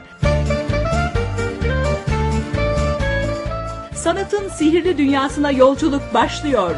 [3.94, 6.74] Sanatın sihirli dünyasına yolculuk başlıyor.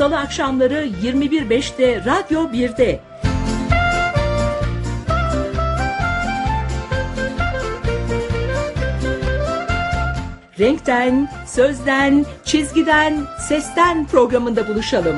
[0.00, 3.09] Salı akşamları 21.05'te Radyo 1'de.
[10.60, 13.14] Renkten, sözden, çizgiden,
[13.48, 15.16] sesten programında buluşalım.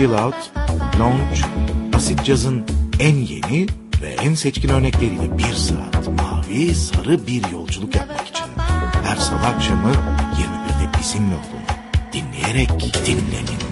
[0.00, 0.34] Chill out,
[0.98, 1.42] lounge,
[1.94, 2.64] asit cazın
[3.00, 3.66] en yeni
[4.02, 8.46] ve en seçkin örnekleriyle bir saat mavi sarı bir yolculuk yapmak için
[9.04, 11.64] her salı akşamı 21'de bizimle olun.
[12.12, 12.70] Dinleyerek
[13.06, 13.69] dinlenin.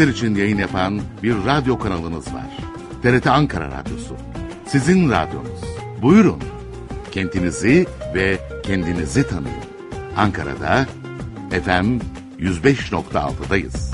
[0.00, 2.56] Sizler için yayın yapan bir radyo kanalınız var.
[3.02, 4.16] TRT Ankara Radyosu.
[4.66, 5.60] Sizin radyonuz.
[6.02, 6.40] Buyurun.
[7.12, 9.64] Kentinizi ve kendinizi tanıyın.
[10.16, 10.86] Ankara'da
[11.50, 11.98] FM
[12.38, 13.89] 105.6'dayız.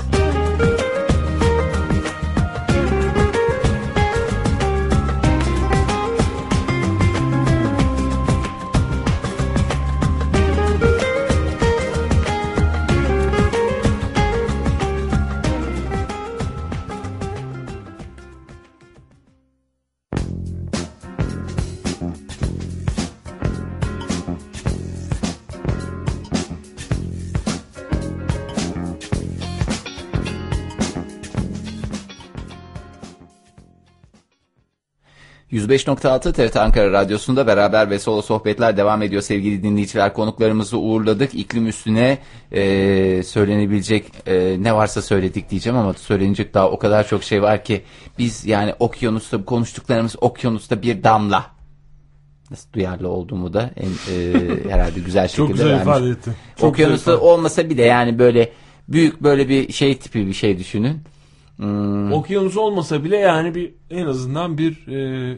[35.51, 40.13] ...105.6 TRT Ankara Radyosu'nda beraber ve solo sohbetler devam ediyor sevgili dinleyiciler.
[40.13, 41.33] Konuklarımızı uğurladık.
[41.33, 42.17] İklim üstüne
[42.51, 47.63] e, söylenebilecek e, ne varsa söyledik diyeceğim ama söylenecek daha o kadar çok şey var
[47.63, 47.81] ki...
[48.17, 51.45] ...biz yani okyanusta konuştuklarımız okyanusta bir damla.
[52.51, 55.83] Nasıl duyarlı olduğumu da en, e, herhalde güzel şekilde Çok güzel vermiş.
[55.83, 56.31] ifade etti.
[56.57, 58.51] Çok Okyanusta güzel olmasa bile yani böyle
[58.87, 61.01] büyük böyle bir şey tipi bir şey düşünün.
[61.57, 65.37] Hmm, Okyanus olmasa bile yani bir en azından bir e,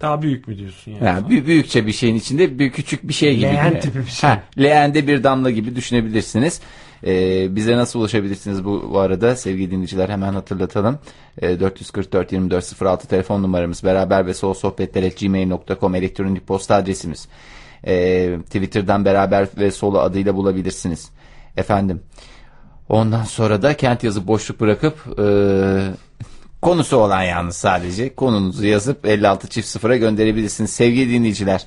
[0.00, 1.04] daha büyük mü diyorsun yani?
[1.04, 3.42] Yani büyük, büyükçe bir şeyin içinde bir küçük bir şey gibi.
[3.46, 4.30] Leğen tipi bir şey.
[4.30, 6.60] Ha, leğende bir damla gibi düşünebilirsiniz.
[7.06, 10.98] Ee, bize nasıl ulaşabilirsiniz bu, bu arada sevgili dinleyiciler hemen hatırlatalım.
[11.42, 17.28] Ee, 444 24 06 telefon numaramız beraber ve sol sohbetler gmail.com elektronik posta adresimiz.
[17.86, 21.10] Ee, Twitter'dan beraber ve solu adıyla bulabilirsiniz.
[21.56, 22.00] Efendim.
[22.92, 25.26] Ondan sonra da kent yazıp boşluk bırakıp e,
[26.62, 30.70] konusu olan yalnız sadece konunuzu yazıp 56 çift sıfıra gönderebilirsiniz.
[30.70, 31.64] Sevgili dinleyiciler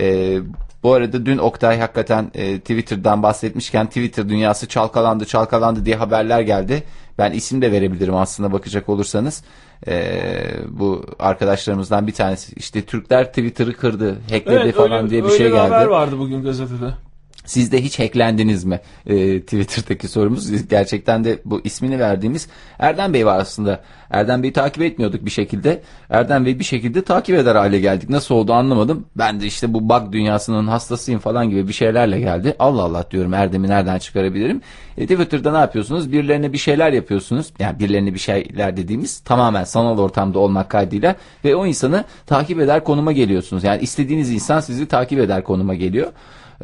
[0.00, 0.38] e,
[0.82, 6.82] bu arada dün Oktay hakikaten e, Twitter'dan bahsetmişken Twitter dünyası çalkalandı çalkalandı diye haberler geldi.
[7.18, 9.44] Ben isim de verebilirim aslında bakacak olursanız.
[9.88, 15.38] Ee, bu arkadaşlarımızdan bir tanesi işte Türkler Twitter'ı kırdı, hackledi falan öyle, diye bir öyle
[15.38, 15.58] şey geldi.
[15.58, 17.07] haber vardı bugün gazetede.
[17.48, 18.80] Siz de hiç hacklendiniz mi?
[19.06, 20.68] Ee, Twitter'daki sorumuz.
[20.68, 22.48] Gerçekten de bu ismini verdiğimiz
[22.78, 23.80] Erdem Bey var aslında.
[24.10, 25.82] Erdem Bey'i takip etmiyorduk bir şekilde.
[26.10, 28.10] Erdem Bey bir şekilde takip eder hale geldik.
[28.10, 29.06] Nasıl oldu anlamadım.
[29.16, 32.54] Ben de işte bu bug dünyasının hastasıyım falan gibi bir şeylerle geldi.
[32.58, 34.60] Allah Allah diyorum Erdem'i nereden çıkarabilirim?
[34.98, 36.12] E, Twitter'da ne yapıyorsunuz?
[36.12, 37.52] Birilerine bir şeyler yapıyorsunuz.
[37.58, 42.84] Yani birilerine bir şeyler dediğimiz tamamen sanal ortamda olmak kaydıyla ve o insanı takip eder
[42.84, 43.64] konuma geliyorsunuz.
[43.64, 46.12] Yani istediğiniz insan sizi takip eder konuma geliyor.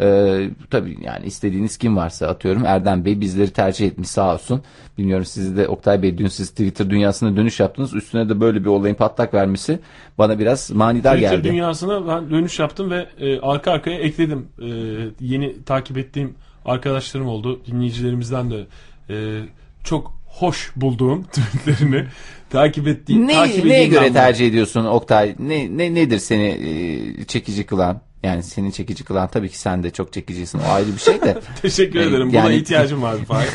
[0.01, 4.62] Ee, tabii yani istediğiniz kim varsa atıyorum Erdem Bey bizleri tercih etmiş sağ olsun.
[4.99, 7.95] Bilmiyorum sizi de Oktay Bey dün siz Twitter dünyasına dönüş yaptınız.
[7.95, 9.79] Üstüne de böyle bir olayın patlak vermesi
[10.19, 11.49] bana biraz manidar Twitter geldi.
[11.49, 14.49] dünyasına ben dönüş yaptım ve e, arka arkaya ekledim.
[14.62, 14.69] E,
[15.21, 16.35] yeni takip ettiğim
[16.65, 17.61] arkadaşlarım oldu.
[17.66, 18.66] Dinleyicilerimizden de
[19.11, 19.41] e,
[19.85, 22.05] çok hoş bulduğum tweetlerini
[22.51, 23.29] takip ettiğim.
[23.29, 24.12] Ne, takip neye göre bunu.
[24.12, 25.35] tercih ediyorsun Oktay?
[25.39, 26.47] Ne, ne nedir seni
[27.21, 28.01] e, çekici kılan?
[28.25, 30.59] Yani seni çekici kılan tabii ki sen de çok çekicisin.
[30.59, 31.39] O ayrı bir şey de.
[31.63, 32.29] Teşekkür E, ederim.
[32.29, 33.49] Buna yani- ihtiyacım vardı Fahir.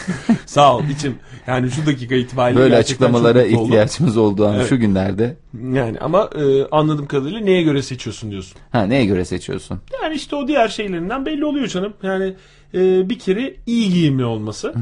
[0.46, 1.16] Sağ ol içim.
[1.48, 4.70] Yani şu dakika itibariyle Böyle açıklamalara ihtiyacımız olduğu an Evet.
[4.70, 5.38] şu günlerde.
[5.74, 8.58] Yani ama e, anladığım kadarıyla neye göre seçiyorsun diyorsun.
[8.72, 9.80] Ha neye göre seçiyorsun?
[10.04, 11.94] Yani işte o diğer şeylerinden belli oluyor canım.
[12.04, 12.34] Yani
[12.74, 14.74] e, bir kere iyi giyimli olması,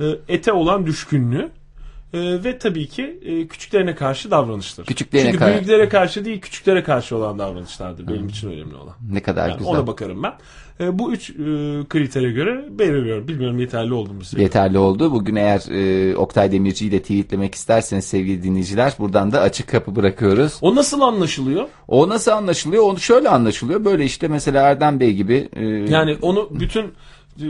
[0.00, 1.50] e, ete olan düşkünlüğü
[2.12, 4.86] e, ve tabii ki e, küçüklerine karşı davranışları.
[4.86, 8.94] Küçüklerine Çünkü kar- büyüklere karşı değil küçüklere karşı olan davranışlardır benim için önemli olan.
[9.12, 9.72] Ne kadar Yani güzel.
[9.72, 10.32] ona bakarım ben.
[10.80, 11.34] E, bu üç e,
[11.88, 13.28] kritere göre belirliyorum.
[13.28, 14.42] Bilmiyorum yeterli oldu mu size?
[14.42, 15.12] yeterli oldu.
[15.12, 20.58] Bugün eğer e, Oktay Demirci ile tweetlemek isterseniz sevgili dinleyiciler buradan da açık kapı bırakıyoruz.
[20.60, 21.68] O nasıl anlaşılıyor?
[21.88, 22.82] O nasıl anlaşılıyor?
[22.82, 23.84] Onu şöyle anlaşılıyor.
[23.84, 26.84] Böyle işte mesela Erdem Bey gibi e, Yani onu bütün
[27.40, 27.46] e,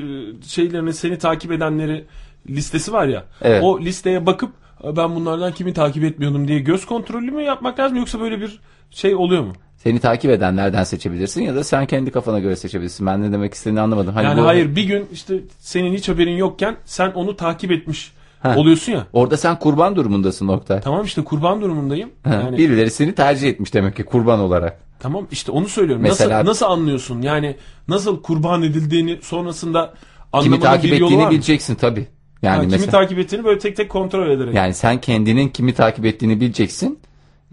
[0.46, 2.04] şeylerini seni takip edenleri
[2.48, 3.24] listesi var ya.
[3.42, 3.62] Evet.
[3.64, 4.50] O listeye bakıp
[4.96, 8.60] ben bunlardan kimi takip etmiyordum diye göz kontrolü mü yapmak lazım yoksa böyle bir
[8.90, 9.52] şey oluyor mu?
[9.76, 13.06] seni takip edenlerden seçebilirsin ya da sen kendi kafana göre seçebilirsin.
[13.06, 14.14] Ben ne demek istediğini anlamadım.
[14.14, 18.12] Hani yani bu- hayır bir gün işte senin hiç haberin yokken sen onu takip etmiş
[18.42, 18.54] Ha.
[18.56, 19.06] oluyorsun ya.
[19.12, 20.80] Orada sen kurban durumundasın Oktay.
[20.80, 22.10] Tamam işte kurban durumundayım.
[22.24, 24.80] Ha, Yani Birileri seni tercih etmiş demek ki kurban olarak.
[25.00, 26.02] tamam işte onu söylüyorum.
[26.02, 27.22] Mesela- nasıl nasıl anlıyorsun?
[27.22, 27.56] Yani
[27.88, 29.96] nasıl kurban edildiğini sonrasında Kimi
[30.32, 32.06] anlamanın takip bir yolu ettiğini bileceksin tabii.
[32.42, 34.54] Yani Ha, kimi mesela takip ettiğini böyle tek tek kontrol ederek.
[34.54, 36.98] yani sen kendinin kimi takip ettiğini bileceksin.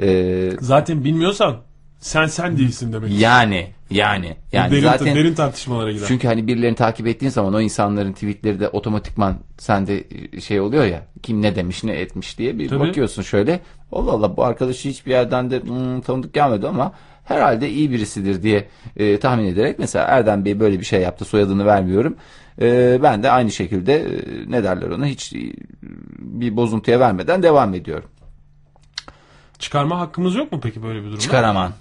[0.02, 1.58] Ee, Zaten bilmiyorsan
[2.00, 3.20] sen sen değilsin demek.
[3.20, 6.06] yani yani yani derin, zaten derin tartışmalara gider.
[6.08, 10.04] Çünkü hani birilerini takip ettiğin zaman o insanların tweetleri de otomatikman sende
[10.40, 12.80] şey oluyor ya kim ne demiş ne etmiş diye bir Tabii.
[12.80, 13.60] bakıyorsun şöyle.
[13.92, 16.92] Allah Allah bu arkadaşı hiçbir yerden de "Hmm, tanıdık gelmedi ama
[17.26, 18.68] herhalde iyi birisidir diye
[18.98, 22.16] e, tahmin ederek mesela Erdem Bey böyle bir şey yaptı soyadını vermiyorum.
[22.62, 25.38] E, ben de aynı şekilde e, ne derler ona hiç e,
[26.20, 28.10] bir bozuntuya vermeden devam ediyorum.
[29.60, 31.20] Çıkarma hakkımız yok mu peki böyle bir durumda?
[31.20, 31.72] Çıkaraman.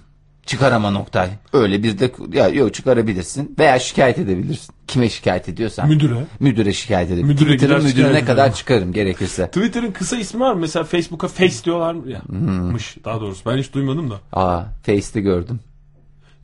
[0.45, 1.29] Çıkaraman Oktay.
[1.53, 4.75] Öyle bir de ya yok çıkarabilirsin veya şikayet edebilirsin.
[4.87, 5.87] Kime şikayet ediyorsan.
[5.89, 6.25] Müdüre.
[6.39, 7.27] Müdüre şikayet edelim.
[7.27, 9.47] Müdüre Twitter'ın müdürüne kadar çıkarım gerekirse.
[9.47, 10.59] Twitter'ın kısa ismi var mı?
[10.59, 12.11] Mesela Facebook'a Face diyorlar mı?
[12.11, 12.73] Ya, Hmm.
[13.05, 13.49] daha doğrusu.
[13.49, 14.15] Ben hiç duymadım da.
[14.33, 15.59] Aa, Face'te gördüm.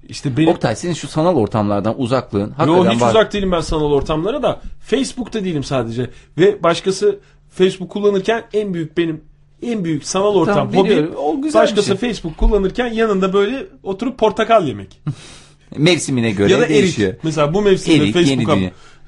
[0.10, 0.50] İşte benim...
[0.50, 3.10] Oktay senin şu sanal ortamlardan uzaklığın Yo hakikaten hiç var.
[3.10, 4.62] uzak değilim ben sanal ortamlara da.
[4.80, 6.10] Facebook'ta değilim sadece.
[6.38, 7.20] Ve başkası
[7.50, 9.22] Facebook kullanırken en büyük benim
[9.62, 11.08] en büyük sanal ortam Tamam, hobi.
[11.18, 12.10] O güzel bir Başkası şey.
[12.10, 15.02] Facebook kullanırken yanında böyle oturup portakal yemek.
[15.78, 17.10] Mevsimine göre ya da değişiyor.
[17.10, 17.24] erik.
[17.24, 18.58] Mesela bu mevsimde Facebook'a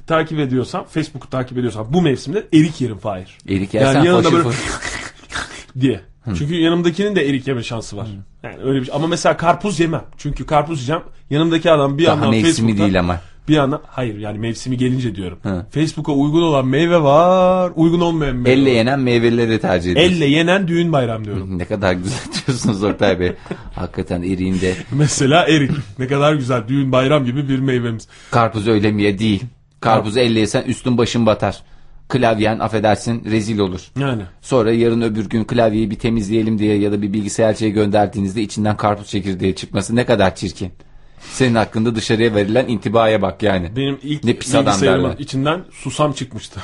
[0.08, 3.38] takip ediyorsam, Facebook'u takip ediyorsam bu mevsimde erik yerim Fahir.
[3.50, 4.80] Erik yersen Yani yanında foşur böyle- foşur.
[5.82, 6.02] diye.
[6.38, 8.08] Çünkü yanımdakinin de erik yeme şansı var.
[8.52, 8.96] Yani öyle bir şey.
[8.96, 10.04] Ama mesela karpuz yemem.
[10.18, 11.02] Çünkü karpuz yiyeceğim.
[11.30, 13.22] Yanımdaki adam bir Daha yandan mevsimi değil ama.
[13.48, 15.38] bir yandan hayır yani mevsimi gelince diyorum.
[15.44, 15.66] Hı.
[15.72, 18.54] Facebook'a uygun olan meyve var, uygun olmayan meyve.
[18.60, 18.76] Elle var.
[18.76, 20.14] yenen meyveleri tercih ediyorsun.
[20.16, 21.58] Elle yenen düğün bayram diyorum.
[21.58, 23.34] Ne kadar güzel diyorsunuz Oktay Bey.
[23.76, 25.72] Hakikaten eriğinde Mesela erik.
[26.00, 28.08] Ne kadar güzel düğün bayram gibi bir meyvemiz.
[28.32, 29.44] karpuz öyle mi ye değil.
[29.80, 31.62] Karpuzu elle yesen üstün başın batar.
[32.10, 33.82] Klavyen affedersin rezil olur.
[34.00, 34.24] Yani.
[34.42, 39.08] Sonra yarın öbür gün klavyeyi bir temizleyelim diye ya da bir bilgisayarcıya gönderdiğinizde içinden karpuz
[39.08, 40.72] çekirdeği çıkması ne kadar çirkin.
[41.20, 43.76] Senin hakkında dışarıya verilen intibaya bak yani.
[43.76, 45.16] Benim ilk Ne pis adam derler.
[45.20, 46.60] içinden susam çıkmıştı.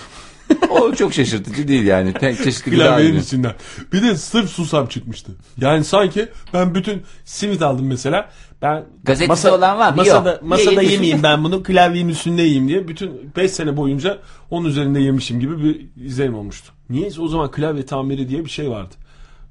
[0.70, 2.14] O çok şaşırtıcı değil yani.
[2.14, 3.22] Tek çeşitli Klavyenin ürünü.
[3.24, 3.54] içinden.
[3.94, 5.32] Bir de sırf susam çıkmıştı.
[5.58, 8.30] Yani sanki ben bütün simit aldım mesela.
[8.62, 9.96] Ben Gazetesi olan var mı?
[9.98, 10.44] Masada, Yok.
[10.44, 14.18] masada ye- yemeyeyim ben bunu klavyenin üstünde yiyeyim diye bütün 5 sene boyunca
[14.50, 16.72] onun üzerinde yemişim gibi bir izlenim olmuştu.
[16.90, 18.96] Niyeyse o zaman klavye tamiri diye bir şey vardı.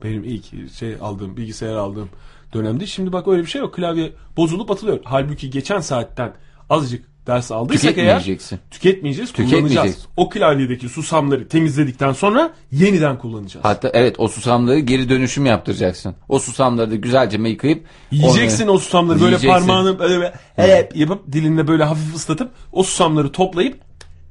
[0.04, 2.08] Benim ilk şey aldığım bilgisayar aldığım
[2.54, 2.86] dönemde.
[2.86, 3.74] Şimdi bak öyle bir şey yok.
[3.74, 4.98] Klavye bozulup atılıyor.
[5.04, 6.32] Halbuki geçen saatten
[6.70, 8.60] azıcık ders aldıysak eğer Tüketmeyeceksin.
[8.70, 9.98] tüketmeyeceğiz, kullanacağız.
[10.16, 13.64] O klavyedeki susamları temizledikten sonra yeniden kullanacağız.
[13.64, 16.14] Hatta evet o susamları geri dönüşüm yaptıracaksın.
[16.28, 19.48] O susamları da güzelce yıkayıp Yiyeceksin onu- o susamları böyle Yiyeceksin.
[19.48, 23.78] parmağını böyle, hep yapıp dilinde böyle hafif ıslatıp o susamları toplayıp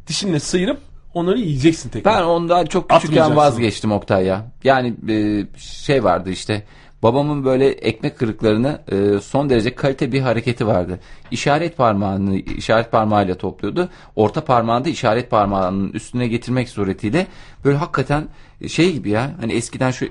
[0.07, 0.77] dişinle sıyırıp
[1.13, 2.15] onları yiyeceksin tekrar.
[2.15, 4.51] Ben ondan çok küçükken vazgeçtim Oktay ya.
[4.63, 6.63] Yani e, şey vardı işte.
[7.03, 10.99] Babamın böyle ekmek kırıklarını e, son derece kalite bir hareketi vardı.
[11.31, 13.89] İşaret parmağını işaret parmağıyla topluyordu.
[14.15, 17.27] Orta parmağını da işaret parmağının üstüne getirmek suretiyle
[17.65, 18.27] böyle hakikaten
[18.67, 19.35] şey gibi ya.
[19.41, 20.05] Hani eskiden şu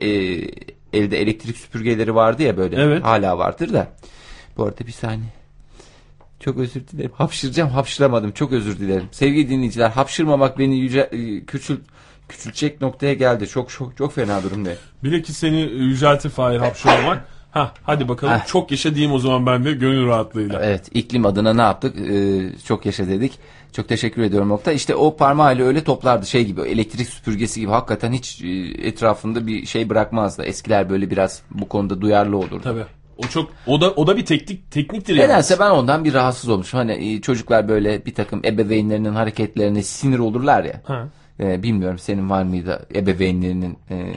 [0.00, 0.08] e,
[0.92, 2.76] elde elektrik süpürgeleri vardı ya böyle.
[2.76, 3.04] Evet.
[3.04, 3.88] Hala vardır da.
[4.56, 5.30] Bu arada bir saniye.
[6.40, 7.10] Çok özür dilerim.
[7.14, 8.32] Hapşıracağım, hapşıramadım.
[8.32, 9.08] Çok özür dilerim.
[9.12, 11.80] Sevgili dinleyiciler, hapşırmamak beni yüce, e, küçült,
[12.30, 13.48] küçültecek noktaya geldi.
[13.48, 14.78] Çok çok çok fena durumdayım.
[15.04, 17.24] Bilakis seni yüceltir Fahir hapşırmamak.
[17.50, 18.46] Ha hadi bakalım Heh.
[18.46, 20.60] çok yaşa diyeyim o zaman ben de gönül rahatlığıyla.
[20.62, 21.96] Evet, iklim adına ne yaptık?
[22.10, 23.38] Ee, çok yaşa dedik.
[23.72, 24.74] Çok teşekkür ediyorum Oktay.
[24.74, 27.70] İşte o parmağıyla öyle toplardı şey gibi, elektrik süpürgesi gibi.
[27.70, 28.48] Hakikaten hiç e,
[28.88, 30.42] etrafında bir şey bırakmazdı.
[30.44, 32.60] Eskiler böyle biraz bu konuda duyarlı olurdu.
[32.64, 32.84] Tabii.
[33.18, 35.28] O çok o da o da bir teknik tekniktir yani.
[35.28, 36.78] Nedense ben ondan bir rahatsız olmuşum.
[36.78, 40.80] Hani e, çocuklar böyle bir takım ebeveynlerinin hareketlerine sinir olurlar ya.
[40.84, 41.08] Ha.
[41.40, 44.12] E, bilmiyorum senin var mıydı ebeveynlerinin e,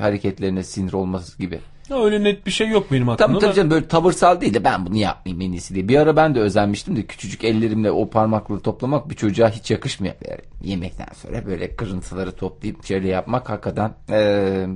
[0.00, 1.58] hareketlerine sinir olması gibi.
[1.90, 3.32] Ya öyle net bir şey yok benim aklımda.
[3.32, 3.54] Tabii tabii da.
[3.54, 5.88] canım böyle tavırsal değil de ben bunu yapmayayım en iyisi diye.
[5.88, 10.14] Bir ara ben de özenmiştim de küçücük ellerimle o parmakları toplamak bir çocuğa hiç yakışmıyor.
[10.28, 14.66] Yani yemekten sonra böyle kırıntıları toplayıp şöyle yapmak hakikaten e,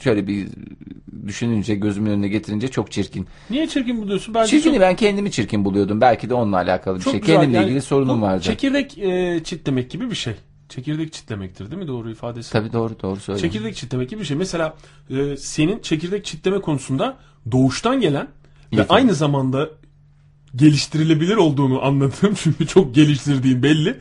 [0.00, 0.48] şöyle bir
[1.26, 3.26] düşününce gözümün önüne getirince çok çirkin.
[3.50, 4.34] Niye çirkin buluyorsun?
[4.34, 6.00] Bence Çirkini çok, ben kendimi çirkin buluyordum.
[6.00, 7.20] Belki de onunla alakalı bir çok şey.
[7.20, 7.34] güzel.
[7.36, 8.42] Kendimle Yani ilgili sorunum vardı.
[8.42, 10.34] Çekirdek e, çitlemek gibi bir şey.
[10.68, 12.52] Çekirdek çitlemektir değil mi doğru ifadesi?
[12.52, 13.48] Tabii doğru doğru söylüyorsun.
[13.48, 14.36] Çekirdek çitlemek gibi bir şey.
[14.36, 14.76] Mesela
[15.10, 17.16] e, senin çekirdek çitleme konusunda
[17.52, 18.28] doğuştan gelen ve
[18.76, 18.90] Yetenek.
[18.90, 19.68] aynı zamanda
[20.56, 24.00] geliştirilebilir olduğunu anladığım çünkü çok geliştirdiğin belli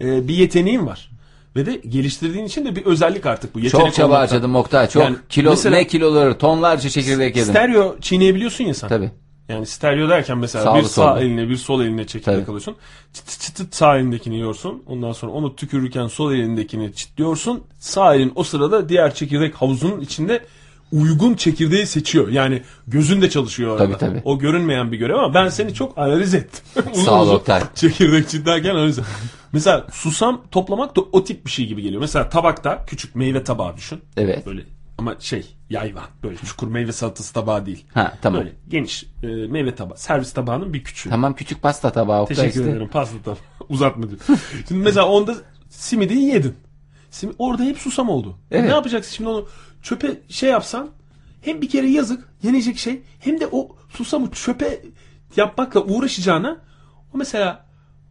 [0.00, 1.10] e, bir yeteneğin var.
[1.56, 3.60] Ve de geliştirdiğin için de bir özellik artık bu.
[3.60, 4.88] Yetenek Çok çaba harcadım Oktay.
[4.88, 7.50] Çok Yani kilo mesela- ne kiloları tonlarca çekirdek yedim.
[7.50, 8.88] Stereo çiğneyebiliyorsun ya sen.
[8.88, 9.10] Tabii.
[9.48, 11.20] Yani stereo derken mesela Sağlı bir sağ sollu.
[11.20, 12.44] eline bir sol eline çekirdek Tabii.
[12.44, 12.76] alıyorsun.
[13.12, 14.82] Çıt çıt çıt sağ elindekini yiyorsun.
[14.86, 17.62] Ondan sonra onu tükürürken sol elindekini çitliyorsun.
[17.78, 20.44] Sağ elin o sırada diğer çekirdek havuzunun içinde
[20.92, 22.28] uygun çekirdeği seçiyor.
[22.28, 23.84] Yani gözün de çalışıyor orada.
[23.84, 24.22] Tabii, tabii.
[24.24, 26.64] O görünmeyen bir görev ama ben seni çok analiz ettim.
[26.94, 27.62] Uzun Sağ ol uzun Oktay.
[27.74, 29.12] Çekirdek çitlerken analiz ettim.
[29.52, 32.00] Mesela susam toplamak da o tip bir şey gibi geliyor.
[32.00, 34.00] Mesela tabakta küçük meyve tabağı düşün.
[34.16, 34.46] Evet.
[34.46, 34.62] Böyle
[34.98, 37.84] ama şey yayvan böyle çukur meyve salatası tabağı değil.
[37.94, 38.40] Ha tamam.
[38.40, 39.98] Böyle geniş e, meyve tabağı.
[39.98, 41.10] Servis tabağının bir küçüğü.
[41.10, 42.62] Tamam küçük pasta tabağı Teşekkür işte.
[42.62, 42.88] ederim.
[42.88, 43.38] Pasta tabağı.
[43.68, 44.20] Uzatma diyor.
[44.68, 45.34] Şimdi mesela onda
[45.68, 46.54] simidi yedin.
[47.10, 48.38] Sim orada hep susam oldu.
[48.50, 48.64] Evet.
[48.64, 49.48] Ne yapacaksın şimdi onu
[49.82, 50.90] çöpe şey yapsan
[51.40, 54.82] hem bir kere yazık yenecek şey hem de o susamı çöpe
[55.36, 56.60] yapmakla uğraşacağına
[57.14, 57.66] o mesela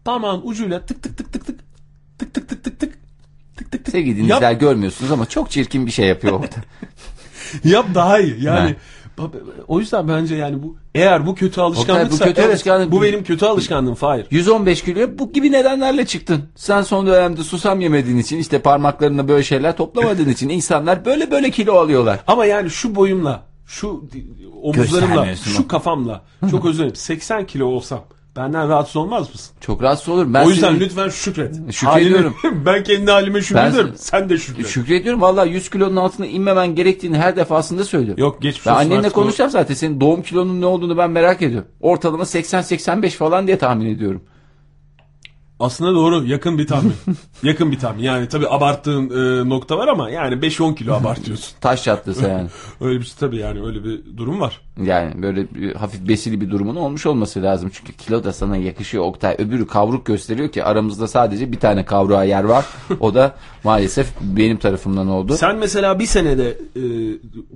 [0.05, 1.59] parmağın ucuyla tık tık tık tık tık
[2.19, 2.99] tık tık tık tık tık
[3.71, 6.55] tık tık tık Sevgili dinleyiciler görmüyorsunuz ama çok çirkin bir şey yapıyor orada.
[7.63, 8.43] Yap daha iyi.
[8.43, 8.75] Yani
[9.67, 13.23] o yüzden bence yani bu eğer bu kötü alışkanlıksa bu kötü evet, alışkanlık- bu benim
[13.23, 14.25] kötü alışkanlığım Fahir.
[14.31, 16.43] 115 kilo bu gibi nedenlerle çıktın.
[16.55, 21.51] Sen son dönemde susam yemediğin için işte parmaklarına böyle şeyler toplamadığın için insanlar böyle böyle
[21.51, 22.19] kilo alıyorlar.
[22.27, 24.09] Ama yani şu boyumla, şu
[24.61, 26.21] omuzlarımla, şu kafamla
[26.51, 28.03] çok özür dilerim 80 kilo olsam
[28.35, 29.55] benden rahatsız olmaz mısın?
[29.61, 30.33] Çok rahatsız olurum.
[30.33, 31.55] Ben o yüzden senin- lütfen şükret.
[31.73, 32.35] Şükrediyorum.
[32.65, 33.89] Ben kendi halime şükrediyorum.
[33.91, 34.67] Ben- Sen de şükret.
[34.67, 38.21] Şükrediyorum valla 100 kilonun altına inmemen gerektiğini her defasında söylüyorum.
[38.23, 39.73] Yok geçmiş Ben olsun annenle konuşacağım zaten.
[39.73, 41.67] Senin doğum kilonun ne olduğunu ben merak ediyorum.
[41.81, 44.23] Ortalama 80-85 falan diye tahmin ediyorum.
[45.61, 46.93] Aslında doğru yakın bir tahmin.
[47.43, 48.03] yakın bir tahmin.
[48.03, 51.53] Yani tabii abarttığın e, nokta var ama yani 5-10 kilo abartıyorsun.
[51.61, 52.49] Taş çatlasa yani.
[52.81, 54.61] öyle bir tabii yani öyle bir durum var.
[54.83, 57.71] Yani böyle bir hafif besili bir durumun olmuş olması lazım.
[57.73, 59.35] Çünkü kilo da sana yakışıyor Oktay.
[59.39, 62.65] Öbürü kavruk gösteriyor ki aramızda sadece bir tane kavruğa yer var.
[62.99, 65.37] O da maalesef benim tarafımdan oldu.
[65.37, 66.83] Sen mesela bir senede e,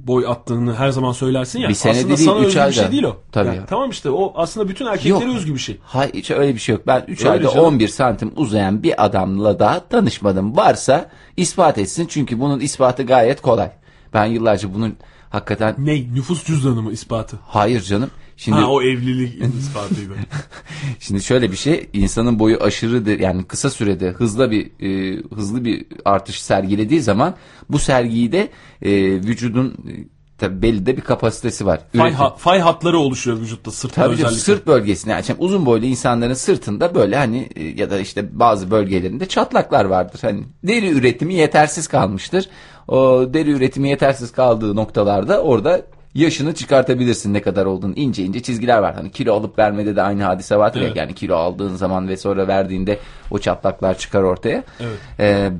[0.07, 1.69] boy attığını her zaman söylersin ya.
[1.69, 2.71] Bir senede aslında değil, sana üç özgü bir ayda.
[2.71, 3.17] şey değil o.
[3.31, 3.65] Tabii Yani ya.
[3.65, 5.77] Tamam işte o aslında bütün erkeklere özgü bir şey.
[5.83, 6.87] Hayır hiç öyle bir şey yok.
[6.87, 7.65] Ben 3 Öyle ayda canım.
[7.65, 10.57] 11 santim uzayan bir adamla daha tanışmadım.
[10.57, 12.07] Varsa ispat etsin.
[12.09, 13.71] Çünkü bunun ispatı gayet kolay.
[14.13, 14.97] Ben yıllarca bunun
[15.29, 16.13] hakikaten Ne?
[16.13, 17.39] Nüfus cüzdanı mı ispatı?
[17.47, 18.09] hayır canım.
[18.37, 20.13] Şimdi Ha o evlilik ispatıydı.
[20.99, 25.85] Şimdi şöyle bir şey insanın boyu aşırı yani kısa sürede hızlı bir e, hızlı bir
[26.05, 27.35] artış sergilediği zaman
[27.69, 28.49] bu sergiyi de
[28.81, 31.79] e, vücudun e, tabii belli de bir kapasitesi var.
[31.97, 34.35] fay, Üretim- ha- fay hatları oluşuyor vücutta sırtta Tabii özellikle.
[34.35, 39.25] sırt bölgesinde yani uzun boylu insanların sırtında böyle hani e, ya da işte bazı bölgelerinde
[39.25, 40.19] çatlaklar vardır.
[40.21, 42.49] Hani deri üretimi yetersiz kalmıştır.
[42.87, 45.81] O deri üretimi yetersiz kaldığı noktalarda orada
[46.15, 47.93] yaşını çıkartabilirsin ne kadar olduğunu.
[47.95, 48.95] ince ince çizgiler var.
[48.95, 50.87] Hani kilo alıp vermede de aynı hadise vardır ya.
[50.87, 50.95] Evet.
[50.97, 52.99] Yani kilo aldığın zaman ve sonra verdiğinde
[53.31, 54.63] o çatlaklar çıkar ortaya.
[54.79, 54.97] Evet.
[55.19, 55.51] Ee,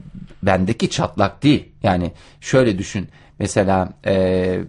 [0.44, 1.70] bendeki çatlak değil.
[1.84, 2.12] Yani
[2.42, 3.08] şöyle düşün.
[3.40, 4.60] Mesela e,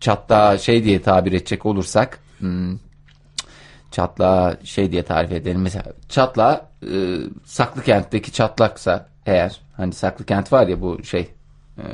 [0.00, 2.78] çatlağı şey diye tabir edecek olursak hmm,
[3.90, 5.62] çatlağı şey diye tarif edelim.
[5.62, 11.28] Mesela çatlağı e, Saklıkent'teki çatlaksa eğer hani Saklıkent var ya bu şey
[11.78, 11.84] e,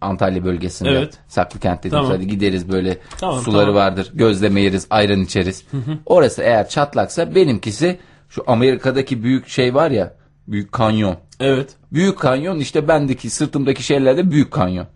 [0.00, 1.18] Antalya bölgesinde Evet.
[1.28, 2.22] Saklıkent dediğimiz Tamam.
[2.22, 3.74] hadi gideriz böyle Tamam, suları tamam.
[3.74, 5.64] vardır gözleme yeriz ayran içeriz.
[6.06, 7.98] Orası eğer çatlaksa benimkisi
[8.28, 10.14] şu Amerika'daki büyük şey var ya
[10.48, 11.16] büyük kanyon.
[11.40, 11.74] Evet.
[11.92, 14.86] Büyük kanyon işte bendeki sırtımdaki şeyler de büyük kanyon.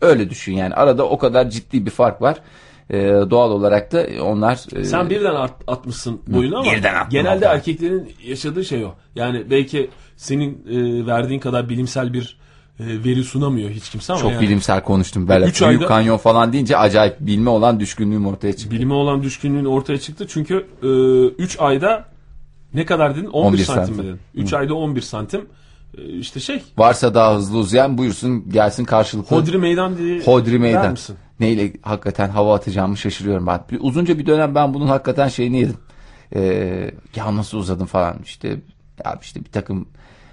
[0.00, 2.36] Öyle düşün yani arada o kadar ciddi bir fark var.
[2.90, 2.98] Ee,
[3.30, 7.56] doğal olarak da onlar e, Sen birden at, atmışsın boyunu ama birden genelde vallahi.
[7.56, 8.94] erkeklerin yaşadığı şey o.
[9.14, 12.38] Yani belki senin e, verdiğin kadar bilimsel bir
[12.80, 16.16] e, veri sunamıyor hiç kimse ama çok yani bilimsel konuştum böyle Üç büyük ayda- kanyon
[16.16, 18.76] falan deyince acayip bilme olan düşkünlüğüm ortaya çıktı.
[18.76, 20.26] bilime olan düşkünlüğün ortaya çıktı.
[20.28, 20.66] Çünkü
[21.38, 22.04] 3 ayda
[22.74, 23.26] ne kadar dedin?
[23.26, 24.04] 11, 11 santim, santim.
[24.04, 24.20] dedin.
[24.34, 25.46] 3 ayda 11 santim.
[25.98, 29.36] E, işte şey Varsa daha hızlı uzayan buyursun gelsin karşılıklı.
[29.36, 30.90] Hodri meydan diye Hodri meydan.
[30.90, 31.16] misin?
[31.40, 33.60] Neyle hakikaten hava atacağımı şaşırıyorum ben.
[33.70, 35.76] Bir, uzunca bir dönem ben bunun hakikaten şeyini yedim.
[36.34, 38.48] Ee, ya nasıl uzadım falan işte
[39.04, 39.88] ya işte bir takım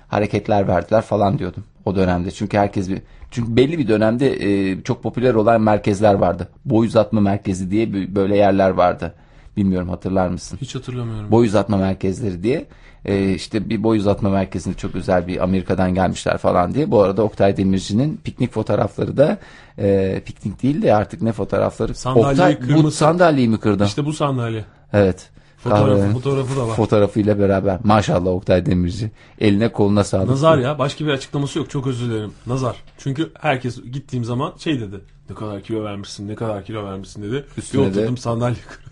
[0.07, 2.31] hareketler verdiler falan diyordum o dönemde.
[2.31, 3.01] Çünkü herkes bir
[3.31, 6.47] çünkü belli bir dönemde e, çok popüler olan merkezler vardı.
[6.65, 9.13] Boy uzatma merkezi diye böyle yerler vardı.
[9.57, 10.57] Bilmiyorum hatırlar mısın?
[10.61, 11.31] Hiç hatırlamıyorum.
[11.31, 12.65] boy uzatma merkezleri diye.
[13.05, 16.91] Ee, işte bir boy uzatma merkezinde çok özel bir Amerika'dan gelmişler falan diye.
[16.91, 19.37] Bu arada Oktay Demirci'nin piknik fotoğrafları da
[19.79, 21.95] e, piknik değil de artık ne fotoğrafları?
[21.95, 23.85] Sandalyeyi Oktay bu sandalyeyi mi kırdın?
[23.85, 24.65] İşte bu sandalye.
[24.93, 25.29] evet.
[25.57, 26.75] Fotoğrafı, Kahvenin fotoğrafı da var.
[26.75, 27.79] Fotoğrafıyla beraber.
[27.83, 29.11] Maşallah Oktay Demirci.
[29.39, 30.29] Eline koluna sağlık.
[30.29, 30.79] Nazar ya.
[30.79, 31.69] Başka bir açıklaması yok.
[31.69, 32.31] Çok özür dilerim.
[32.47, 32.75] Nazar.
[32.97, 34.95] Çünkü herkes gittiğim zaman şey dedi.
[35.29, 37.45] Ne kadar kilo vermişsin, ne kadar kilo vermişsin dedi.
[37.57, 38.84] Üstüne bir oturdum de- sandalye kırıldı.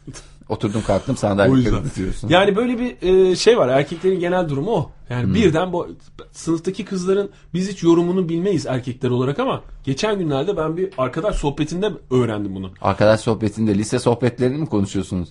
[0.49, 2.30] Oturdum kalktım sandalye kırdı diyorsun.
[2.30, 3.68] Yani böyle bir e, şey var.
[3.68, 4.91] Erkeklerin genel durumu o.
[5.10, 5.88] Yani birden bu
[6.32, 11.91] sınıftaki kızların biz hiç yorumunu bilmeyiz erkekler olarak ama geçen günlerde ben bir arkadaş sohbetinde
[12.11, 12.72] öğrendim bunu.
[12.82, 15.30] Arkadaş sohbetinde lise sohbetlerini mi konuşuyorsunuz?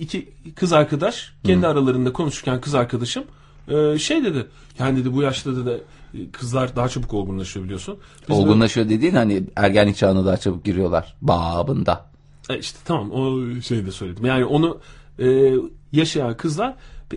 [0.00, 3.24] İki kız arkadaş kendi aralarında konuşurken kız arkadaşım
[3.68, 4.46] e, şey dedi.
[4.78, 5.82] Yani dedi bu yaşta dedi
[6.14, 7.98] e, kızlar daha çabuk olgunlaşıyor biliyorsun.
[8.28, 11.16] Biz Olgunlaşıyor dediğin hani ergenlik çağına daha çabuk giriyorlar.
[11.22, 12.11] Babında.
[12.50, 14.24] E işte tamam o şeyi de söyledim.
[14.24, 14.78] Yani onu
[15.18, 15.52] e,
[15.92, 16.74] yaşayan kızlar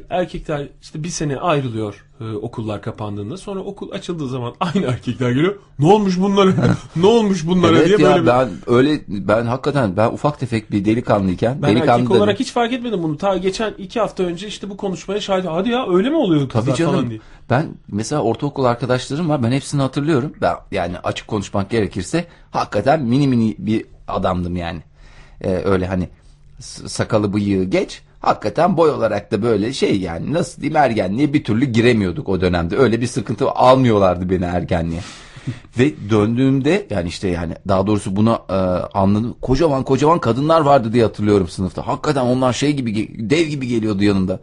[0.10, 3.38] erkekler işte bir sene ayrılıyor e, okullar kapandığında.
[3.38, 5.56] Sonra okul açıldığı zaman aynı erkekler geliyor.
[5.80, 6.52] Ne olmuş bunlara?
[6.96, 10.72] ne olmuş bunlara Evet diye ya böyle bir- ben öyle ben hakikaten ben ufak tefek
[10.72, 13.18] bir delikanlıyken ben delikanlı erkek olarak hiç fark etmedim bunu.
[13.18, 15.46] Ta geçen iki hafta önce işte bu konuşmaya şahit.
[15.46, 17.10] Hadi ya öyle mi oluyor kızlar Tabii falan canım.
[17.10, 17.20] diye.
[17.50, 19.44] Ben mesela ortaokul arkadaşlarım var.
[19.44, 20.34] Ben hepsini hatırlıyorum.
[20.42, 24.82] Ben yani açık konuşmak gerekirse hakikaten mini mini bir adamdım yani.
[25.42, 26.10] Ee, öyle hani
[26.86, 28.02] sakalı bıyığı geç.
[28.20, 32.78] Hakikaten boy olarak da böyle şey yani nasıl diyeyim ergenliğe bir türlü giremiyorduk o dönemde.
[32.78, 35.02] Öyle bir sıkıntı almıyorlardı beni ergenliğe.
[35.80, 38.54] Ve döndüğümde yani işte yani daha doğrusu buna e,
[38.94, 39.36] anladım.
[39.42, 41.88] Kocaman kocaman kadınlar vardı diye hatırlıyorum sınıfta.
[41.88, 44.40] Hakikaten onlar şey gibi dev gibi geliyordu yanında.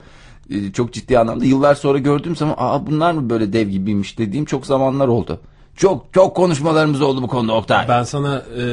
[0.50, 1.44] E, çok ciddi anlamda.
[1.44, 5.40] Yıllar sonra gördüğüm zaman aa bunlar mı böyle dev gibiymiş dediğim çok zamanlar oldu.
[5.76, 7.88] Çok çok konuşmalarımız oldu bu konuda Oktay.
[7.88, 8.64] Ben sana e,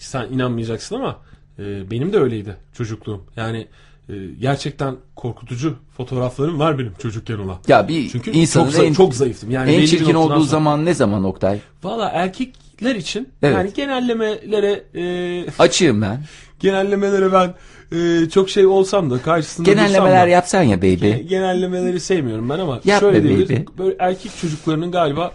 [0.00, 1.16] sen inanmayacaksın ama
[1.58, 3.20] e, benim de öyleydi çocukluğum.
[3.36, 3.66] Yani
[4.08, 7.56] e, gerçekten korkutucu fotoğraflarım var benim çocukken olan.
[7.68, 9.50] ya bir Çünkü insanın çok, en, çok zayıftım.
[9.50, 11.58] Yani en çirkin olduğu sonra- zaman ne zaman Oktay?
[11.84, 13.56] Valla erkekler için Evet.
[13.56, 16.20] yani genellemelere e, Açığım ben.
[16.60, 17.54] genellemelere ben
[17.98, 20.86] e, çok şey olsam da karşısında Genellemeler da, yapsan ya baby.
[21.06, 23.54] ge- genellemeleri sevmiyorum ben ama Yap şöyle baby.
[23.78, 25.32] Böyle erkek çocuklarının galiba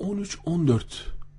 [0.00, 0.80] 13-14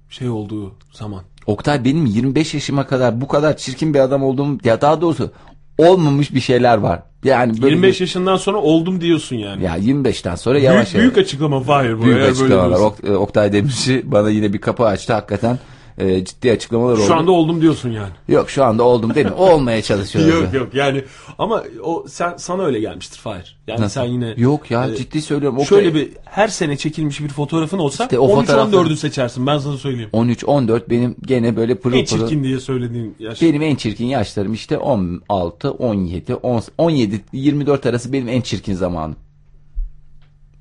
[0.10, 1.24] şey olduğu zaman.
[1.46, 5.32] Oktay benim 25 yaşıma kadar bu kadar çirkin bir adam olduğum ya daha doğrusu
[5.78, 7.04] olmamış bir şeyler var.
[7.24, 9.64] Yani böyle 25 yaşından sonra oldum diyorsun yani.
[9.64, 11.28] ya 25'ten sonra yavaş büyük, büyük yavaş.
[11.28, 12.04] açıklama Fahir bu.
[12.04, 12.80] büyük açıklamalar.
[12.80, 15.60] Ok- Oktay Demirci bana yine bir kapı açtı hakikaten.
[16.00, 17.02] E, ciddi açıklamalar oldu.
[17.08, 18.10] Şu anda oldum diyorsun yani.
[18.28, 19.32] Yok şu anda oldum değil mi?
[19.38, 20.34] Olmaya çalışıyoruz.
[20.34, 21.04] yok yok yani
[21.38, 23.58] ama o sen sana öyle gelmiştir Fahir.
[23.68, 24.02] Yani Nasıl?
[24.02, 25.58] sen yine Yok ya e, ciddi söylüyorum.
[25.58, 29.48] Oktay, şöyle bir her sene çekilmiş bir fotoğrafın olsa İşte o 13 fotoğrafları- 14'ü seçersin
[29.48, 30.10] ben sana söyleyeyim.
[30.14, 32.20] 13 14 benim gene böyle pırıl En pırıl.
[32.28, 33.42] çirkin diye söylediğin yaş.
[33.42, 39.16] Benim en çirkin yaşlarım işte 16, 17, 10, 17, 24 arası benim en çirkin zamanım.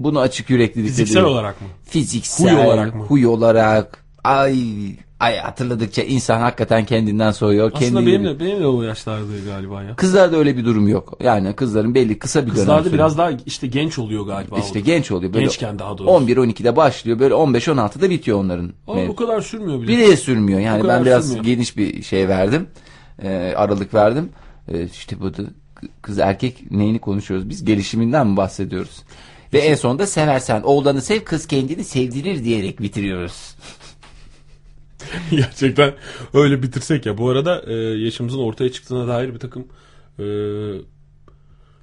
[0.00, 1.32] Bunu açık yüreklilikle Fiziksel diyorum.
[1.32, 1.66] olarak mı?
[1.84, 3.02] Fiziksel, Huy olarak mı?
[3.04, 4.56] huy olarak, ay
[5.20, 7.72] ay hatırladıkça insan hakikaten kendinden soğuyor.
[7.74, 9.96] Aslında kendiyle- benim de, benim de o yaşlarda galiba ya.
[9.96, 11.18] Kızlarda öyle bir durum yok.
[11.22, 12.94] Yani kızların belli kısa bir dönem Kızlarda sürüyor.
[12.98, 14.58] biraz daha işte genç oluyor galiba.
[14.58, 15.32] işte genç oluyor.
[15.32, 16.10] Böyle Gençken daha doğrusu.
[16.26, 17.18] 11-12'de başlıyor.
[17.18, 18.72] Böyle 15-16'da bitiyor onların.
[18.86, 19.88] Ama o kadar sürmüyor bile.
[19.88, 20.60] Bir de sürmüyor.
[20.60, 21.44] Yani ben biraz sürmüyor.
[21.44, 22.66] geniş bir şey verdim.
[23.22, 24.28] Ee, aralık verdim.
[24.72, 25.42] Ee, işte bu da
[26.02, 27.48] kız erkek neyini konuşuyoruz?
[27.48, 29.02] Biz gelişiminden mi bahsediyoruz?
[29.52, 33.54] Ve en sonunda seversen oğlanı sev kız kendini sevdirir diyerek bitiriyoruz.
[35.30, 35.92] Gerçekten
[36.34, 37.18] öyle bitirsek ya.
[37.18, 39.66] Bu arada e, yaşımızın ortaya çıktığına dair bir takım
[40.18, 40.24] e,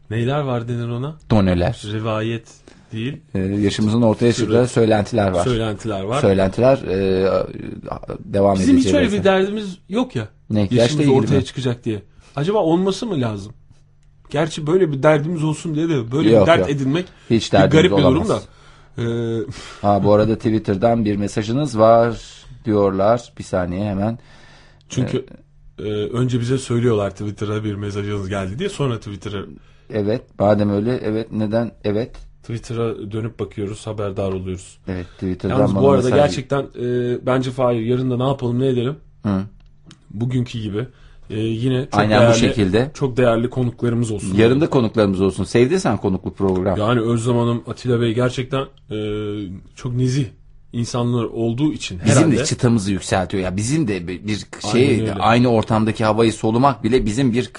[0.10, 1.16] neyler var denir ona?
[1.32, 1.82] Doneler.
[1.94, 2.48] Rivayet
[2.94, 3.18] değil.
[3.36, 5.44] Ee, yaşımızın ortaya çıktığı söylentiler var.
[5.44, 6.22] Söylentiler var.
[6.22, 7.30] Söylentiler e,
[8.20, 10.28] devam Bizim hiç öyle bir derdimiz yok ya.
[10.50, 11.46] Ne, Yaşımız ortaya mi?
[11.46, 12.04] çıkacak diye.
[12.36, 13.54] Acaba olması mı lazım?
[14.30, 16.70] Gerçi böyle bir derdimiz olsun diye de böyle Yok, bir dert yok.
[16.70, 18.42] edinmek Hiç bir garip bir durum da.
[18.98, 19.04] Ee,
[19.82, 22.18] Ha bu arada Twitter'dan bir mesajınız var
[22.66, 23.34] diyorlar.
[23.38, 24.20] Bir saniye hemen.
[24.90, 25.26] çünkü
[25.80, 29.42] e, önce bize söylüyorlar Twitter'a bir mesajınız geldi diye sonra Twitter'a
[29.90, 34.78] Evet madem öyle evet neden evet Twitter'a dönüp bakıyoruz haberdar oluyoruz.
[34.88, 38.68] evet Twitter'dan Yalnız bu arada mesaj- gerçekten e, bence Fahir yarın da ne yapalım ne
[38.68, 38.96] edelim?
[39.24, 39.42] Hı.
[40.10, 40.88] Bugünkü gibi
[41.30, 42.92] e, yine çok Aynen bu değerli, şekilde.
[42.94, 44.36] çok değerli konuklarımız olsun.
[44.38, 45.44] Yarın da konuklarımız olsun.
[45.44, 46.78] Sevdin sen konuklu program.
[46.80, 48.98] Yani Özlem Hanım, Atilla Bey gerçekten e,
[49.76, 50.26] çok nezih
[50.76, 52.38] insanlar olduğu için Bizim herhalde.
[52.38, 53.58] de çıtamızı yükseltiyor ya.
[53.58, 57.50] Bizim de bir şey aynı ortamdaki havayı solumak bile bizim bir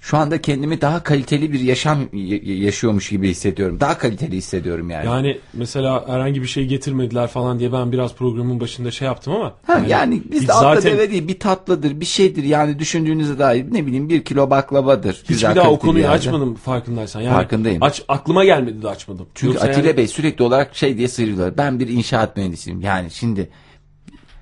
[0.00, 1.98] şu anda kendimi daha kaliteli bir yaşam
[2.42, 3.80] yaşıyormuş gibi hissediyorum.
[3.80, 5.06] Daha kaliteli hissediyorum yani.
[5.06, 9.54] Yani mesela herhangi bir şey getirmediler falan diye ben biraz programın başında şey yaptım ama.
[9.66, 13.64] Ha, yani, hiç bizde atla zaten deve değil bir tatlıdır bir şeydir yani düşündüğünüze dair
[13.72, 15.14] ne bileyim bir kilo baklavadır.
[15.22, 16.14] hiç Güzel, daha o konuyu yerde.
[16.14, 17.20] açmadım farkındaysan.
[17.20, 17.82] Yani Farkındayım.
[17.82, 19.26] Aç, aklıma gelmedi de açmadım.
[19.34, 21.52] Çünkü Yoksa Atilla yani- Bey sürekli olarak şey diye sıyrılıyor.
[21.56, 22.36] Ben bir inşaat
[22.66, 22.80] mühendisiyim.
[22.80, 23.50] Yani şimdi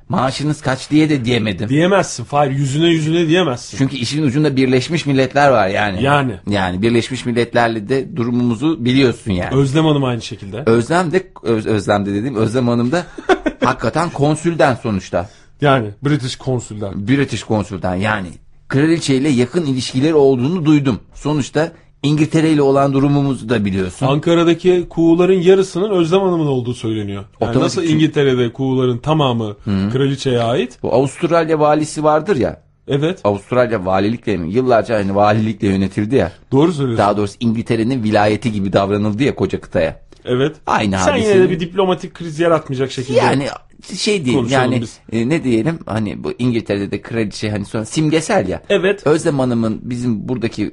[0.08, 1.68] maaşınız kaç diye de diyemedim.
[1.68, 3.78] Diyemezsin Fahir yüzüne yüzüne diyemezsin.
[3.78, 6.02] Çünkü işin ucunda Birleşmiş Milletler var yani.
[6.02, 6.32] Yani.
[6.48, 9.56] Yani Birleşmiş Milletler'le de durumumuzu biliyorsun yani.
[9.56, 10.62] Özlem Hanım aynı şekilde.
[10.66, 13.06] Özlem de Öz, Özlem de dediğim Özlem Hanım da
[13.64, 15.28] hakikaten konsülden sonuçta.
[15.60, 17.08] Yani British konsülden.
[17.08, 18.28] British konsülden yani.
[18.68, 21.00] Kraliçeyle yakın ilişkileri olduğunu duydum.
[21.14, 21.72] Sonuçta
[22.02, 24.06] İngiltere ile olan durumumuzu da biliyorsun.
[24.06, 27.24] Ankara'daki kuğuların yarısının Özlem Hanım'ın olduğu söyleniyor.
[27.40, 29.56] Yani Otomatik nasıl çünkü- İngiltere'de kuğuların tamamı
[29.92, 30.78] kraliçeye ait?
[30.82, 32.62] Bu Avustralya valisi vardır ya.
[32.88, 33.20] Evet.
[33.24, 34.52] Avustralya valilikle mi?
[34.52, 36.32] Yıllarca hani valilikle yönetildi ya.
[36.52, 36.98] Doğru söylüyorsun.
[36.98, 40.00] Daha doğrusu İngiltere'nin vilayeti gibi davranıldı ya koca kıtaya.
[40.24, 40.56] Evet.
[40.66, 41.28] Aynı Sen hadise.
[41.28, 43.18] yine de bir diplomatik kriz yaratmayacak şekilde.
[43.18, 43.48] Yani
[43.96, 44.98] şey değil Konuşalım yani biz.
[45.12, 48.62] e, ne diyelim hani bu İngiltere'de de kraliçe hani sonra simgesel ya.
[48.68, 49.06] Evet.
[49.06, 50.72] Özlem Hanım'ın bizim buradaki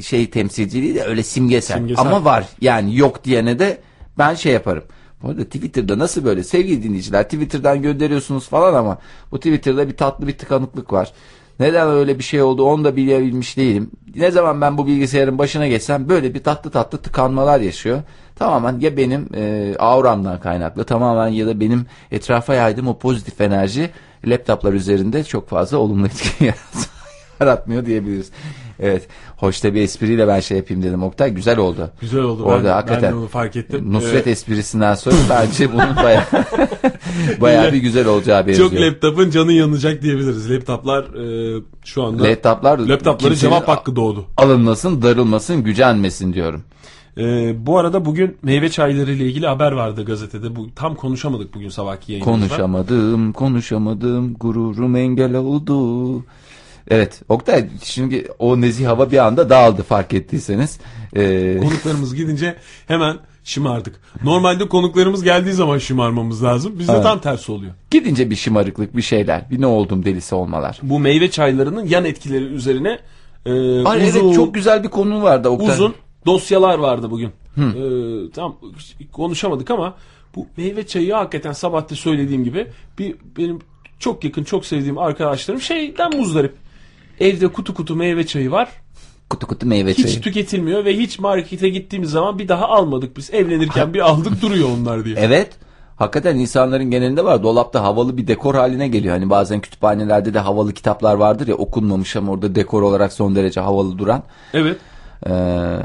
[0.00, 1.76] şey temsilciliği de öyle simgesel.
[1.76, 2.06] Simgesel.
[2.06, 3.78] Ama var yani yok diyene de
[4.18, 4.84] ben şey yaparım.
[5.22, 8.98] Bu arada Twitter'da nasıl böyle sevgili dinleyiciler Twitter'dan gönderiyorsunuz falan ama
[9.30, 11.12] bu Twitter'da bir tatlı bir tıkanıklık var.
[11.60, 13.90] Neden öyle bir şey oldu onu da bilebilmiş değilim.
[14.16, 18.02] Ne zaman ben bu bilgisayarın başına geçsem böyle bir tatlı tatlı tıkanmalar yaşıyor.
[18.36, 23.90] Tamamen ya benim e, auramdan kaynaklı tamamen ya da benim etrafa yaydığım o pozitif enerji
[24.26, 26.54] laptoplar üzerinde çok fazla olumlu etki
[27.40, 28.30] yaratmıyor diyebiliriz.
[28.80, 29.08] Evet.
[29.36, 31.34] Hoş da bir espriyle ben şey yapayım dedim Oktay.
[31.34, 31.90] Güzel oldu.
[32.00, 32.42] Güzel oldu.
[32.42, 33.92] Orada ben, hakikaten ben onu fark ettim.
[33.92, 36.26] Nusret Ee, esprisinden sonra bence bunun baya
[37.40, 38.70] baya bir güzel olacağı benziyor.
[38.70, 40.50] çok laptopun canı yanacak diyebiliriz.
[40.50, 44.24] Laptoplar e, şu anda Laptoplar laptopları kimsenin cevap hakkı doğdu.
[44.36, 46.62] alınmasın, darılmasın, gücenmesin diyorum.
[47.18, 50.56] E, bu arada bugün meyve çayları ile ilgili haber vardı gazetede.
[50.56, 52.46] Bu tam konuşamadık bugün sabahki yayınımızda.
[52.48, 56.24] Konuşamadım, konuşamadım, gururum engel oldu.
[56.90, 60.78] Evet, Oktay şimdi o nezih hava bir anda dağıldı fark ettiyseniz.
[61.16, 64.00] Ee, Konuklarımız gidince hemen şımardık.
[64.24, 66.78] Normalde konuklarımız geldiği zaman şımarmamız lazım.
[66.78, 67.02] Bizde Evet.
[67.02, 67.72] tam tersi oluyor.
[67.90, 70.78] gidince bir şımarıklık, bir şeyler, bir ne oldum delisi olmalar.
[70.82, 72.98] Bu meyve çaylarının yan etkileri üzerine
[73.46, 75.68] e, Ay uzun, evet çok güzel bir konu vardı Oktay.
[75.74, 75.94] uzun
[76.26, 77.30] dosyalar vardı bugün.
[77.58, 78.56] E, tam
[79.12, 79.94] konuşamadık ama
[80.36, 82.66] bu meyve çayı hakikaten sabah da söylediğim gibi
[82.98, 83.58] bir benim
[83.98, 86.54] çok yakın çok sevdiğim arkadaşlarım şeyden muzdarip.
[87.20, 88.68] Evde kutu kutu meyve çayı var.
[89.30, 90.20] Kutu kutu meyve Hiç çayı.
[90.20, 93.30] tüketilmiyor ve hiç markete gittiğimiz zaman bir daha almadık biz.
[93.34, 95.16] Evlenirken bir aldık duruyor onlar diye.
[95.18, 95.52] Evet.
[95.96, 97.42] Hakikaten insanların genelinde var.
[97.42, 99.14] Dolapta havalı bir dekor haline geliyor.
[99.14, 103.60] Hani bazen kütüphanelerde de havalı kitaplar vardır ya okunmamış ama orada dekor olarak son derece
[103.60, 104.22] havalı duran.
[104.54, 104.76] Evet.
[105.26, 105.78] Ee,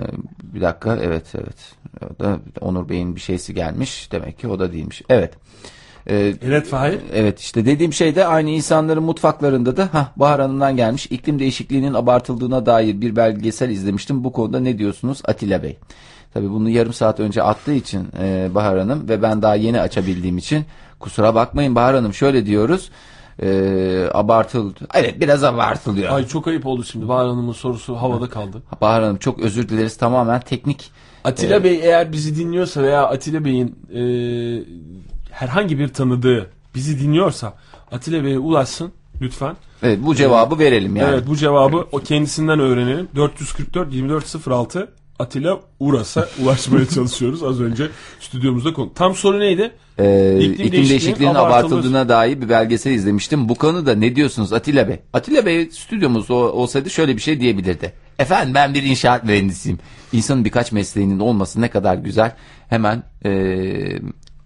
[0.44, 1.76] bir dakika evet evet.
[2.02, 4.12] O da Onur Bey'in bir şeysi gelmiş.
[4.12, 5.02] Demek ki o da değilmiş.
[5.10, 5.34] Evet.
[6.10, 7.00] Ee, Evet Fahir.
[7.14, 11.06] Evet işte dediğim şey de aynı insanların mutfaklarında da ha Bahar Hanım'dan gelmiş.
[11.06, 14.24] İklim değişikliğinin abartıldığına dair bir belgesel izlemiştim.
[14.24, 15.78] Bu konuda ne diyorsunuz Atilla Bey?
[16.34, 20.38] Tabii bunu yarım saat önce attığı için e, Bahar Hanım ve ben daha yeni açabildiğim
[20.38, 20.66] için
[21.00, 22.92] kusura bakmayın Bahar Hanım şöyle diyoruz.
[23.42, 24.80] E, abartıldı.
[24.94, 26.14] Evet biraz abartılıyor.
[26.14, 27.08] Ay çok ayıp oldu şimdi.
[27.08, 28.62] Bahar Hanım'ın sorusu havada kaldı.
[28.82, 30.92] Bahar Hanım çok özür dileriz tamamen teknik.
[31.24, 31.64] Atilla Evet.
[31.64, 34.02] Bey eğer bizi dinliyorsa veya Atilla Bey'in e,
[35.32, 37.54] herhangi bir tanıdığı bizi dinliyorsa
[37.92, 38.92] Atilla Bey'e ulaşsın
[39.22, 39.56] lütfen.
[39.84, 41.10] Evet bu cevabı verelim yani.
[41.14, 43.08] Evet bu cevabı o kendisinden öğrenelim.
[43.16, 47.44] 444 2406 Atilla Uras'a ulaşmaya çalışıyoruz.
[47.44, 47.90] Az önce
[48.20, 48.94] stüdyomuzda konu.
[48.94, 49.72] Tam soru neydi?
[50.00, 53.50] Ee, İklim iklim, değişikliğinin abartıldığına dair bir belgesel izlemiştim.
[53.50, 55.00] Bu konuda ne diyorsunuz Atilla Bey?
[55.14, 57.94] Atilla Bey stüdyomuz olsaydı şöyle bir şey diyebilirdi.
[58.20, 59.80] Efendim ben bir inşaat mühendisiyim.
[60.14, 62.36] İnsanın birkaç mesleğinin olması ne kadar güzel.
[62.70, 63.32] Hemen e,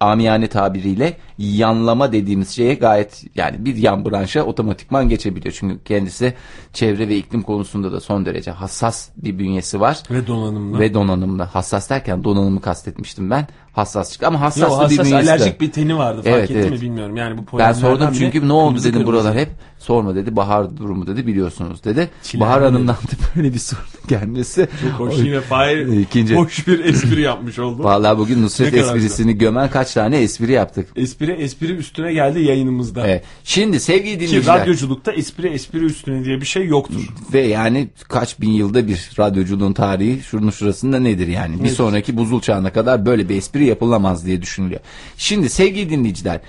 [0.00, 5.54] amiyane tabiriyle yanlama dediğimiz şeye gayet yani bir yan branşa otomatikman geçebiliyor.
[5.58, 6.34] Çünkü kendisi
[6.72, 10.02] çevre ve iklim konusunda da son derece hassas bir bünyesi var.
[10.10, 10.78] Ve donanımlı.
[10.78, 11.42] Ve donanımlı.
[11.42, 13.46] Hassas derken donanımı kastetmiştim ben.
[13.72, 15.32] Hassas çıktı ama hassas Yo, da bir hassas bünyesi de.
[15.32, 16.70] alerjik bir teni vardı fark Evet, etti evet.
[16.70, 17.16] mi bilmiyorum.
[17.16, 19.06] Yani bu Ben sordum çünkü ne oldu dedim kırmızı.
[19.06, 19.48] buralar hep.
[19.78, 20.36] Sorma dedi.
[20.36, 22.08] Bahar durumu dedi biliyorsunuz dedi.
[22.22, 22.62] Çilendi Bahar.
[22.62, 24.68] Hanım'dan da böyle bir sorun gelmesi.
[24.82, 26.36] Çok hoş yine Fahir İkinci.
[26.36, 27.84] hoş bir espri yapmış oldu.
[27.84, 30.88] Vallahi bugün Nusret esprisini gömen kaç tane espri yaptık.
[30.96, 33.06] Espri espri üstüne geldi yayınımızda.
[33.06, 33.24] Evet.
[33.44, 37.08] Şimdi sevgili Ki dinleyiciler radyoculukta espri espri üstüne diye bir şey yoktur.
[37.32, 41.58] ve yani kaç bin yılda bir radyoculuğun tarihi şunun şurasında nedir yani?
[41.58, 41.74] Bir Nedir?
[41.74, 44.80] sonraki buzul çağına kadar böyle bir espri yapılamaz diye düşünülüyor.
[45.16, 46.40] Şimdi sevgili dinleyiciler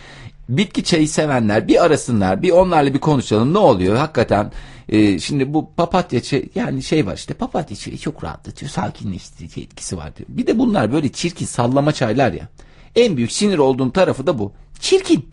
[0.49, 4.51] bitki çayı sevenler bir arasınlar bir onlarla bir konuşalım ne oluyor hakikaten
[4.89, 9.97] e, şimdi bu papatya çayı yani şey var işte papatya çayı çok rahatlatıyor sakinleştirici etkisi
[9.97, 10.27] var diyor.
[10.29, 12.47] Bir de bunlar böyle çirkin sallama çaylar ya
[12.95, 15.29] en büyük sinir olduğum tarafı da bu çirkin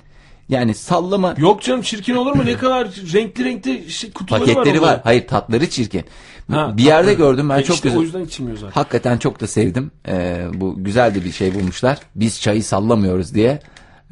[0.49, 2.47] yani sallama Yok canım çirkin olur mu?
[2.47, 4.55] Ne kadar renkli renkli şey, kutuları var.
[4.55, 4.93] paketleri orada.
[4.93, 5.01] var.
[5.05, 6.05] Hayır tatları çirkin.
[6.51, 8.01] Ha, bir yerde gördüm ben E çok işte güzel.
[8.01, 8.73] O yüzden içilmiyor zaten.
[8.73, 9.91] Hakikaten çok da sevdim.
[10.09, 11.99] Ee, bu güzel de bir şey bulmuşlar.
[12.15, 13.61] Biz çayı sallamıyoruz diye.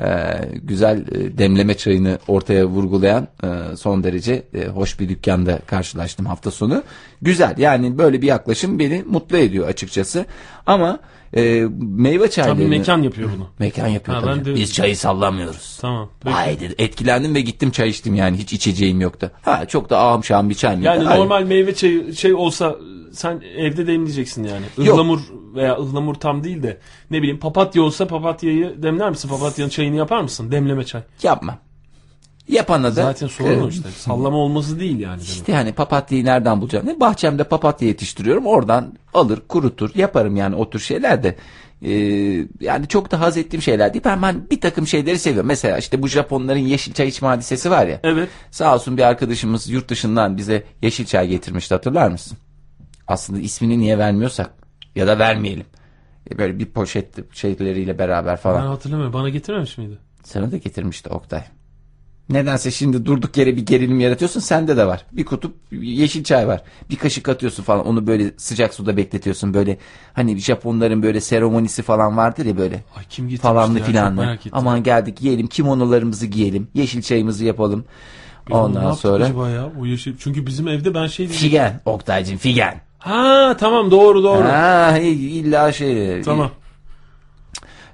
[0.00, 6.26] Ee, güzel e, demleme çayını ortaya vurgulayan e, son derece e, hoş bir dükkanda karşılaştım
[6.26, 6.82] hafta sonu.
[7.22, 10.24] Güzel yani böyle bir yaklaşım beni mutlu ediyor açıkçası.
[10.66, 10.98] Ama
[11.36, 12.58] e, meyve çaylarını...
[12.58, 13.46] Tabii mekan yapıyor bunu.
[13.58, 14.44] Mekan yapıyor Ha, tabii.
[14.44, 15.78] de- Biz çayı sallamıyoruz.
[15.80, 16.08] Tamam.
[16.20, 16.34] Peki.
[16.34, 19.30] Haydi etkilendim ve gittim çay içtim yani hiç içeceğim yoktu.
[19.42, 20.86] Ha çok da ağım şahım bir çay mıydı?
[20.86, 21.20] Yani Hayır.
[21.20, 22.76] normal meyve çayı şey olsa
[23.12, 24.64] sen evde demleyeceksin yani.
[24.78, 24.86] Yok.
[24.96, 25.20] Ihlamur
[25.54, 26.78] veya ıhlamur tam değil de
[27.10, 29.28] ne bileyim papatya olsa papatyayı demler misin?
[29.28, 30.52] Papatyanın çayını yapar mısın?
[30.52, 31.02] Demleme çay.
[31.22, 31.58] Yapmam.
[32.52, 33.88] Yapana da Zaten sorun e, işte.
[33.90, 35.12] Sallama olması değil yani.
[35.16, 35.22] demek.
[35.28, 36.86] İşte hani papatyayı nereden bulacağım?
[36.86, 38.46] Ne bahçemde papatya yetiştiriyorum.
[38.46, 41.36] Oradan alır, kurutur, yaparım yani o tür şeyler de.
[41.82, 41.92] Ee,
[42.60, 44.04] yani çok da haz ettiğim şeyler değil.
[44.04, 45.48] Ben, ben bir takım şeyleri seviyorum.
[45.48, 48.00] Mesela işte bu Japonların yeşil çay içme hadisesi var ya.
[48.02, 48.28] Evet.
[48.50, 52.38] Sağ olsun bir arkadaşımız yurt dışından bize yeşil çay getirmişti hatırlar mısın?
[53.08, 54.50] Aslında ismini niye vermiyorsak
[54.96, 55.66] ya da vermeyelim.
[56.30, 58.66] E, Böyle bir poşet şeyleriyle beraber Ben falan.
[58.66, 59.12] hatırlamıyorum.
[59.14, 59.98] Bana getirmemiş miydi?
[60.24, 61.42] Sana da getirmişti Oktay.
[62.30, 64.40] Nedense şimdi durduk yere bir gerilim yaratıyorsun.
[64.40, 65.06] Sende de var.
[65.12, 66.62] Bir kutup yeşil çay var.
[66.90, 67.86] Bir kaşık atıyorsun falan.
[67.86, 69.54] Onu böyle sıcak suda bekletiyorsun.
[69.54, 69.78] Böyle
[70.12, 72.74] hani Japonların böyle seremonisi falan vardır ya böyle.
[72.74, 73.84] Ay kim getirmişti Falanlı ya?
[73.84, 74.38] Filanlı.
[74.52, 76.68] Aman geldik yiyelim kimonolarımızı giyelim.
[76.74, 77.84] Yeşil çayımızı yapalım.
[78.48, 79.70] Biz Ondan sonra acaba ya?
[79.80, 80.14] O yeşil.
[80.18, 81.50] Çünkü bizim evde ben şey diyeceğim.
[81.50, 81.80] figen.
[81.84, 82.80] Oktay'cım figen.
[82.98, 84.44] Ha tamam doğru doğru.
[84.44, 86.22] Ha illa şey.
[86.22, 86.50] Tamam.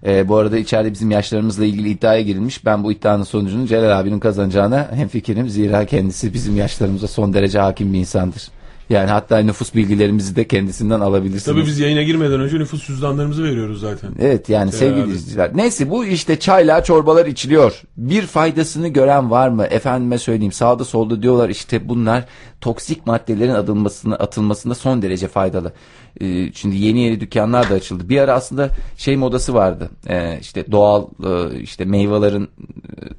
[0.06, 2.64] Ee, bu arada içeride bizim yaşlarımızla ilgili iddiaya girilmiş.
[2.64, 5.48] Ben bu iddianın sonucunu Celal abinin kazanacağına hemfikirim.
[5.48, 8.48] Zira kendisi bizim yaşlarımıza son derece hakim bir insandır.
[8.90, 11.44] Yani hatta nüfus bilgilerimizi de kendisinden alabilirsiniz.
[11.44, 14.10] Tabii biz yayına girmeden önce nüfus cüzdanlarımızı veriyoruz zaten.
[14.20, 15.50] Evet yani Celal sevgili izleyiciler.
[15.54, 17.82] Neyse bu işte çaylar çorbalar içiliyor.
[17.96, 19.64] Bir faydasını gören var mı?
[19.64, 22.24] Efendime söyleyeyim sağda solda diyorlar işte bunlar
[22.60, 25.72] toksik maddelerin atılmasına, atılmasında son derece faydalı.
[26.20, 28.08] Ee, şimdi yeni yeni dükkanlar da açıldı.
[28.08, 29.90] Bir ara aslında şey modası vardı.
[30.08, 32.48] Ee, işte doğal e, işte meyvelerin e,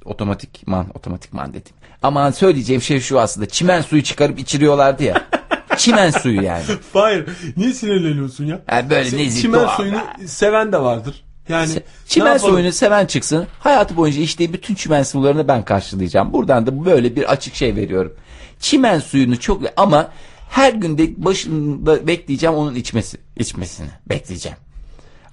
[0.05, 1.73] otomatikman otomatikman dedim.
[2.03, 3.47] Aman söyleyeceğim şey şu aslında.
[3.47, 5.27] Çimen suyu çıkarıp içiriyorlardı ya.
[5.77, 6.63] Çimen suyu yani.
[6.93, 7.25] Hayır.
[7.57, 8.59] Niye sinirleniyorsun ya?
[8.71, 9.75] Yani böyle Se- nezik Çimen doğal.
[9.77, 11.23] suyunu seven de vardır.
[11.49, 11.71] Yani
[12.07, 13.47] Çimen suyunu seven çıksın.
[13.59, 16.33] Hayatı boyunca içtiği bütün çimen sularını ben karşılayacağım.
[16.33, 18.13] Buradan da böyle bir açık şey veriyorum.
[18.59, 20.11] Çimen suyunu çok ama
[20.49, 24.57] her günde başında bekleyeceğim onun içmesi, içmesini bekleyeceğim.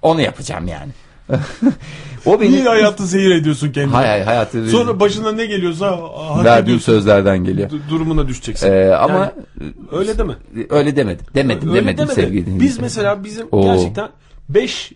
[0.03, 0.93] Onu yapacağım yani.
[2.27, 3.93] O benim Niye hayatı zehir ediyorsun kendini?
[3.95, 5.99] hay hay hayatı Sonra başına ne geliyorsa
[6.45, 7.71] verdiğim sözlerden geliyor.
[7.71, 8.73] Du- durumuna düşeceksin.
[8.73, 9.33] Ee, ama Yani
[9.93, 10.35] öyle deme.
[10.71, 11.27] öyle demedim.
[11.35, 12.15] Demedim Öyle demedim deme de.
[12.15, 13.63] sevgili Biz mesela bizim Oo.
[13.63, 14.09] gerçekten
[14.49, 14.93] 5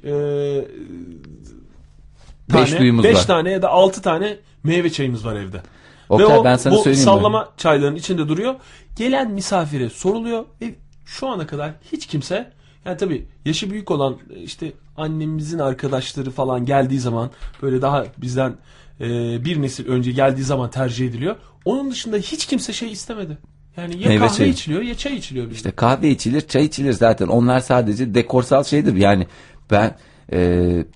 [2.55, 3.27] Beş tane, duyumuz beş var.
[3.27, 5.63] tane ya da 6 tane meyve çayımız var evde.
[6.09, 7.05] Oktay, ve o, ben sana bu söyleyeyim mi?
[7.05, 8.55] sallama çayların içinde duruyor.
[8.97, 10.75] Gelen misafire soruluyor ve
[11.07, 12.53] şu ana kadar hiç kimse
[12.85, 17.31] yani tabii yaşı büyük olan işte annemizin arkadaşları falan geldiği zaman
[17.63, 18.55] böyle daha bizden
[19.01, 19.05] e,
[19.45, 21.37] bir nesil önce geldiği zaman tercih ediliyor.
[21.65, 23.39] Onun dışında hiç kimse şey istemedi.
[23.77, 24.51] Yani ya Meyve kahve çayı.
[24.51, 25.47] içiliyor ya çay içiliyor.
[25.47, 25.57] bizde.
[25.57, 27.27] İşte kahve içilir, çay içilir zaten.
[27.27, 28.95] Onlar sadece dekorsal şeydir.
[28.97, 29.27] Yani
[29.71, 29.97] ben
[30.33, 30.39] e,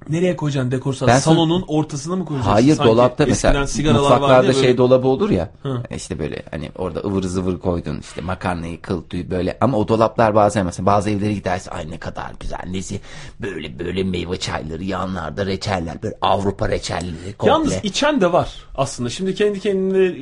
[0.09, 1.07] Nereye koyacaksın dekorsal?
[1.07, 2.53] Ben- Salonun ortasına mı koyacaksın?
[2.53, 4.61] hayır Sanki dolapta mesela mutfaklarda böyle.
[4.61, 5.51] şey dolabı olur ya.
[5.63, 5.83] Hı.
[5.97, 10.67] İşte böyle hani orada ıvır zıvır koydun işte makarnayı kıl böyle ama o dolaplar bazen
[10.67, 13.01] mesela bazı evlere gidersin ay ne kadar güzel nesi
[13.41, 17.53] böyle böyle meyve çayları yanlarda reçeller böyle Avrupa reçelleri komple.
[17.53, 19.11] Yalnız içen de var aslında.
[19.11, 20.15] Şimdi kendi kendine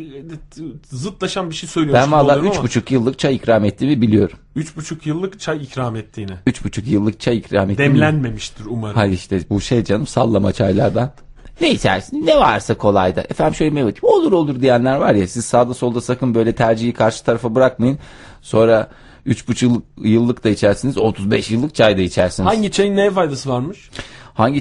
[0.90, 4.38] zıtlaşan bir şey söylüyormuş ben valla üç buçuk yıllık çay ikram ettiğimi biliyorum.
[4.56, 6.32] Üç buçuk yıllık çay ikram ettiğini.
[6.46, 8.96] Üç buçuk yıllık çay ikram ettiğimi Demlenmemiştir umarım.
[8.96, 11.12] Hayır işte bu şey canım sallama çaylardan.
[11.60, 12.26] Ne içersin?
[12.26, 13.20] Ne varsa kolayda.
[13.20, 17.24] Efendim şöyle meyve olur olur diyenler var ya siz sağda solda sakın böyle tercihi karşı
[17.24, 17.98] tarafa bırakmayın.
[18.42, 18.88] Sonra
[19.26, 22.48] 3,5 yıllık da içersiniz 35 yıllık çay da içersiniz.
[22.48, 23.90] Hangi, çayın neye faydası varmış?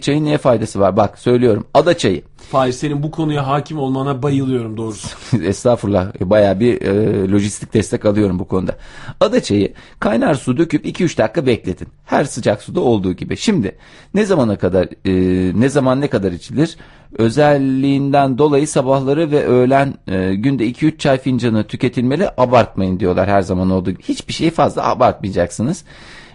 [0.02, 0.98] Çayın neye faydası var?
[0.98, 1.66] Bak söylüyorum.
[1.74, 2.22] Ada çayı.
[2.52, 5.08] Fahir senin bu konuya hakim olmana bayılıyorum doğrusu.
[5.44, 8.76] Estağfurullah bayağı bir e, lojistik destek alıyorum bu konuda.
[9.20, 11.88] Ada çayı kaynar su döküp 2-3 dakika bekletin.
[12.06, 13.38] Her sıcak suda olduğu gibi.
[13.38, 13.76] Şimdi
[14.14, 15.12] ne zamana kadar e,
[15.60, 16.78] ne zaman ne kadar içilir?
[17.18, 23.70] Özelliğinden dolayı sabahları ve öğlen e, günde 2-3 çay fincanı tüketilmeli abartmayın diyorlar her zaman
[23.70, 24.04] olduğu gibi.
[24.04, 25.84] Hiçbir şeyi fazla abartmayacaksınız.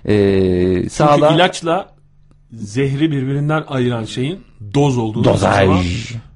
[0.05, 0.13] E,
[0.77, 1.94] Çünkü sağlığa- ilaçla
[2.57, 4.41] zehri birbirinden ayıran şeyin
[4.75, 5.69] doz olduğunu Dozaj.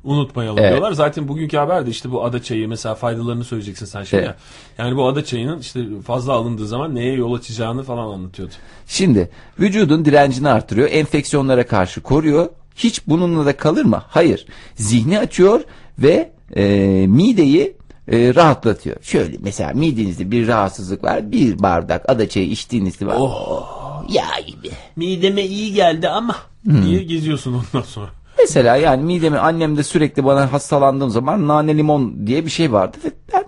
[0.05, 0.71] unutmayalım Evet.
[0.71, 0.93] diyorlar.
[0.93, 4.23] Zaten bugünkü haberde işte bu ada çayı mesela faydalarını söyleyeceksin sen şimdi.
[4.23, 4.35] Evet.
[4.79, 4.85] ya.
[4.85, 8.53] Yani bu ada çayının işte fazla alındığı zaman neye yol açacağını falan anlatıyordu.
[8.87, 9.31] Şimdi
[9.61, 12.49] vücudun direncini artırıyor, enfeksiyonlara karşı koruyor.
[12.77, 14.03] Hiç bununla da kalır mı?
[14.09, 14.47] Hayır.
[14.75, 15.61] Zihni açıyor
[15.99, 16.65] ve e,
[17.09, 17.77] mideyi
[18.13, 18.97] e, rahatlatıyor.
[19.03, 23.17] Şöyle mesela midenizde bir rahatsızlık var, bir bardak adaçayı içtiğinizde var.
[23.19, 23.78] Oh,
[24.09, 24.71] yağ gibi.
[24.97, 26.83] Mideme iyi geldi ama Hmm.
[26.83, 28.07] diye geziyorsun ondan sonra.
[28.39, 32.97] Mesela yani midemi annem de sürekli bana hastalandığım zaman nane limon diye bir şey vardı
[33.05, 33.45] ve ben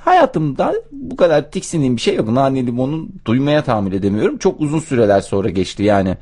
[0.00, 2.28] hayatımda bu kadar tiksindiğim bir şey yok.
[2.28, 4.38] Nane limonun duymaya tahammül edemiyorum.
[4.38, 6.16] Çok uzun süreler sonra geçti yani.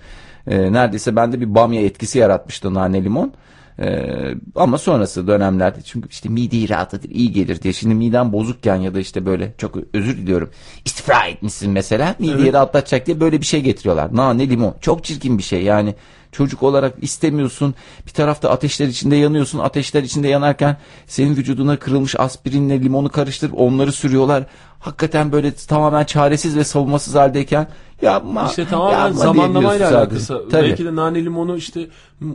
[0.46, 3.32] e, neredeyse bende bir bamya etkisi yaratmıştı nane limon.
[3.78, 4.06] E,
[4.54, 7.72] ama sonrası dönemlerde çünkü işte mideyi rahatlatır, iyi gelir diye.
[7.72, 10.50] Şimdi midem bozukken ya da işte böyle çok özür diliyorum.
[10.84, 12.14] İstifra etmişsin mesela.
[12.18, 12.54] Mideyi Evet.
[12.54, 14.16] rahatlatacak diye böyle bir şey getiriyorlar.
[14.16, 14.74] Nane limon.
[14.80, 15.94] Çok çirkin bir şey yani.
[16.32, 17.74] Çocuk olarak istemiyorsun.
[18.06, 19.58] Bir tarafta ateşler içinde yanıyorsun.
[19.58, 20.76] Ateşler içinde yanarken
[21.06, 24.44] senin vücuduna kırılmış aspirinle limonu karıştırıp onları sürüyorlar.
[24.80, 27.66] Hakikaten böyle tamamen çaresiz ve savunmasız haldeyken
[28.02, 28.46] yapma.
[28.50, 30.42] İşte tamamen yapma zamanlamayla alakası.
[30.50, 30.68] Tabii.
[30.68, 31.80] Belki de nane limonu işte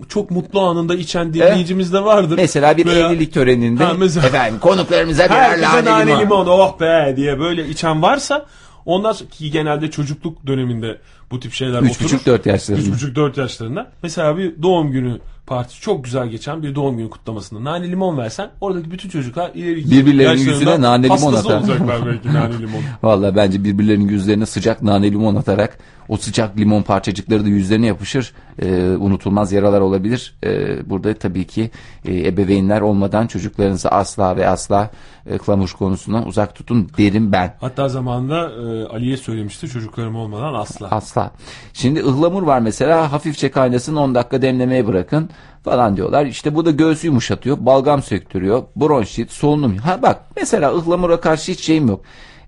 [0.09, 2.35] çok mutlu anında içen dinleyicimiz de vardır.
[2.37, 6.21] Mesela bir Veya evlilik töreninde Ha, mesela- efendim konuklarımıza birer nane, nane limon.
[6.21, 8.45] limon oh be diye böyle içen varsa
[8.85, 10.97] onlar ki genelde çocukluk döneminde
[11.31, 12.05] bu tip şeyler Üç oturur.
[12.05, 12.95] buçuk, dört yaşlarında.
[12.95, 13.91] 3,5-4 yaşlarında.
[14.03, 18.49] Mesela bir doğum günü partisi çok güzel geçen bir doğum günü kutlamasında nane limon versen
[18.61, 21.59] oradaki bütün çocuklar ileri Birbirlerinin yüzüne nane limon atar.
[21.59, 22.81] olacaklar belki nane limon.
[23.03, 25.77] Vallahi bence birbirlerinin yüzlerine sıcak nane limon atarak
[26.09, 28.33] o sıcak limon parçacıkları da yüzlerine yapışır.
[28.61, 30.35] Ee, unutulmaz yaralar olabilir.
[30.43, 31.71] Ee, burada tabii ki
[32.05, 34.91] e, ebeveynler olmadan çocuklarınızı asla ve asla
[35.25, 37.55] e, klamuş konusundan uzak tutun derim ben.
[37.61, 40.87] Hatta zamanında e, Ali'ye söylemişti çocuklarım olmadan asla.
[40.91, 41.31] Asla.
[41.73, 45.29] Şimdi ıhlamur var mesela hafifçe kaynasın 10 dakika demlemeye bırakın
[45.63, 46.25] falan diyorlar.
[46.25, 49.77] İşte bu da göğsü yumuşatıyor, balgam söktürüyor, bronşit, solunum.
[49.77, 52.01] Ha bak mesela ıhlamura karşı hiç şeyim yok.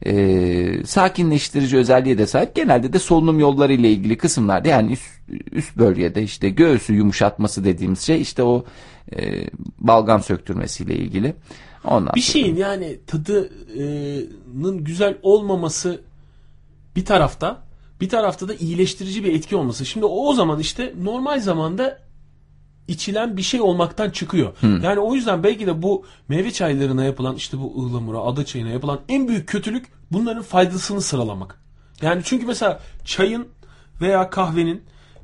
[0.05, 2.55] Ee, sakinleştirici özelliğe de sahip.
[2.55, 5.05] Genelde de solunum yolları ile ilgili kısımlarda yani üst,
[5.51, 8.65] üst bölgede işte göğsü yumuşatması dediğimiz şey işte o
[9.15, 9.47] e,
[9.80, 11.34] balgam söktürmesiyle ilgili.
[11.85, 16.01] Ondan Bir sonra- şeyin yani tadının güzel olmaması
[16.95, 17.57] bir tarafta
[18.01, 19.85] bir tarafta da iyileştirici bir etki olması.
[19.85, 21.99] Şimdi o zaman işte normal zamanda
[22.88, 24.53] içilen bir şey olmaktan çıkıyor.
[24.84, 28.99] Yani o yüzden belki de bu meyve çaylarına yapılan işte bu ıhlamura, ada çayına yapılan
[29.09, 31.59] en büyük kötülük bunların faydasını sıralamak.
[32.01, 33.47] Yani çünkü mesela çayın
[34.01, 34.84] veya kahvenin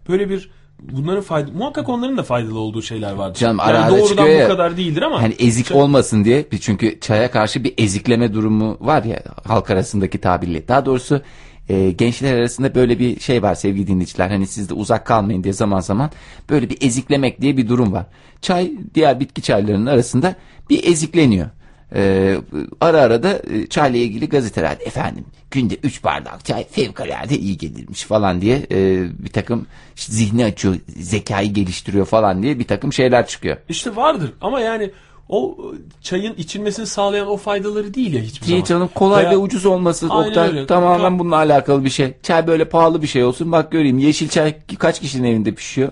[0.09, 0.51] böyle bir
[0.91, 3.39] bunların fayda muhakkak onların da faydalı olduğu şeyler vardır.
[3.39, 4.47] Canım yani ara doğrudan çıkıyor bu ya.
[4.47, 9.03] kadar değildir ama Hani ezik Çay- olmasın diye çünkü çaya karşı bir ezikleme durumu var
[9.03, 10.67] ya halk arasındaki tabirle.
[10.67, 11.21] Daha doğrusu
[11.69, 14.29] e, gençler arasında böyle bir şey var sevgili dinleyiciler.
[14.29, 16.11] Hani siz de uzak kalmayın diye zaman zaman
[16.49, 18.05] böyle bir eziklemek diye bir durum var.
[18.41, 20.35] Çay diğer bitki çaylarının arasında
[20.69, 21.47] bir ezikleniyor.
[21.95, 22.35] E,
[22.81, 28.03] ara ara da e, çayla ilgili gazeteler efendim günde 3 bardak çay fevkalade iyi gelirmiş
[28.03, 33.27] falan diye e, bir takım işte zihni açıyor zekayı geliştiriyor falan diye bir takım şeyler
[33.27, 33.57] çıkıyor.
[33.69, 34.91] İşte vardır ama yani
[35.29, 35.57] o
[36.01, 38.53] çayın içilmesini sağlayan o faydaları değil ya hiçbir zaman.
[38.53, 40.65] Değil canım kolay Veya- ve ucuz olması Aynen Oktay öyle.
[40.65, 41.19] tamamen Tamam.
[41.19, 42.13] bununla alakalı bir şey.
[42.23, 45.89] Çay böyle pahalı bir şey olsun bak göreyim yeşil çay kaç kişinin evinde pişiyor?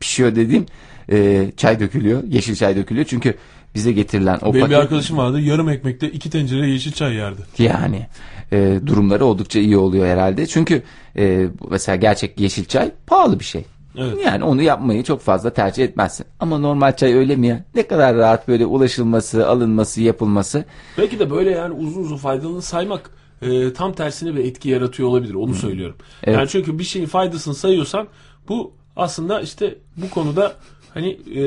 [0.00, 0.66] Pişiyor dediğim
[1.12, 3.34] e, çay dökülüyor yeşil çay dökülüyor çünkü
[3.74, 7.40] bize getirilen o Benim bir paket arkadaşım vardı yarım ekmekte iki tencere yeşil çay yerdi.
[7.58, 8.06] yani
[8.52, 10.46] e, durumları oldukça iyi oluyor herhalde.
[10.46, 10.82] Çünkü
[11.18, 13.64] e, mesela gerçek yeşil çay pahalı bir şey.
[13.96, 14.18] Evet.
[14.24, 16.26] Yani onu yapmayı çok fazla tercih etmezsin.
[16.40, 17.64] Ama normal çay öyle mi ya?
[17.74, 20.64] Ne kadar rahat böyle ulaşılması, alınması, yapılması.
[20.98, 23.10] Belki de böyle yani uzun uzun faydalarını saymak
[23.42, 25.34] e, tam tersine bir etki yaratıyor olabilir.
[25.34, 25.96] Onu söylüyorum.
[26.24, 26.38] Evet.
[26.38, 28.08] Yani çünkü bir şeyin faydasını sayıyorsan
[28.48, 30.52] bu aslında işte bu konuda
[30.94, 31.40] hani e,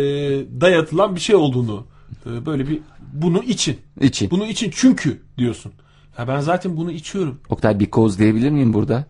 [0.62, 1.86] dayatılan bir şey olduğunu
[2.26, 2.80] e, böyle bir
[3.14, 3.78] bunu için.
[4.02, 4.32] için.
[4.32, 5.72] Bunu için çünkü diyorsun.
[6.18, 7.40] Ya ben zaten bunu içiyorum.
[7.50, 9.06] Oktay bir koz diyebilir miyim burada?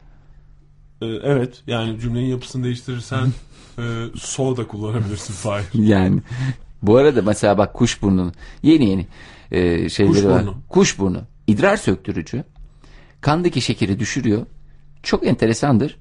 [1.01, 3.25] E, evet yani cümlenin yapısını değiştirirsen
[3.79, 3.83] e,
[4.15, 5.65] so da kullanabilirsin Fahir.
[5.73, 6.21] Yani
[6.81, 8.31] bu arada mesela bak kuşburnu
[8.63, 9.07] yeni yeni
[9.51, 10.39] e, şeyleri var.
[10.39, 10.61] Kuşburnu.
[10.69, 12.43] Kuşburnu idrar söktürücü.
[13.21, 14.45] Kandaki şekeri düşürüyor.
[15.03, 15.97] Çok enteresandır.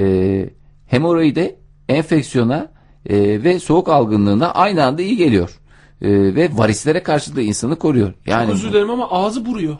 [0.00, 0.50] E,
[0.86, 1.58] hemoroide,
[1.88, 2.72] enfeksiyona
[3.06, 5.58] e, ve soğuk algınlığına aynı anda iyi geliyor.
[6.02, 8.14] E, ve varislere karşı da insanı koruyor.
[8.26, 9.76] Yani Özür dilerim ama ağzı buruyor.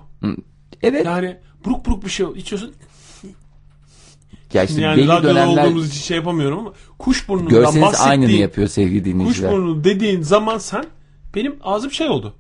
[0.83, 1.07] evet.
[1.07, 2.73] Yani buruk buruk bir şey içiyorsun.
[4.55, 8.69] Ya işte yani belli dönemler olduğumuz için şey yapamıyorum ama kuşburnundan görseniz bahsettiğin aynını yapıyor
[8.69, 9.51] sevgili dinleyiciler.
[9.51, 10.85] kuşburnu dediğin zaman sen
[11.35, 12.35] benim ağzım şey oldu.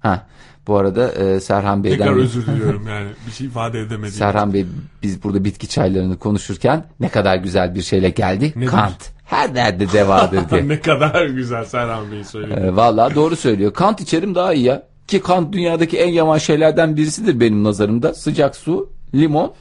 [0.00, 0.26] Ha,
[0.66, 4.14] bu arada e, Serhan Bey'den Tekrar özür diliyorum yani bir şey ifade edemedim.
[4.14, 4.66] Serhan Bey
[5.02, 8.52] biz burada bitki çaylarını konuşurken ne kadar güzel bir şeyle geldi.
[8.56, 9.10] Ne Kant.
[9.24, 10.68] Her derde devadır diye.
[10.68, 12.60] ne kadar güzel Serhan Bey söyledi.
[12.60, 13.72] e, vallahi doğru söylüyor.
[13.72, 14.82] Kant içerim daha iyi ya.
[15.08, 18.14] Ki kant dünyadaki en yaman şeylerden birisidir benim nazarımda.
[18.14, 19.54] Sıcak su, limon.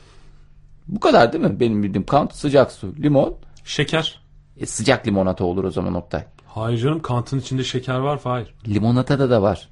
[0.88, 1.59] Bu kadar değil mi?
[1.59, 3.35] Benim bildiğim kant sıcak su, limon.
[3.65, 4.21] Şeker.
[4.57, 6.23] E, sıcak limonata olur o zaman Oktay.
[6.45, 8.53] Hayır canım kantın içinde şeker var Fahir.
[8.67, 9.69] Limonatada da var.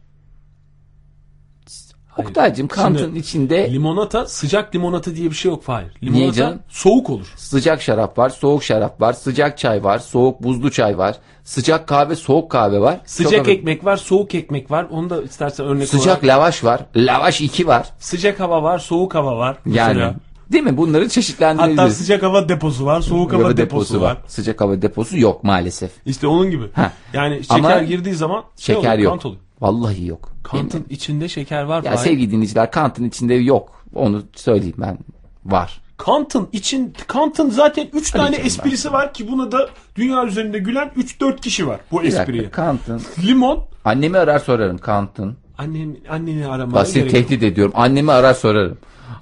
[2.12, 2.30] Hayır.
[2.30, 5.88] Oktay'cım kantın Şimdi içinde Limonata sıcak limonata diye bir şey yok Fahir.
[6.02, 6.60] Niye Limonata canım?
[6.70, 7.34] soğuk olur.
[7.38, 12.16] Sıcak şarap var, soğuk şarap var, sıcak çay var, soğuk buzlu çay var, sıcak kahve,
[12.16, 13.00] soğuk kahve var.
[13.06, 14.88] Sıcak Çok- ekmek var, soğuk ekmek var.
[14.92, 16.26] Onu da istersen örnek Sıcak olarak.
[16.26, 17.90] lavaş var, lavaş 2 var.
[18.00, 19.58] Sıcak hava var, soğuk hava var.
[19.66, 20.16] Yani Mesela.
[20.52, 20.78] değil mi?
[20.78, 21.98] Bunları Hatta çeşitlendirebiliriz.
[21.98, 24.18] sıcak hava deposu var, soğuk hava Hava deposu, var.
[24.28, 25.92] Sıcak hava deposu yok maalesef.
[26.06, 26.64] İşte onun gibi.
[26.74, 26.92] Ha.
[27.14, 29.14] Yani şeker Ama girdiği zaman şey Şeker oluyor, yok.
[29.14, 29.42] Kant oluyor.
[29.62, 30.34] Vallahi yok.
[30.44, 31.84] Kantın Yemin- içinde şeker var.
[31.84, 33.86] Ya sevgili dinleyiciler Kant'ın içinde yok.
[33.96, 34.98] Onu söyleyeyim ben.
[35.46, 35.82] Var.
[35.98, 41.42] Kant'ın için Kant'ın zaten 3 tane esprisi var ki buna da dünya üzerinde gülen 3-4
[41.42, 42.50] kişi var bu espriye.
[42.50, 43.02] Kant'ın.
[43.28, 45.38] Limon Annemi arar sorarım Kant'ın.
[45.58, 47.28] annem anneni aramaya Bak gerek yok.
[47.30, 47.74] tehdit ediyorum.
[47.76, 48.78] Annemi arar sorarım.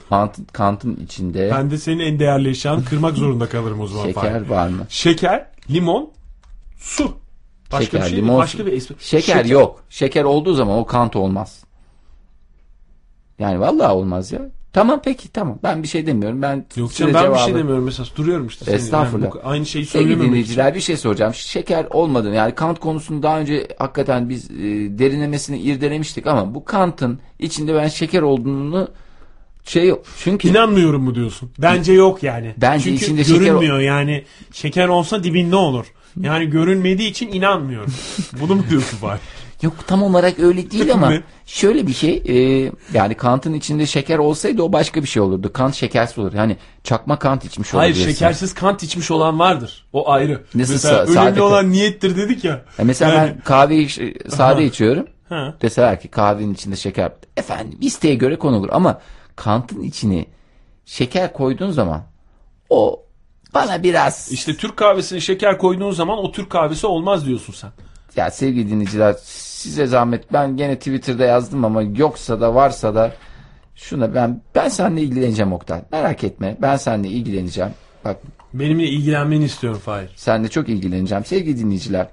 [0.09, 4.05] Kant'ın, Kant'ın içinde Ben de senin en değerli eşyanı kırmak zorunda kalırım o zaman.
[4.05, 4.49] şeker Fahir.
[4.49, 4.85] var mı?
[4.89, 6.09] Şeker, limon,
[6.77, 7.11] su.
[7.71, 8.95] Başka Şeker, bir şey limon, başka bir espri.
[8.99, 9.83] Şeker, yok.
[9.89, 11.63] Şeker olduğu zaman o Kant olmaz.
[13.39, 14.41] Yani vallahi olmaz ya.
[14.73, 15.59] Tamam peki tamam.
[15.63, 16.41] Ben bir şey demiyorum.
[16.41, 18.71] Ben Yok canım ben bir şey cevabı- demiyorum mesela duruyorum işte.
[18.71, 19.25] Estağfurullah.
[19.25, 20.27] Yani bu- aynı şeyi söylememek için.
[20.29, 21.33] dinleyiciler bir şey soracağım.
[21.33, 24.53] Şeker olmadığını yani Kant konusunu daha önce hakikaten biz e,
[24.99, 28.87] derinlemesine irdelemiştik ama bu Kant'ın içinde ben şeker olduğunu
[29.63, 30.05] şey yok.
[30.23, 31.51] Çünkü İnanmıyorum mu diyorsun?
[31.59, 32.53] Bence yok yani.
[32.57, 34.23] Bence Çünkü içinde şeker- görünmüyor yani.
[34.51, 35.85] Şeker olsa dibinde olur.
[36.23, 37.93] Yani görünmediği için inanmıyorum.
[38.41, 39.19] Bunu mu diyorsun Fahir?
[39.61, 41.13] yok tam olarak öyle değil ama
[41.45, 45.53] şöyle bir şey e, yani Kant'ın içinde şeker olsaydı o başka bir şey olurdu.
[45.53, 46.33] Kant şekersiz olur.
[46.33, 47.81] Yani çakma Kant içmiş olur.
[47.81, 48.13] Hayır diyorsun.
[48.13, 49.85] şekersiz kant içmiş olan vardır.
[49.93, 50.43] O ayrı.
[50.55, 52.61] Nasıl Mesela sa- önemli olan niyettir dedik ya.
[52.79, 55.05] E mesela Yani- ben kahve iç- sade içiyorum.
[55.29, 55.55] Ha.
[55.61, 57.11] Deseler ki kahvenin içinde şeker.
[57.37, 59.01] Efendim isteğe göre konulur ama
[59.35, 60.25] Kant'ın içine
[60.85, 62.03] şeker koyduğun zaman
[62.69, 63.03] o
[63.53, 67.71] bana biraz İşte Türk kahvesine şeker koyduğun zaman o Türk kahvesi olmaz diyorsun sen.
[68.15, 73.13] ya sevgili dinleyiciler size zahmet ben gene Twitter'da yazdım ama yoksa da varsa da
[73.75, 75.81] şuna ben ben seninle ilgileneceğim Oktay.
[75.91, 77.71] Merak etme ben seninle ilgileneceğim.
[78.05, 78.17] Bak
[78.53, 80.09] Benimle ilgilenmeni istiyorum Fahir.
[80.15, 81.25] seninle çok ilgileneceğim.
[81.25, 82.07] Sevgili dinleyiciler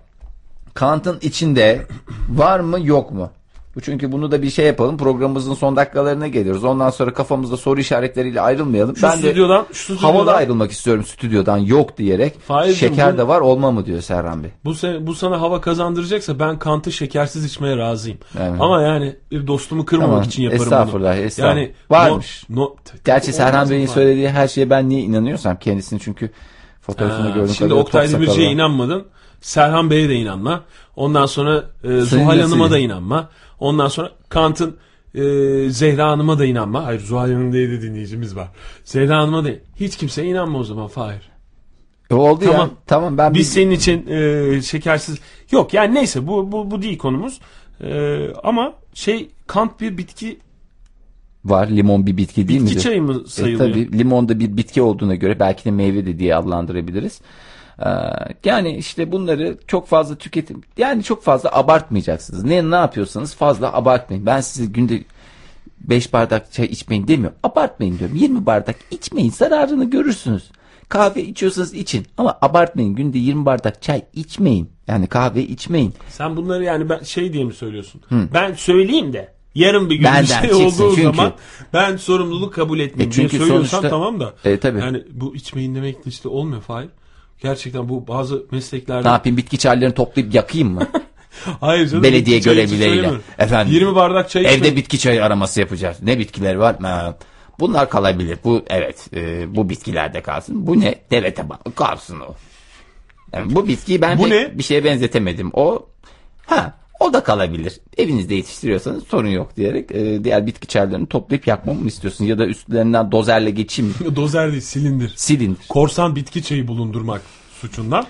[0.74, 1.86] Kant'ın içinde
[2.28, 3.30] var mı yok mu?
[3.76, 4.96] Bu çünkü bunu da bir şey yapalım.
[4.98, 6.64] Programımızın son dakikalarına geliyoruz.
[6.64, 8.96] Ondan sonra kafamızda soru işaretleriyle ayrılmayalım.
[8.96, 12.40] Şu ben de stüdyodan, şu stüdyodan havada ayrılmak istiyorum stüdyodan yok diyerek.
[12.40, 14.50] Fahir'cim şeker bu- de var olma mı diyor Serhan Bey.
[14.64, 18.18] Bu, bu sana hava kazandıracaksa ben kantı şekersiz içmeye razıyım.
[18.40, 18.60] Evet.
[18.60, 21.24] Ama yani bir dostumu kırmamak Tamam, için yaparım estağfurullah, bunu.
[21.24, 21.56] estağfurullah.
[21.56, 22.44] Yani Varmış.
[22.48, 22.74] No, no-
[23.04, 26.30] Gerçi Serhan Bey'in söylediği her şeye ben niye inanıyorsam kendisini çünkü
[26.80, 27.54] fotoğrafını gördüm.
[27.58, 29.04] Şimdi Oktay Demirci'ye inanmadın.
[29.40, 30.60] Serhan Bey'e de inanma.
[30.96, 33.28] Ondan sonra e, Zuhal de Hanım'a da inanma.
[33.60, 34.76] Ondan sonra Kant'ın
[35.14, 35.20] e,
[35.70, 36.84] Zehra Hanım'a da inanma.
[36.84, 38.48] Hayır Zuhal Hanım diye de dinleyicimiz var.
[38.84, 39.48] Zehra Hanım'a da
[39.80, 41.30] hiç kimseye inanma o zaman Fahir.
[42.10, 42.60] Oldu Tamam.
[42.60, 42.70] ya.
[42.86, 45.18] Tamam ben Biz bir- senin için e, şekersiz
[45.50, 47.40] yok yani neyse bu bu bu değil konumuz.
[47.80, 50.38] E, ama şey Kant bir bitki
[51.44, 52.80] var limon bir bitki değil bitki mi?
[52.80, 53.68] çayı mı sayılıyor?
[53.68, 57.20] E, tabii limon da bir bitki olduğuna göre belki de meyve de diye adlandırabiliriz.
[57.80, 57.88] Ee,
[58.44, 62.44] yani işte bunları çok fazla tüketim yani çok fazla abartmayacaksınız.
[62.44, 64.26] Ne ne yapıyorsanız fazla abartmayın.
[64.26, 65.02] Ben size günde
[65.80, 67.36] 5 bardak çay içmeyin demiyorum.
[67.42, 68.16] Abartmayın diyorum.
[68.16, 69.30] 20 bardak içmeyin.
[69.30, 70.50] Zararını görürsünüz.
[70.88, 72.94] Kahve içiyorsanız için ama abartmayın.
[72.94, 74.70] Günde 20 bardak çay içmeyin.
[74.88, 75.94] Yani kahve içmeyin.
[76.08, 78.00] Sen bunları yani ben şey diye mi söylüyorsun?
[78.34, 81.02] Ben söyleyeyim de yarın bir gün Benden bir şey olduğu çünkü.
[81.02, 81.32] zaman
[81.72, 84.34] ben sorumluluk kabul etmeyeyim E çünkü diye söylüyorsan sonuçta- tamam da.
[84.44, 84.78] E, tabii.
[84.78, 86.88] Yani bu içmeyin demek de işte olmuyor Fahir.
[87.40, 89.08] Gerçekten bu bazı mesleklerde.
[89.08, 90.88] Ne yapayım bitki çaylarını toplayıp yakayım mı?
[91.60, 92.02] Hayır canım.
[92.02, 93.10] Belediye görevlileriyle.
[93.38, 93.74] Efendim.
[93.74, 94.54] 20 bardak çay.
[94.54, 95.96] Evde bitki çayı araması yapacağız.
[96.02, 96.76] Ne bitkileri var?
[96.82, 97.16] Ha,
[97.60, 98.38] Bunlar kalabilir.
[98.44, 100.66] Bu evet e, bu bitkilerde kalsın.
[100.66, 100.94] Bu ne?
[101.10, 102.34] Deve tabağı kalsın o.
[103.32, 104.58] Yani bu bitkiyi ben Bu ne?
[104.58, 105.50] bir şeye benzetemedim.
[105.54, 105.88] O
[106.46, 107.80] ha o da kalabilir.
[107.98, 112.24] Evinizde yetiştiriyorsanız sorun yok diyerek e, diğer bitki çaylarını toplayıp yakmamı mı istiyorsun?
[112.24, 114.16] Ya da üstlerinden dozerle geçeyim mi?
[114.16, 115.12] Dozer değil silindir.
[115.16, 115.68] Silindir.
[115.68, 117.22] Korsan bitki çayı bulundurmak
[117.60, 118.06] suçundan.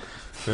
[0.49, 0.53] Ee,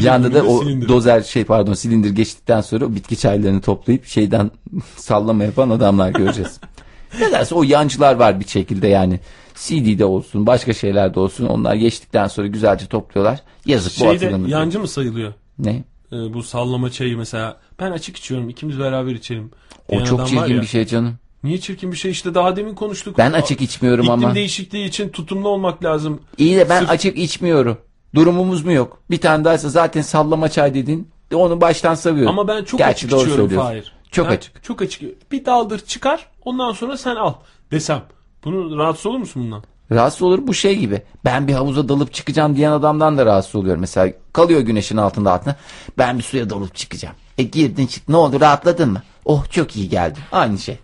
[0.00, 0.88] Yanda da o silindir.
[0.88, 4.50] dozer şey pardon silindir geçtikten sonra o bitki çaylarını toplayıp şeyden
[4.96, 6.60] sallama yapan adamlar göreceğiz.
[7.20, 9.20] Nedense o yancılar var bir şekilde yani.
[9.54, 13.40] CD'de olsun başka şeylerde olsun onlar geçtikten sonra güzelce topluyorlar.
[13.66, 14.50] Yazık bu Şeyde atılımı.
[14.50, 15.32] yancı mı sayılıyor?
[15.58, 15.84] Ne?
[16.12, 17.56] Ee, bu sallama çayı mesela.
[17.80, 18.48] Ben açık içiyorum.
[18.48, 19.50] ikimiz beraber içelim.
[19.88, 21.14] O diyen çok çirkin bir şey canım.
[21.44, 23.18] Niye çirkin bir şey işte daha demin konuştuk.
[23.18, 24.34] Ben açık içmiyorum İklim ama.
[24.34, 26.20] değişikliği için tutumlu olmak lazım.
[26.38, 27.78] İyi de ben Sırf- açık içmiyorum.
[28.14, 28.98] Durumumuz mu yok?
[29.10, 31.08] Bir tane daha zaten sallama çay dedin.
[31.30, 32.38] De Onu baştan savuyorum.
[32.38, 33.56] Ama ben çok Gerçi açık doğru içiyorum.
[33.56, 33.92] Fahir.
[34.10, 34.64] Çok Ben açık.
[34.64, 35.32] Çok açık.
[35.32, 37.34] Bir daldır çıkar ondan sonra sen al
[37.70, 38.02] desem.
[38.44, 39.62] Bunu rahatsız olur musun bundan?
[39.92, 41.02] Rahatsız olur bu şey gibi.
[41.24, 43.80] Ben bir havuza dalıp çıkacağım diyen adamdan da rahatsız oluyorum.
[43.80, 45.56] Mesela kalıyor güneşin altında altına.
[45.98, 47.14] Ben bir suya dalıp çıkacağım.
[47.38, 49.02] E girdin çık ne oldu rahatladın mı?
[49.24, 50.18] Oh çok iyi geldi.
[50.32, 50.78] Aynı şey.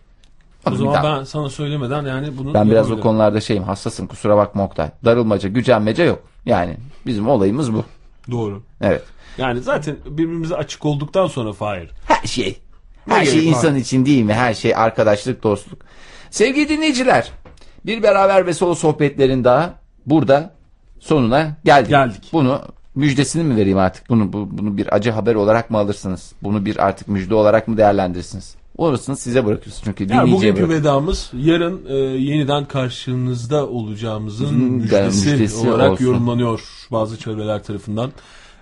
[0.67, 4.37] O zaman Ben, ben sana söylemeden yani bunu ben biraz o konularda şeyim hassasım kusura
[4.37, 4.91] bakma Oktay.
[5.05, 6.23] Darılmaca gücenmece yok.
[6.47, 7.85] Yani bizim olayımız bu.
[8.31, 8.63] Doğru.
[8.81, 9.03] Evet.
[9.39, 11.91] Yani zaten birbirimize açık olduktan sonra Fahir.
[12.07, 12.59] Her şey.
[13.09, 13.57] Her Ne şey gerek var?
[13.57, 14.35] insan için değil mi?
[14.35, 15.79] Her şey arkadaşlık, dostluk.
[16.31, 17.31] Sevgili dinleyiciler,
[17.87, 19.75] bir beraber ve solo sohbetlerin daha
[20.07, 20.51] burada
[21.01, 21.91] sonuna geldik.
[21.91, 22.29] Geldik.
[22.33, 22.61] Bunu
[22.95, 24.09] müjdesini mi vereyim artık?
[24.09, 26.33] Bunu bu- bunu bir acı haber olarak mı alırsınız?
[26.43, 28.55] Bunu bir artık müjde olarak mı değerlendirirsiniz?
[28.77, 35.69] Orasını size bırakıyorsunuz çünkü Yani bugünkü bırak- vedamız yarın e, yeniden karşınızda olacağımızın müjdesi, müjdesi
[35.69, 36.05] olarak olsun.
[36.05, 36.61] yorumlanıyor
[36.93, 38.13] bazı çevreler tarafından.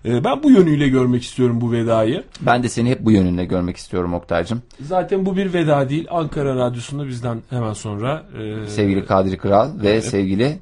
[0.04, 2.24] E, ben bu yönüyle görmek istiyorum bu vedayı.
[2.40, 4.62] Ben de seni hep bu yönünde görmek istiyorum Oktay'cım.
[4.80, 6.06] Zaten bu bir veda değil.
[6.10, 8.22] Ankara Radyosu'nda bizden hemen sonra
[8.64, 10.58] e, Sevgili Kadri Kral ve sevgili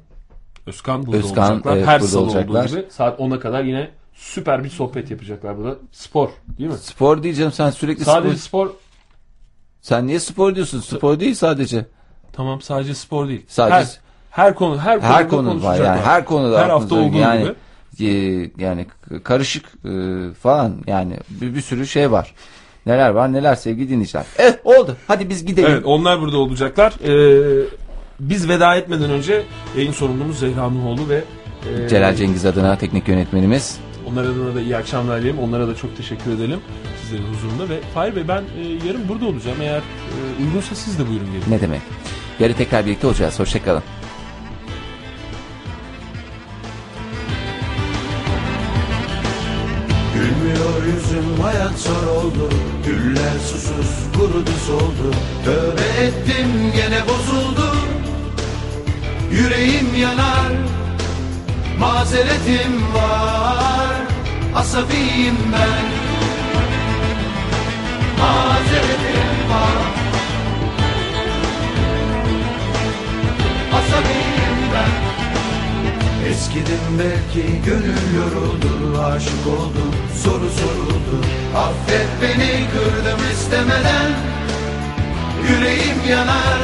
[0.65, 1.75] Özkan burada Özkan, olacaklar.
[1.77, 2.65] evet, Her burada salı olacaklar.
[2.69, 5.75] gibi saat 10'a kadar yine süper bir sohbet yapacaklar burada.
[5.91, 6.77] Spor değil mi?
[6.77, 8.65] spor diyeceğim sen sürekli Sadece spor.
[8.67, 8.75] spor
[9.81, 10.79] Sen niye spor diyorsun?
[10.79, 11.85] Spor değil sadece.
[12.33, 13.45] tamam sadece spor değil.
[13.47, 17.41] Sadece- her, her konu her, her konu var yani her konuda her hafta olduğu yani
[17.43, 17.53] gibi.
[18.01, 18.05] E,
[18.57, 18.85] yani
[19.23, 19.89] karışık e,
[20.33, 22.33] falan yani bir, bir sürü şey var.
[22.85, 24.25] Neler var neler sevgili dinleyiciler.
[24.37, 24.97] Evet oldu.
[25.07, 25.69] Hadi biz gidelim.
[25.71, 26.93] Evet onlar burada olacaklar.
[27.05, 27.65] Ee,
[28.19, 29.43] biz veda etmeden önce
[29.77, 31.23] yayın sorumlumuz Zehra Nuhoğlu ve
[31.85, 33.77] e, Celal Cengiz adına teknik yönetmenimiz.
[34.11, 35.39] onlar adına da iyi akşamlar diyelim.
[35.39, 36.59] Onlara da çok teşekkür edelim
[37.03, 39.57] sizlerin huzurunda ve Fahir Bey ben e, yarın burada olacağım.
[39.61, 41.43] Eğer e, uygunsa siz de buyurun gelin.
[41.49, 41.81] Ne demek?
[42.39, 43.39] Yarın tekrar birlikte olacağız.
[43.39, 43.83] Hoşçakalın.
[50.47, 52.49] Gülmüyor yüzüm hayat zor oldu.
[52.85, 55.15] Güller susuz kurudu soldu.
[55.45, 57.75] Tövbe ettim gene bozuldu.
[59.31, 60.51] Yüreğim yanar
[61.79, 63.95] Mazeretim var.
[64.55, 65.85] Asabiyim ben.
[68.19, 69.96] Mazeretim var
[76.31, 81.25] Eskidim belki gönül yoruldu Aşık oldum soru soruldu.
[81.55, 84.11] Affet beni kırdım istemeden.
[85.49, 86.59] Yüreğim yanar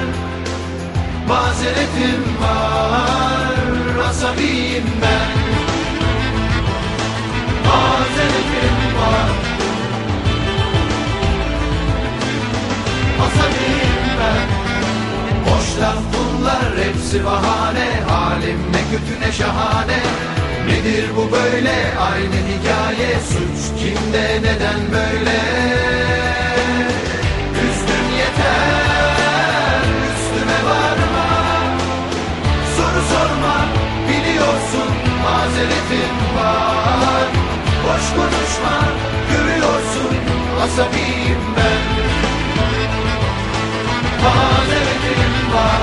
[1.27, 5.31] Mazeretim var Asabiyim ben.
[7.65, 9.29] Mazeretim var.
[13.25, 13.82] Asabiyim
[15.81, 17.89] laf bunlar hepsi bahane.
[18.09, 19.99] Halim ne kötü ne şahane.
[20.67, 21.75] Nedir bu böyle?
[22.11, 23.11] Aynı hikaye.
[23.29, 25.39] Suç kimde neden böyle?
[27.65, 31.27] Üstüm yeter üstüme varma.
[32.75, 33.55] Soru sorma
[34.09, 34.89] biliyorsun
[35.23, 37.27] mazeretim var.
[37.83, 38.77] Boş konuşma
[39.31, 40.13] görüyorsun
[40.63, 41.93] asabiyim ben
[44.23, 45.81] bana ödülüm var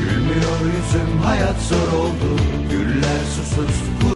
[0.00, 2.40] Gülmüyor yüzüm hayat zor oldu.
[2.70, 4.02] Güller susuz